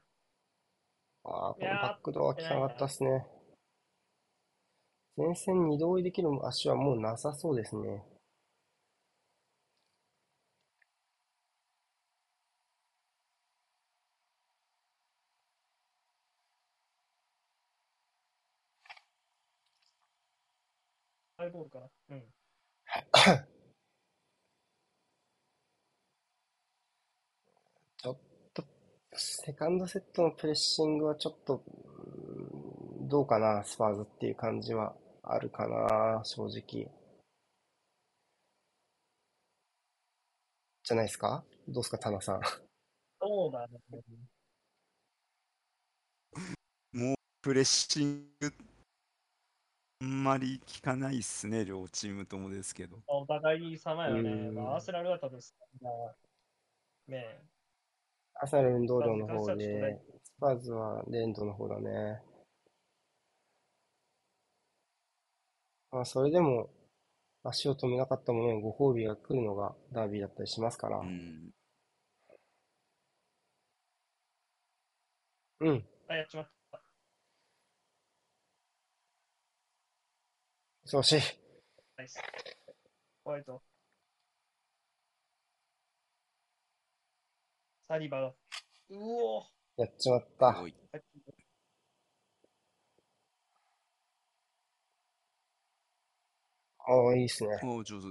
[1.23, 3.25] ああ、このバックドアー、効かかったっすね。
[5.15, 8.03] 前線に移動できる足はもうなさそうですね。
[21.37, 21.89] ハイボールかな。
[22.11, 22.23] うん。
[29.21, 31.63] セカンドセットのプレッシングはちょっと、
[33.07, 36.89] どうかな、スパーズっていう感じはあるかな、正直。
[40.83, 41.43] じゃないですか？
[41.67, 42.41] どうですか、タナさん？
[43.21, 43.79] そうだね。
[47.41, 48.53] プレッシング、
[50.01, 52.97] あんまり効かないっすね、両チームともですけど。
[53.07, 54.31] お互い様よね。
[54.31, 55.39] うんまあ、アーセナルは多分、
[55.81, 56.15] まあ
[57.11, 57.43] ね
[58.43, 62.19] アサル運動量の方で、スパーズはレンドの方だね。
[65.91, 66.71] まあ、それでも、
[67.43, 71.05] 足を止めなかったものにご褒美が来るのがダービーだったりしますからう。
[71.05, 71.51] ん。
[75.59, 75.85] うん。
[76.07, 76.81] あ、やっちまった。
[80.87, 81.21] 忙しい。
[81.95, 82.19] ナイス。
[83.23, 83.61] ホワイト。
[87.91, 88.27] サリバが。
[88.27, 88.33] う
[88.93, 89.43] お
[89.75, 90.61] やっちまった。
[90.61, 90.73] おいー
[96.87, 97.49] ああ、いいっすね。
[97.63, 98.07] お上手。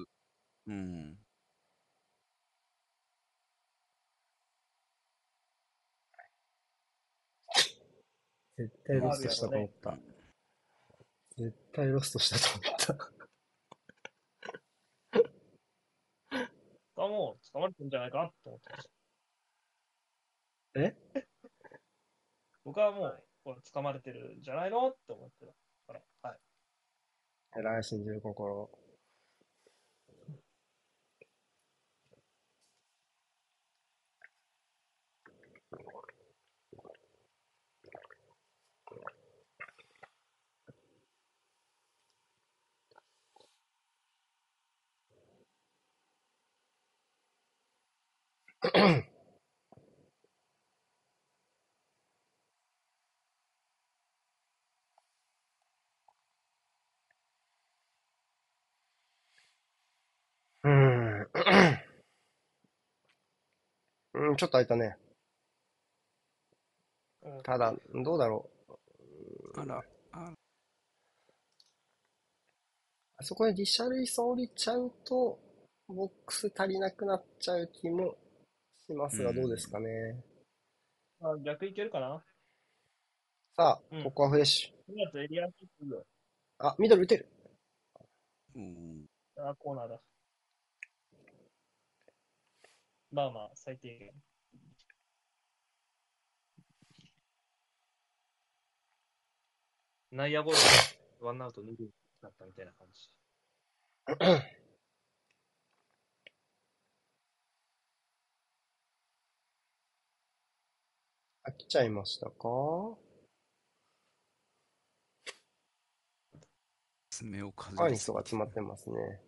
[0.66, 1.16] うん。
[8.58, 9.98] 絶対ロストしたと思った。
[11.38, 13.10] 絶対ロストしたと思った。
[17.02, 18.99] あ、もう捕まれてるんじゃないかと思ってました。
[20.76, 20.94] え？
[22.64, 24.88] 僕はもう、これ掴まれてるんじゃないの？
[24.90, 26.02] って思ってたから。
[26.30, 26.38] はい。
[27.56, 28.70] 偉い、信じる心。
[60.64, 60.70] うー
[64.19, 64.19] ん。
[64.30, 64.96] うん、ちょっと空いたね。
[67.22, 69.60] うんただ、どうだろう。
[69.60, 70.32] あら、あ
[73.18, 75.38] あそこでリシャルイソン降りちゃうと、
[75.86, 78.16] ボックス足りなくなっちゃう気も
[78.86, 80.24] しますが、うんどうですかね。
[81.20, 82.22] あ逆いけるかな？
[83.56, 84.94] さあ、うんここはフレッシュ。
[86.58, 87.28] あ、ミドル打てる。
[88.54, 89.04] うん
[89.36, 90.00] あ、コーナーだ。
[93.12, 94.12] まあまあ、最低限。
[100.12, 100.62] 内野ゴロで
[101.20, 101.90] ワンアウト2塁
[102.22, 103.10] だったみたいな感じ。
[111.44, 112.96] 飽きちゃいましたか？
[117.10, 119.20] 爪をかじ他にりすぎ人が集まってますね。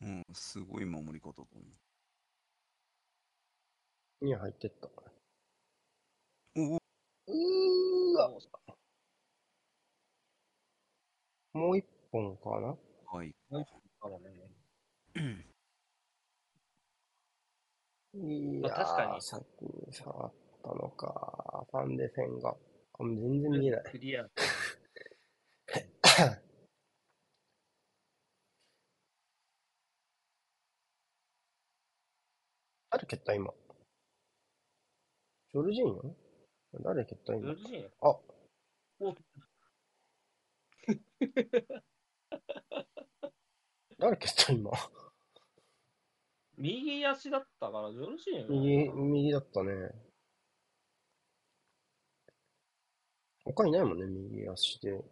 [0.00, 1.66] うん、すごい守り方だね。
[4.20, 4.88] に入ってった。
[6.56, 8.30] おお、うーわ
[11.52, 12.76] もう一本かな？
[13.12, 13.34] はい。
[14.00, 14.30] かもね。
[18.14, 20.32] いやまあ確かにー、先に触っ
[20.62, 21.66] たのか。
[21.70, 22.50] ファンデフェンが。
[22.50, 22.56] あ
[23.00, 23.82] 全然見えない。
[23.84, 24.26] クリア。
[32.96, 33.52] 誰蹴った今。
[35.52, 36.14] ジョルジーニョ？
[36.82, 37.40] 誰蹴った今？
[37.42, 37.58] ジョル。
[37.58, 37.88] ジーニョ？
[38.00, 38.18] あ、
[39.00, 39.10] お
[43.98, 44.70] 誰蹴った今？
[46.56, 49.90] 右足だったから、ジョルジーニョ右、右だったね。
[53.44, 55.04] 他いないもんね、右足で。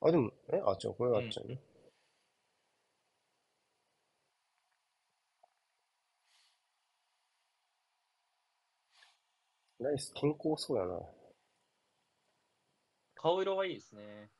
[0.00, 0.56] あ、でも、え？
[0.64, 1.60] あ、違う、これがあっちゃうね。
[9.80, 11.00] ライス健康そうやな。
[13.14, 14.30] 顔色がいいですね。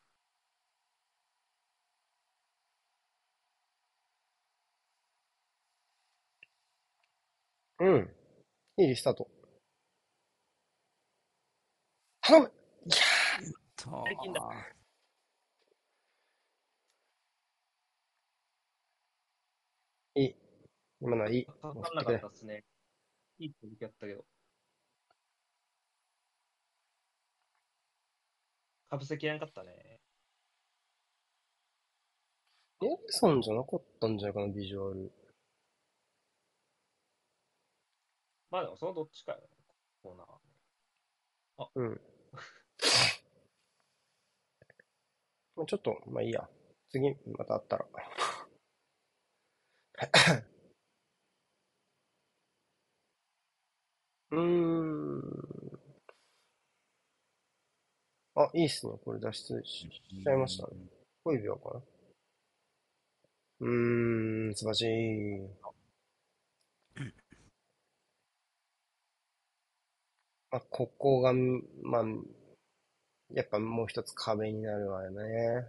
[7.78, 8.10] うん。
[8.76, 9.26] いいリスタート。
[12.20, 12.52] 頼む
[12.86, 12.96] いや
[13.76, 20.36] た最近だーいい。
[21.00, 21.46] 今のはいい。
[21.46, 22.64] かかんなかったですね。
[23.38, 24.24] いい時やったけど。
[28.90, 30.00] かぶせきれんかったね。
[32.82, 35.12] エリソンじゃなかったんじゃないかな、ビジュアル。
[38.50, 39.44] まあでもそのどっちかよね。
[40.02, 40.42] コーナーはね。
[41.74, 42.00] うん。
[45.56, 46.48] まあちょっと、まあいいや。
[46.90, 47.86] 次、またあったら。
[54.32, 55.49] うーん。
[58.44, 58.92] あ、いいっすね。
[59.04, 60.72] これ脱出ししちゃいましたね。
[61.24, 61.82] 5秒かな。
[63.60, 65.70] うーん、素晴らしい。
[70.52, 72.04] まあ、ここが、まあ、
[73.32, 75.66] やっぱもう一つ壁になるわよね。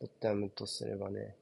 [0.00, 1.36] トッテナムとすればね。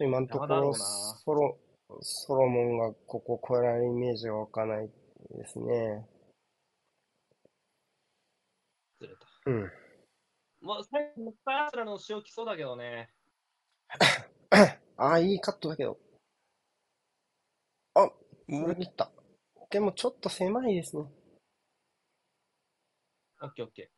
[0.00, 0.74] 今のところ。
[0.74, 1.58] ソロ、
[2.00, 4.88] ソロモンがここを超えられるイメージが湧かない
[5.36, 6.06] ですね。
[9.00, 9.29] ずれた。
[9.46, 9.72] うん。
[10.62, 13.10] もう最後、もう一回アスラの塩きそうだけどね。
[14.96, 15.98] ああ、いいカットだけど。
[17.94, 18.10] あ、
[18.48, 19.10] お裏切った。
[19.70, 21.04] でもちょっと狭いですね。
[23.42, 23.90] オッケーオッケ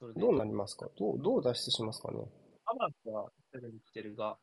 [0.00, 0.18] ー。
[0.18, 0.88] どうなりますか？
[0.98, 2.18] どう、どう脱出しますかね？
[2.64, 4.38] アマンはすぐに来てるが、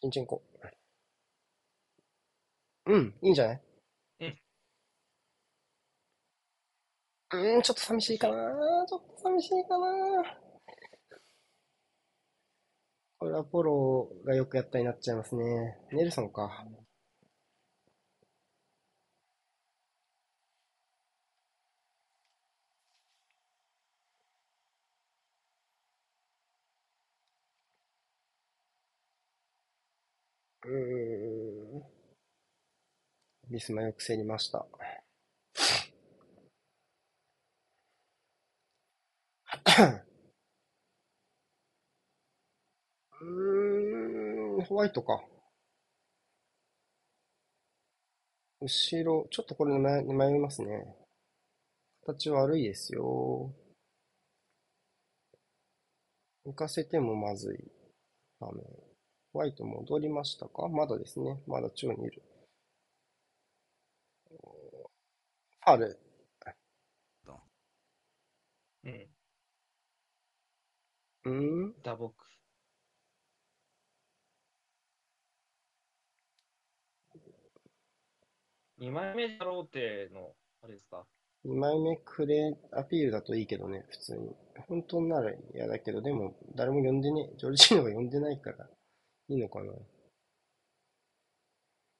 [0.00, 0.42] チンチンコ。
[2.86, 3.62] うん、いいんじゃない
[4.20, 4.38] うん。
[7.34, 8.34] うん、ちょっと寂しいかな
[8.88, 9.86] ちょっと寂しいかな
[13.18, 15.76] これはポロがよくやったになっちゃいますね。
[15.90, 16.64] ネルソンか。
[30.64, 31.84] うん。
[33.50, 34.66] ビスマよく競りました。
[43.20, 45.22] うーん、ホワイトか。
[48.60, 50.96] 後ろ、ちょっとこれ迷迷いますね。
[52.06, 53.54] 形悪いですよ。
[56.46, 57.72] 浮かせてもまずい
[58.40, 58.64] 場面。
[59.32, 60.68] ホワイト戻りましたか？
[60.68, 61.42] まだですね。
[61.46, 62.22] まだ中にいる。
[64.30, 65.98] ファール。
[68.84, 69.13] うん。
[71.24, 71.74] うん？
[71.82, 72.12] 打撲。
[78.78, 81.06] 2枚目だろうっての、あれですか
[81.44, 84.36] ?2 枚目クレアピールだといいけどね、普通に。
[84.68, 88.68] 本当なら嫌だけど、でも誰も呼んでね、ジョルジーノが呼んでないから、
[89.28, 89.72] いいのかな。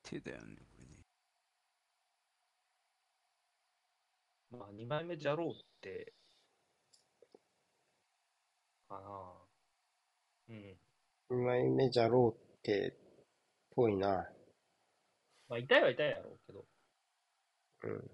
[0.02, 1.04] 手だよね、これね。
[4.50, 6.12] まあ、2枚目じゃろうって、
[8.94, 9.00] か
[10.48, 10.54] な。
[11.30, 11.38] うん。
[11.38, 12.96] 2枚目じゃろうって、
[13.74, 14.28] ぽいな。
[15.48, 16.64] まあ、痛いは痛いやろうけど。
[17.84, 18.10] うん。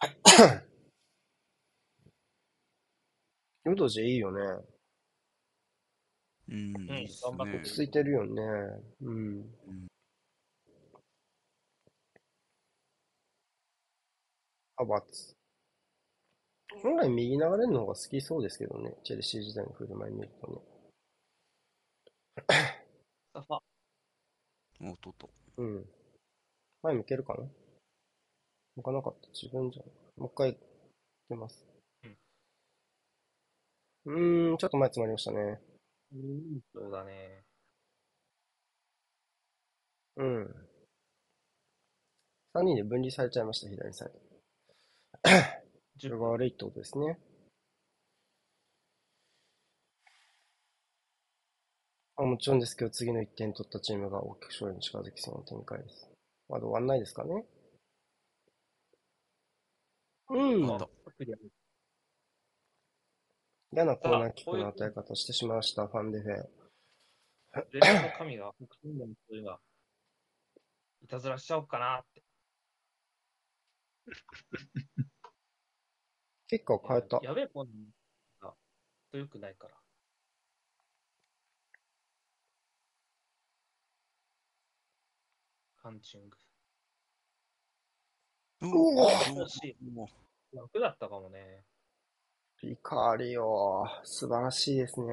[3.64, 4.40] ヨドジいいよね。
[6.48, 8.42] うん、うんいいっすね頑張って落ち着いてるよね。
[9.02, 9.50] うん。
[14.76, 15.34] ハバツ。
[16.82, 18.94] 本来右流れるの方が好きそうですけどね。
[19.02, 20.60] チェルシー時代の振る舞い見るとね。
[23.34, 23.58] サファ。
[24.84, 25.30] おっとっと。
[25.56, 25.84] うん。
[26.82, 27.44] 前向けるかな？
[28.76, 29.28] 向かなかった。
[29.30, 29.86] 自分じゃん。
[30.20, 30.56] もう一回
[31.28, 31.66] 出ます。
[34.04, 35.60] うーん、ちょっと前詰まりましたね。
[36.12, 36.60] うん。
[36.74, 37.44] そうだね。
[40.16, 40.68] うん。
[42.52, 44.14] 3人で分離されちゃいました、左サイド。
[44.14, 44.38] それ
[45.96, 47.18] 10が悪いってことですね。
[52.16, 56.06] あもちろんですけど、次の1点取ったチームが大きく勝利に近づきそうな展開です。
[56.50, 57.46] まだ終わんないですかね。
[60.30, 60.88] うん。
[63.70, 66.32] 嫌なコーナーキックの与え方してしまいました、ファンデフェ。
[67.72, 69.60] レベルの神が、北神の人が、
[71.02, 72.22] いたずらしちゃおうかなって。
[76.48, 77.20] 結果を変えた。
[77.22, 78.54] やべえコーナーが、
[79.12, 79.74] とよくないから。
[85.82, 86.36] パンチング。
[88.62, 89.76] おお惜しい。
[89.94, 90.08] お
[90.56, 91.67] 楽だったかもね。
[92.60, 95.06] 光カリオ、素晴らしいですね。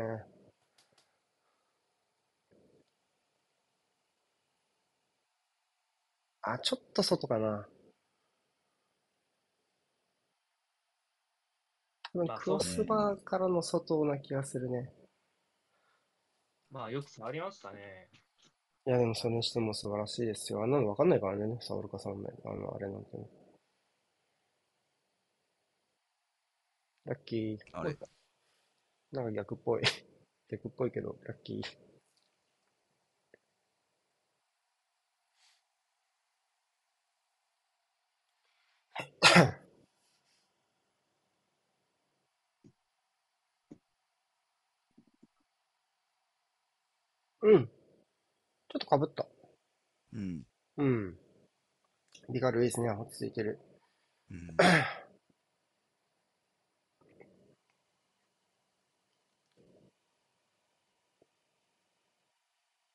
[6.41, 7.67] あ、ちょっと外かな。
[12.13, 12.83] 多分クロス。
[12.83, 14.91] バーからの外な気がするね。
[16.71, 18.09] まあよく触りましたね。
[18.87, 20.63] いや、でもそれにしても素晴らしいですよ。
[20.63, 22.29] あんなのわかんないからね、サオルカさんね。
[22.43, 23.44] あの、あれなんてね。
[27.05, 27.57] ラッキー。
[27.71, 27.97] あれ
[29.11, 29.83] なんか逆っぽい。
[30.49, 31.85] 逆っぽいけど、ラッキー。
[47.41, 47.67] うん。
[47.67, 49.27] ちょっとかぶった。
[50.13, 50.43] うん。
[50.77, 51.17] うん。
[52.33, 52.89] ビカルいいですね。
[52.91, 53.59] 落ち着いてる。
[54.31, 54.55] うん。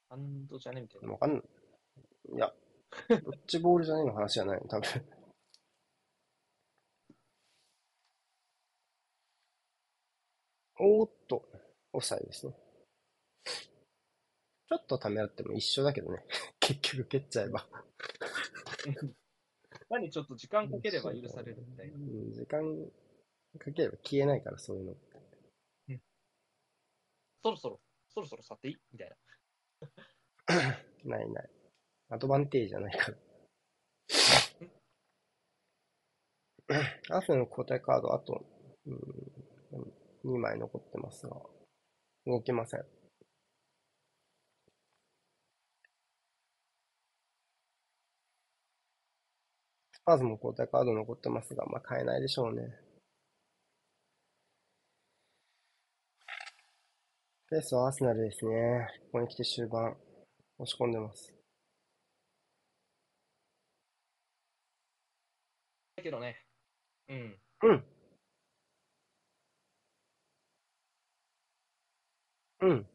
[0.08, 0.82] ハンドじゃね？
[0.82, 1.12] みたいな。
[1.12, 1.42] わかんない。
[2.34, 2.52] いや、
[3.08, 4.88] ドッジボールじゃないの話じゃないの、多分。
[10.78, 11.44] おーっと、
[11.92, 12.54] オフサイドですね。
[14.68, 16.24] ちょっとためらっても一緒だけどね。
[16.60, 17.66] 結局蹴っちゃえば。
[19.90, 21.96] 何ちょっと時間かければ許されるみたいな。
[21.96, 22.62] うん時間
[23.58, 24.96] かければ消えないから、そういうの。
[27.42, 28.76] そろそろ、そろそろ去っていい？
[28.92, 29.16] みたいな。
[31.04, 31.50] ないない。
[32.10, 33.16] アドバンテージじゃないから。
[37.16, 38.44] アーセナルの交代カード、あと、
[38.86, 41.36] うん、2枚残ってますが、
[42.26, 42.84] 動きません。
[49.92, 52.89] スパーズも交代カード残ってますが、まあ、買えないでしょうね。
[57.50, 58.86] ペースはアーセナルですね。
[59.10, 59.96] ここに来て終盤、
[60.58, 61.34] 押し込んでます。
[65.96, 66.36] だけどね、
[67.08, 67.38] うん。
[67.64, 67.84] うん。
[72.60, 72.86] うん。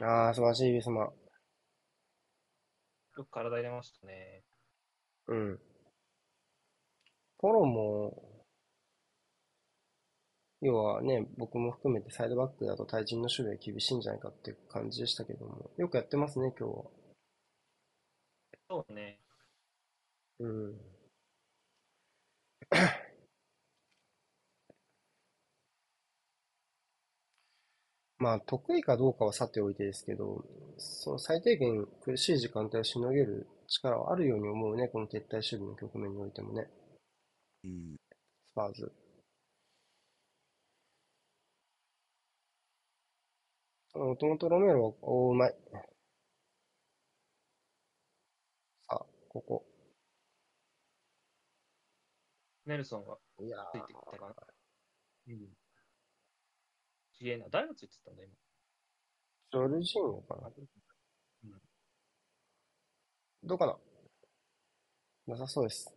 [0.00, 1.02] ああ、素晴らしい、ビスマ。
[1.02, 1.12] よ
[3.16, 4.44] く体入れましたね。
[5.26, 5.60] うん。
[7.36, 8.29] ポロも、
[10.60, 16.84] 要はね、僕も含めてサイドバックだと対人の守備は厳しいんじゃないかっていう感じでしたけども、よくやってますね、今日は。
[18.68, 19.18] そうね。
[20.38, 20.80] うん。
[28.18, 30.44] まあ、得意かどうかはさておいてですけど、
[30.76, 36.68] その最低限苦しい時間帯をしのげる力はあるように思うね、この撤退守備の局面においてもね、
[37.64, 37.96] うん。
[37.96, 38.99] スパーズ。
[43.94, 45.54] もともとロメロは、おーうまい。
[48.86, 49.64] さあ、ここ。
[52.66, 54.34] ネルソンがいやついてきたかな。
[55.28, 55.48] うん。
[57.12, 57.46] すげえな。
[57.50, 58.32] 誰がついてたんだ、今。
[59.52, 61.60] ジョルジーニョかなうん
[63.42, 63.76] どうかな
[65.26, 65.92] なさそうです。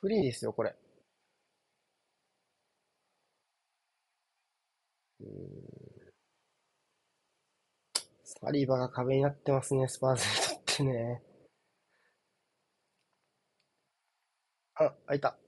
[0.00, 0.74] フリーですよ、これ。
[5.20, 5.75] うーん
[8.40, 11.22] サリバが壁になってますね、スパーズにとってね。
[14.74, 15.38] あ、開いた。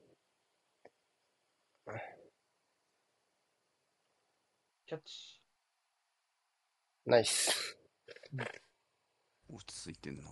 [4.86, 5.38] キャッチ。
[7.04, 7.76] ナイス。
[9.50, 10.22] 落ち着いてんな。
[10.22, 10.24] い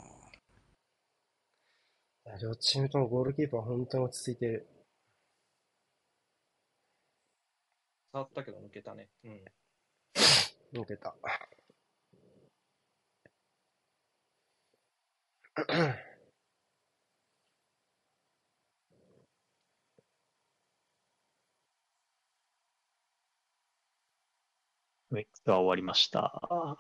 [2.29, 4.67] や両チームともゴールキーパー本当に落ち着いてる。
[8.13, 9.11] 触ったけど抜けたね。
[9.25, 9.45] うん。
[10.81, 11.15] 抜けた。
[15.57, 26.43] ウェックスは終わりました。
[26.51, 26.77] あ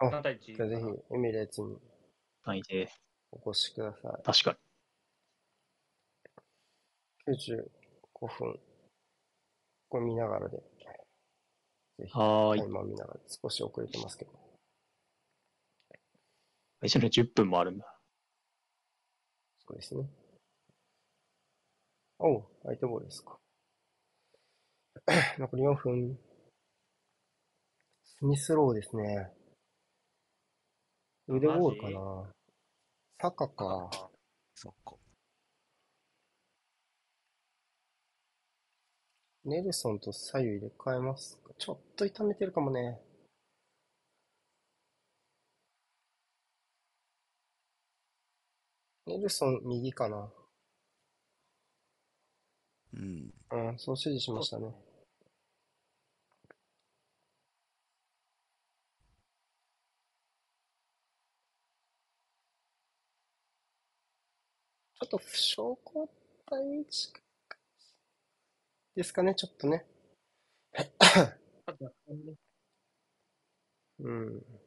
[0.00, 0.54] 7対1。
[0.54, 0.82] じゃあぜひ、
[1.12, 1.76] エミレーツに
[2.44, 3.02] はいです。
[3.32, 4.22] お越しください。
[4.22, 4.56] 確か
[7.26, 7.36] に。
[7.36, 8.60] 95分。
[9.88, 10.58] これ見ながらで。
[10.58, 10.62] ぜ
[12.06, 14.30] ひ、はーいタイマー見ながら少し遅れてますけど。
[16.84, 17.93] 一緒に10分もあるんだ。
[19.66, 20.08] そうですね。
[22.18, 23.38] おう、相手ボールですか。
[25.38, 26.18] 残り4分。
[28.04, 29.32] スミスローですね。
[31.28, 32.32] 腕ボールかな。
[33.20, 33.90] サカか。
[34.54, 34.96] そっか。
[39.44, 41.52] ネルソンと左右入れ替えますか。
[41.58, 43.00] ちょっと痛めてるかもね。
[49.06, 50.30] ネルソン右かな。
[52.92, 53.30] うん。
[53.50, 54.74] うん、そう指示しましたね。
[65.00, 66.08] ちょっと負傷交
[66.50, 67.22] 代に近い
[68.96, 69.84] ですかね、ちょっとね。
[71.66, 72.34] あとね
[73.98, 74.63] うん。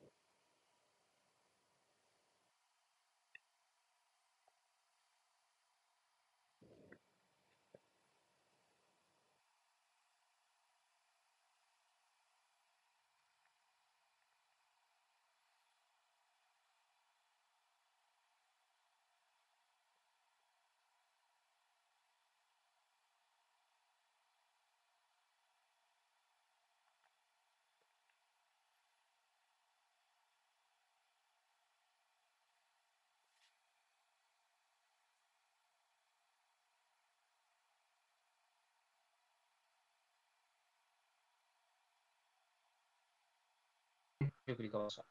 [44.47, 45.05] よくリカバーした。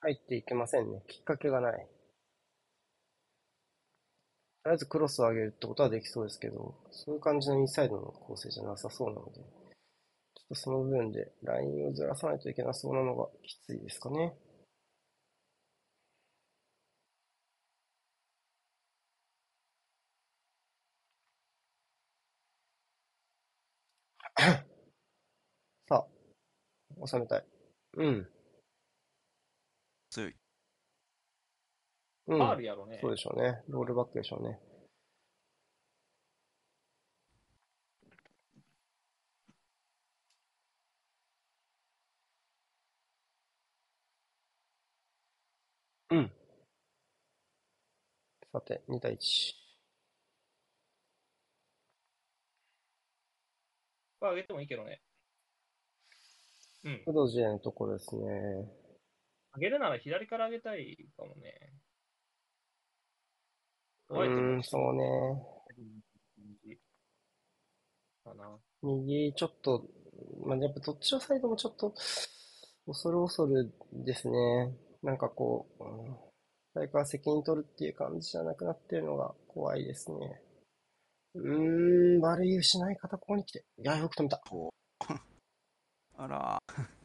[0.00, 1.04] 入っていけませんね。
[1.06, 1.86] きっかけがない。
[4.62, 14.34] とりあえずクロスを上げるってことはできそうですけど、そういう感じのインサイドの構成じゃなさそうなので、ちょっとその部分でラインをずらさないといけなそうなのがきついですかね。
[25.88, 26.06] さあ、
[27.06, 27.44] 収めたい。
[27.96, 28.28] うん。
[30.10, 30.34] 強い。
[32.28, 32.38] うん。
[32.38, 32.98] ファールやろね。
[33.00, 33.62] そうでしょうね。
[33.68, 34.58] ロールバックでしょうね。
[46.10, 46.30] うん。
[48.52, 49.54] さて、2対1。
[54.20, 55.00] これ上げてもいいけどね。
[56.88, 57.14] うん。
[57.14, 58.22] 工藤 J のところですね。
[59.54, 61.72] 上げるなら左から上げたいかもね。
[64.10, 65.04] うん、そうね。
[68.24, 68.58] かな。
[68.82, 69.84] 右、ちょっと、
[70.44, 71.94] まあ、やっぱどっちのサイドもちょっと、
[72.86, 74.74] 恐る恐るですね。
[75.02, 76.16] なんかこう、うん
[76.74, 80.42] 誰かが責任取るっていう感じじゃなくなってるのが怖いですね。
[81.34, 83.64] うーん、悪い失い方、ここに来て。
[83.78, 84.40] いや、よく止めた。
[86.18, 86.62] あら、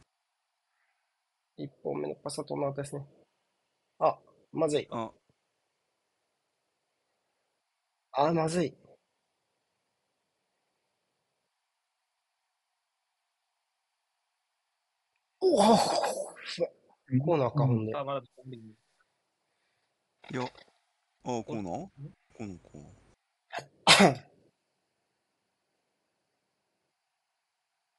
[1.56, 3.06] 一本目のパスはトの後ですね。
[4.00, 4.18] あ、
[4.52, 4.88] まずい。
[4.90, 5.12] あ、
[8.12, 8.74] あ、まずい。
[15.40, 17.94] おおコーナーか、ほんで。
[17.96, 18.24] あ、まだ、い
[20.36, 20.46] や、あ、
[21.22, 24.34] コーナーコーナー。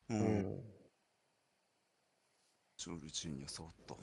[0.09, 0.74] うん
[2.91, 2.99] ん。
[2.99, 3.95] ジョルジーニャ触った。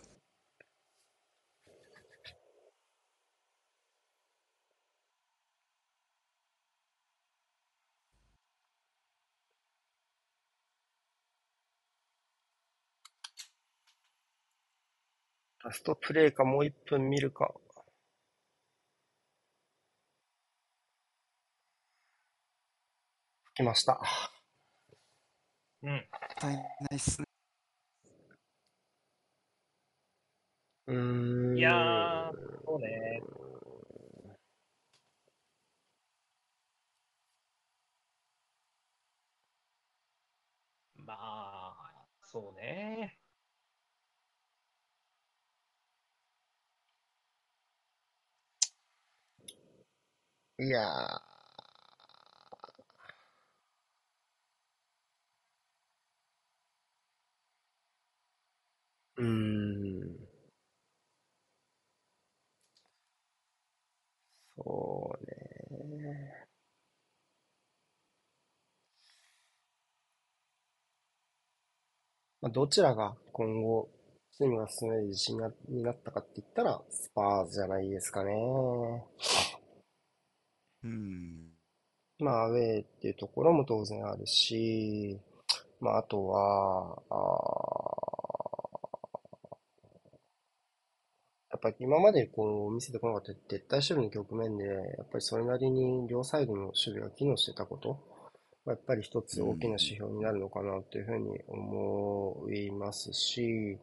[15.64, 17.54] ラストプレイか、もう一分見るか。
[23.54, 24.00] 来ました。
[25.82, 25.90] うん。
[25.90, 26.00] もっ
[26.36, 27.31] たいないっすね。
[30.86, 31.59] うーん。
[31.59, 32.32] いやー、
[32.64, 33.20] そうね。
[40.96, 43.18] まあ、そうね。
[50.59, 51.22] いやー。
[59.16, 59.91] うーん。
[64.64, 66.47] そうね。
[72.43, 73.89] まあ、どちらが今後、
[74.36, 78.32] チームが進める自信がになったかって言ったら、スパーズじゃないですかね。
[80.84, 81.51] うん。
[82.18, 85.20] まあ、アウェーっていうところも当然あるし、
[85.80, 88.32] まあ、あとは、あー
[91.51, 97.90] やっぱり今までこう見せてこなかった撤退守備の局面で、やっぱりそれなりに両サイドの守備が機能してたこと
[98.64, 103.78] は、やっぱり一つ大きな指標になるのかなというふうに思いますし、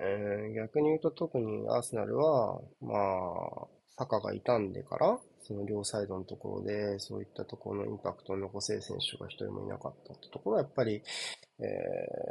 [0.00, 11.02] えー逆に言うと特にアーセナルは、まあ、サカが傷んでから、その両サイドのところで、そういったところのインパクトを残せる選手が一人もいなかったってところは、やっぱり、
[11.60, 12.30] えー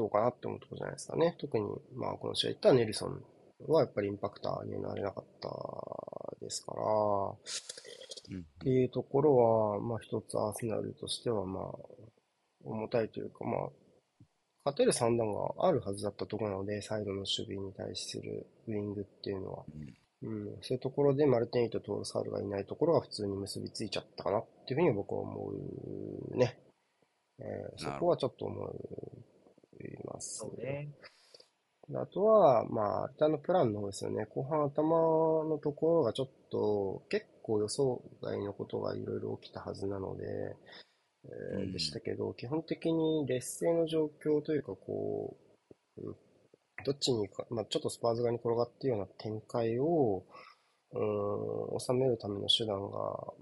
[0.00, 1.36] どうかなって思うところじゃないですかね。
[1.38, 3.22] 特に、まあ、この試合言ったネルソン
[3.68, 6.82] はやっぱりインパクターになれなかったですから、
[7.32, 11.64] っていうところは、まあ一つアーセナルとしては、まあ、
[12.64, 13.70] 重たいというか、まあ、
[14.64, 19.64] 勝てる算段があるはずだったところなので、サイドの守備に対するウイングっていうのは。
[20.22, 25.52] うん、そういうところでマルティニとトールサールがいないところが普通に結びついちゃったかなっていうふうに僕は思
[26.34, 26.58] うね。
[27.38, 29.29] えーそこはちょっと思う
[29.86, 30.38] います。
[30.38, 30.88] そうね。
[31.94, 34.26] あとは、まあ、アルタのプランの方ですよね。
[34.26, 40.56] 後半頭のところがちょっと結構予想外のことがいろいろ起きたはずなので、
[41.24, 45.36] えーうんでしたけど、基本的に劣勢の状況というか、こ
[45.98, 46.16] う、うん
[46.84, 50.24] どっちにか、まあ、ちょっとスパーズ側に転がっているような展開を、
[50.92, 53.34] うーん、収めるための手段が、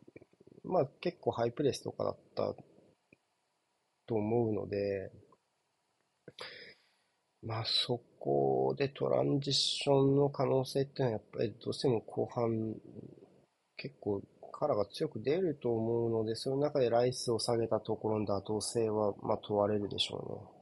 [0.65, 2.55] まあ、結構ハイプレスとかだった
[4.07, 5.13] と思うので、
[7.43, 12.75] まあそこでトランジションの可能性っていうのはやっぱりどうしても後半
[13.77, 20.59] 結構カラーが強く出ると思うので、その中でライスを下げたところの妥当性はまあ問われるでしょうね。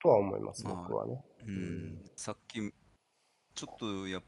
[0.00, 1.22] とは思います、まあ僕はね。
[1.46, 2.60] うん、さっき、
[3.54, 4.22] ちょっとや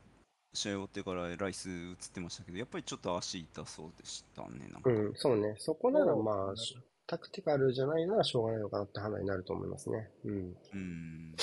[0.53, 4.91] 試合終わってからライス映ってましたけど、やっぱりちょっと足痛そうでしたね、なんか。
[4.91, 5.55] うん、そうね。
[5.59, 6.77] そこならまあ、し
[7.11, 10.09] タクティカルじゃないならしょうがないのかなって判断になると思いますね。
[10.25, 10.57] うん。
[10.73, 11.35] うん。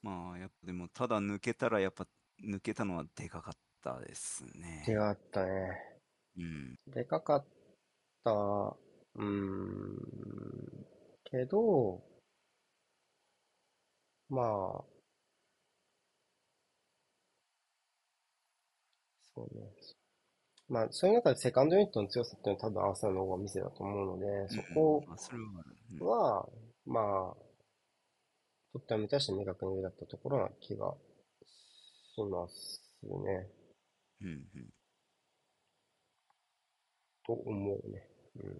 [0.00, 2.06] まあ、やっぱでも、ただ抜けたら、やっぱ
[2.40, 4.84] 抜けたのはでかかったですね。
[4.86, 5.50] 手があったね。
[6.38, 6.76] うん。
[6.86, 7.46] でかかっ
[8.22, 10.86] た、うーん、
[11.24, 12.00] けど、
[14.28, 14.84] まあ、
[19.34, 19.99] そうね。
[20.70, 25.04] まあ、そういう中でセカンドユニットの強さっていうのは多分アーサーの方が店だと思うので、そこ
[26.00, 26.48] は
[26.86, 27.34] まあ、
[28.72, 30.94] トッテナムに対して明確に上だったところな気が
[32.14, 33.48] しますね。
[34.22, 34.46] うんうん。
[37.26, 38.08] と思うね。
[38.36, 38.50] うん。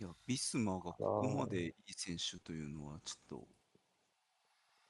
[0.00, 3.48] いや、ビスマがここまでいい選手というのは、ちょっと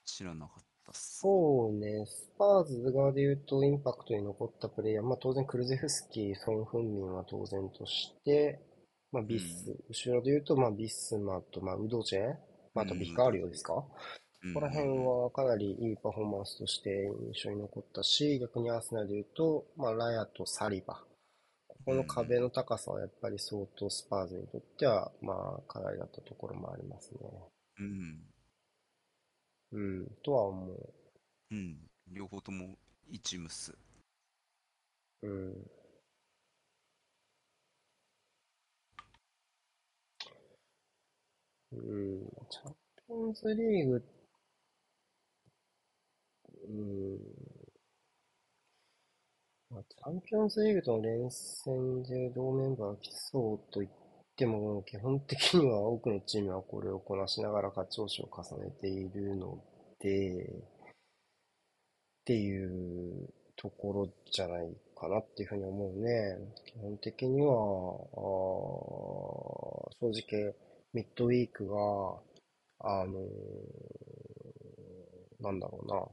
[0.06, 8.60] 知らなかっそうね、スパーズ側で言うと、インパクトに残ったプレイヤー、まあ当然クルゼフスキー、ソン・フンミンは当然として、
[9.12, 12.36] まあビス、後ろで言うと、まあビスマと、まあウドチェ、
[12.74, 13.90] まああとビカーリオですか、こ
[14.42, 14.54] うん。
[14.54, 16.90] こら辺はかなりいいパフォーマンスとして
[17.28, 21.02] 印象に残ったし、逆にアーセナルで言うと、まあラヤとサリバ。
[21.68, 27.18] ここの壁の高さはやっぱり相当スパーズにとっては、まあ課題だったところもありますね。
[27.78, 28.33] うん。
[29.74, 30.94] うん、とは思う。
[31.50, 31.78] うん。
[32.08, 32.78] 両方とも
[33.08, 33.76] 一ムス。
[35.22, 35.70] うん。
[41.72, 44.04] うん、チャンピオンズリーグ、
[46.68, 47.18] うん、
[49.68, 53.92] まあ、チャンピオンズリーグとの連戦で同メンバーが来そうと言っ
[54.36, 59.58] ても、基本的には多くのチームはこれをこなしながら勝ち星を重ねているの
[60.00, 66.38] で、っていうところじゃないかなっていうふうに思うね。
[66.66, 68.24] 基本的には、あ
[70.00, 70.54] 正直、
[70.92, 71.76] ミッドウィークが、
[72.80, 73.24] あのー
[75.40, 76.06] なんだろうな、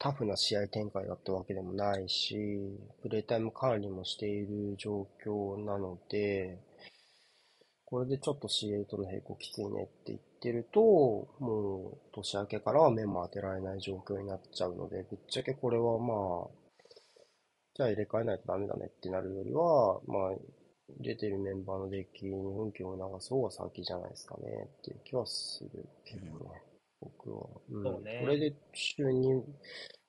[0.00, 2.34] タフな試合展開だったわけでもないし、
[3.02, 6.58] プレイタイム管理もしている状況なので、
[7.84, 10.80] これでちょっと CA との並行きついねって言ってると、
[11.38, 16.60] もう年明けからは目も当てられない状況になっちゃうので、ぶっちゃけこれはまあ、
[17.74, 20.38] じゃあ入れ替えないとダメだねってなるよりは、まあ、
[20.98, 26.62] 出てるメンバーのデッキに運気を流す方が先じゃないですかねっていう気はするけどね、
[27.00, 27.46] 僕は。
[27.70, 29.42] うんそうねこれで週に、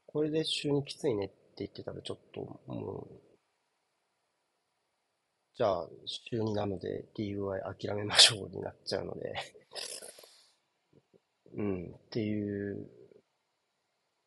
[0.06, 3.22] これで週にきついねって言ってたらちょっともう、
[5.56, 9.34] じゃあ週2なので DUI 諦めましょうになっちゃうので、
[11.54, 12.90] うん、っていう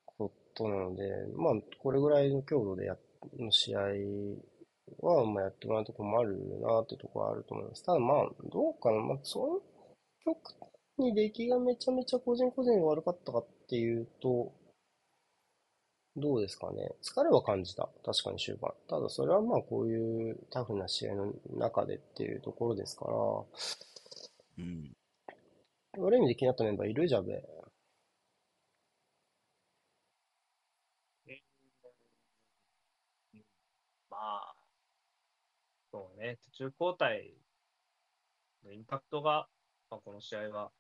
[0.05, 2.97] こトなので、まあ、これぐらいの強度でや
[3.39, 3.81] の試合
[5.01, 7.85] は、まあ、やってもらうところもあるなってところはあると思います。
[7.85, 9.01] ただまあ、どうかな。
[9.01, 9.61] まあ、その
[10.25, 14.53] 極端に出来がめちゃめちゃ個人個人が悪かったかっていうと、
[16.17, 16.91] どうですかね。
[17.03, 17.89] 疲れは感じた。
[18.05, 18.73] 確かに終盤。
[18.89, 23.13] ただそれはまあこういうタフな試合の中でっていうところですから、
[24.59, 24.93] うん。
[25.99, 27.09] 悪い意味で気になったメンバーいる？
[27.09, 27.43] じゃべ。
[34.11, 34.55] まあ、
[35.91, 37.35] そうね、途中交代
[38.65, 39.49] のインパクトが、
[39.91, 40.71] まあ、この試合は、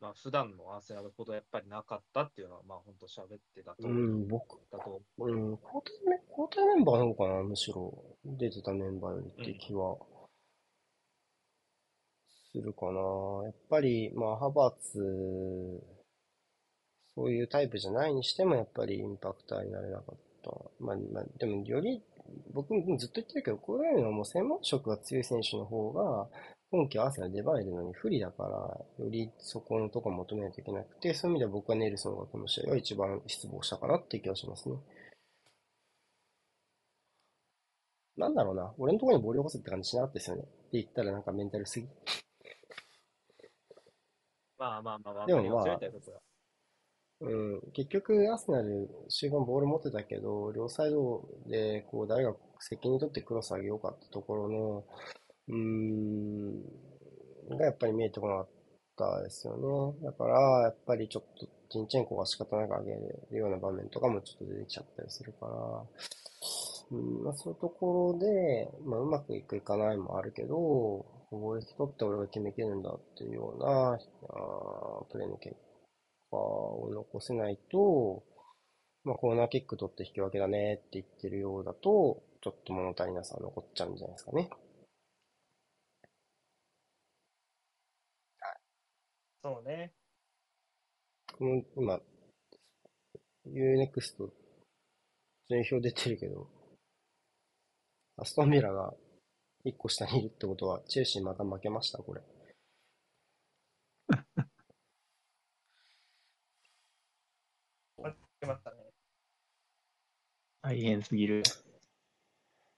[0.00, 7.92] まあ、普段のアーセナルほどやっぱりなかったっていうのは、まあ、本当喋ってたと、うん、僕、だとうん、交代メ交代メンバーなのかな、むしろ。
[8.24, 9.96] 出てたメンバーよりって気は、
[12.52, 13.00] するかな。
[13.44, 15.82] やっぱり、まあ、ハバーツ、
[17.14, 20.50] そういうタイプじゃないにしても、やっぱりインパクターになれなかった。
[20.78, 22.02] まあ、まあ、でも、より、
[22.52, 26.28] 僕もずっと言ってるけど、こういうのはもう専門職が強い選手の方が、
[26.70, 28.50] 今季アーセナル出番いるのに不利だから、
[29.04, 34.76] よりそこのところ求めないといけなくて、そういう意味では僕はネルソンがこの試合は一番失望したかなって気がしますね。
[38.16, 40.42] なんだろうな、俺のところにボールを起こすって感じしなかったですよね。
[40.42, 41.86] って言ったらなんかメンタルすぎ。
[44.58, 46.20] まあまあまあ、わでもまあかりますよ、みたいなことは。
[47.18, 54.84] うん、結局、アーセナル、終盤ボール持ってたけど、両サイドで、こう、誰が責任取ってクロス上げようかってところの、
[55.48, 56.62] うーん、
[57.56, 58.48] がやっぱり見えてこなかっ
[58.96, 60.04] たですよね。
[60.04, 65.52] だから、やっぱりちょっと、ジンチェンコが仕方なく上げるような場面とかもちょっと出てきちゃったりするから、
[66.92, 75.56] うん、まあそういうところで、まあうまくいくいかないもあるけど、貿易取って俺が決めきるんだっていうような、あープレーの結
[76.30, 78.22] 果を残せないと、
[79.04, 84.50] まあ、コーナーキック取って引き分けだねって言ってるようだと、ちょっと物足りなさ残っちゃうんじゃないですかね。
[89.46, 89.92] そうね。
[91.38, 92.00] この、今、
[93.46, 94.28] UNEXT
[95.48, 96.50] 順位表出てるけど、
[98.16, 98.92] アストンビラが
[99.64, 102.22] 1個下にいるってことは、チェルシーまた負けました、これ。
[108.40, 108.76] 決まったね。
[110.60, 111.44] 大変すぎる。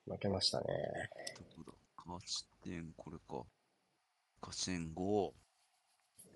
[0.06, 0.66] 負けましたね。
[1.56, 3.47] どこだ勝ち点、これか。
[4.42, 5.47] 勝ち点5。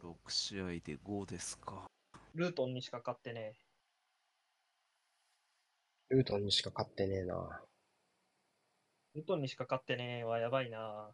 [0.03, 1.85] 6試合で5ですか。
[2.35, 3.55] ルートンにしか勝ってね。
[6.09, 7.63] ルートンにしか勝ってねえな。
[9.15, 11.11] ルートンにしか勝ってねはやばいな。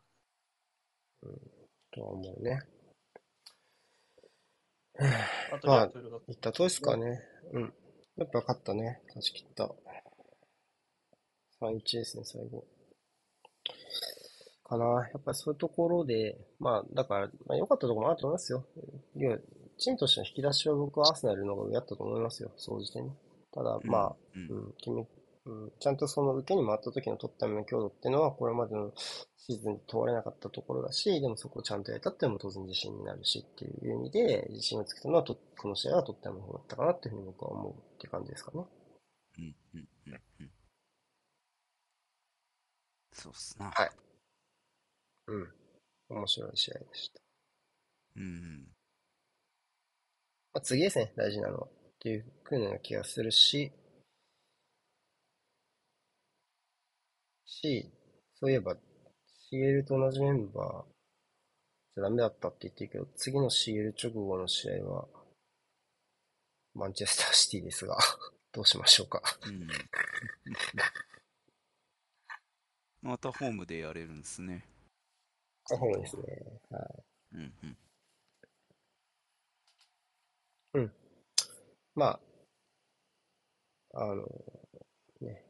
[1.93, 2.61] とは思うね。
[5.53, 5.85] あと、まあ
[6.29, 7.21] いったとおりですかね。
[7.53, 7.75] うん。
[8.17, 9.03] やっぱ勝ったね。
[9.09, 9.75] 勝ち切った。
[11.61, 12.67] 3-1ですね、最後。
[14.69, 14.85] かな。
[15.09, 18.65] やっぱりそういうところで、まあ、だから、まあ、良かったところもあると思いますよ。
[19.17, 19.39] いや、
[19.79, 23.11] チームとしての引き出しは僕はアーセナルの方が上だったと思いますよ、総じてね。
[23.53, 25.07] ただ、まあ、うん、うん、決め、
[25.47, 38.65] うん、ちゃんとその受けに回った時の取った目の強度っていうのは、これまでのシーズンに問われなかったところだし、でもそこをちゃんとやれたっていうのも当然自信になるしっていう意味で、自信をつけたのはと、この試合は取った目の方だったかなっていうふうに僕は思うっていう感じですかね。
[39.39, 40.51] うん、うん、うん、うん。
[43.13, 43.71] そうっすな。
[43.71, 44.08] はい
[45.29, 45.49] うん。
[46.09, 47.21] 面白い試合でした。
[48.17, 48.69] うん、うん。
[50.55, 51.67] まあ、次ですね、大事なのは。
[51.67, 53.73] っていうふうな気がするし、
[57.45, 57.91] し、
[58.35, 58.77] そういえば、
[59.53, 60.93] CL と同じメンバー
[61.95, 65.09] じゃダメだったって言ってるけど、次の CL 直後の試合は、
[66.75, 67.99] マンチェスターシティですが、
[68.53, 69.21] どうしましょうか。
[69.47, 69.69] うん。
[73.03, 74.78] またホームでやれるんですね。
[75.71, 76.23] そうですね。
[76.71, 77.05] はい。
[77.35, 77.53] うん、
[80.75, 80.93] うん。
[81.95, 82.19] ま
[83.93, 84.23] あ、あの、
[85.21, 85.45] ね。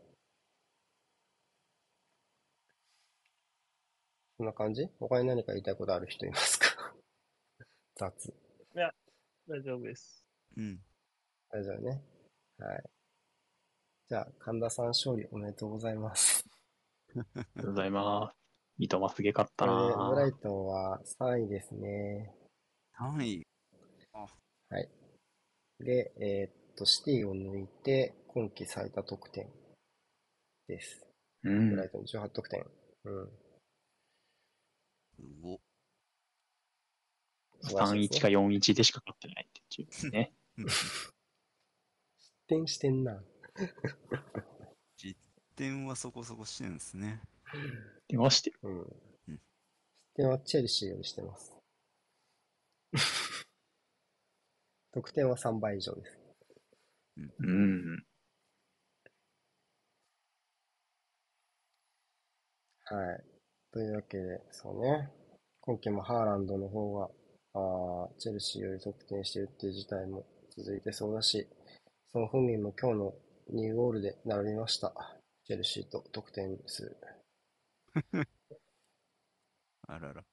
[4.36, 4.88] そんな感じ？
[4.98, 6.94] 他に何か言いたいことある人いますか？
[7.94, 8.34] 雑。
[9.48, 10.24] 大丈夫です。
[10.56, 10.80] うん。
[11.50, 12.02] 大丈夫ね。
[12.58, 12.84] はい。
[14.08, 16.44] じゃあ、神田さん勝利おめでとうございます。
[17.16, 18.47] ありがとうございます。
[18.78, 22.32] 三笘すげかったこれで、ブラなイトンは3位ですね。
[22.98, 23.46] 3位。
[24.70, 24.88] はい。
[25.80, 29.48] で、えーっと、シティを抜いて、今季最多得点
[30.68, 31.04] です。
[31.44, 32.64] うんブライトン18得点。
[33.04, 33.28] うん。
[35.16, 35.60] すご。
[37.60, 40.32] 素晴らしいです3-1か4-1でしか勝ってないっていうね。
[42.46, 43.22] 点してんな。
[45.58, 47.20] 点はそこそこしてるんですね。
[48.08, 48.52] 出まして。
[48.62, 48.86] うんうん。
[48.86, 49.40] 失
[50.16, 51.54] 点はチェルシーよりしてます。
[54.92, 56.18] 得点は3倍以上です。
[57.16, 58.04] うん。
[62.84, 63.24] はい。
[63.70, 65.10] というわけで、そうね。
[65.60, 67.10] 今季もハーランドの方が、
[67.52, 70.24] あーチェルシーより得点してるっていう事態も
[70.56, 71.46] 続いてそうだし、
[72.10, 73.14] そのフンミンも今日の
[73.52, 74.94] 2ゴールで並びました。
[75.44, 76.96] チェルシーと得点数。
[79.88, 80.24] あらら。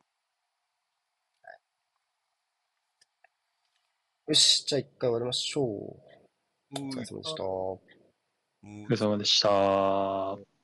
[4.27, 5.65] よし、じゃあ一回終わりましょう。
[5.65, 7.43] おお疲れ様でした。
[7.43, 7.81] おお
[8.63, 10.54] 疲れ様でした。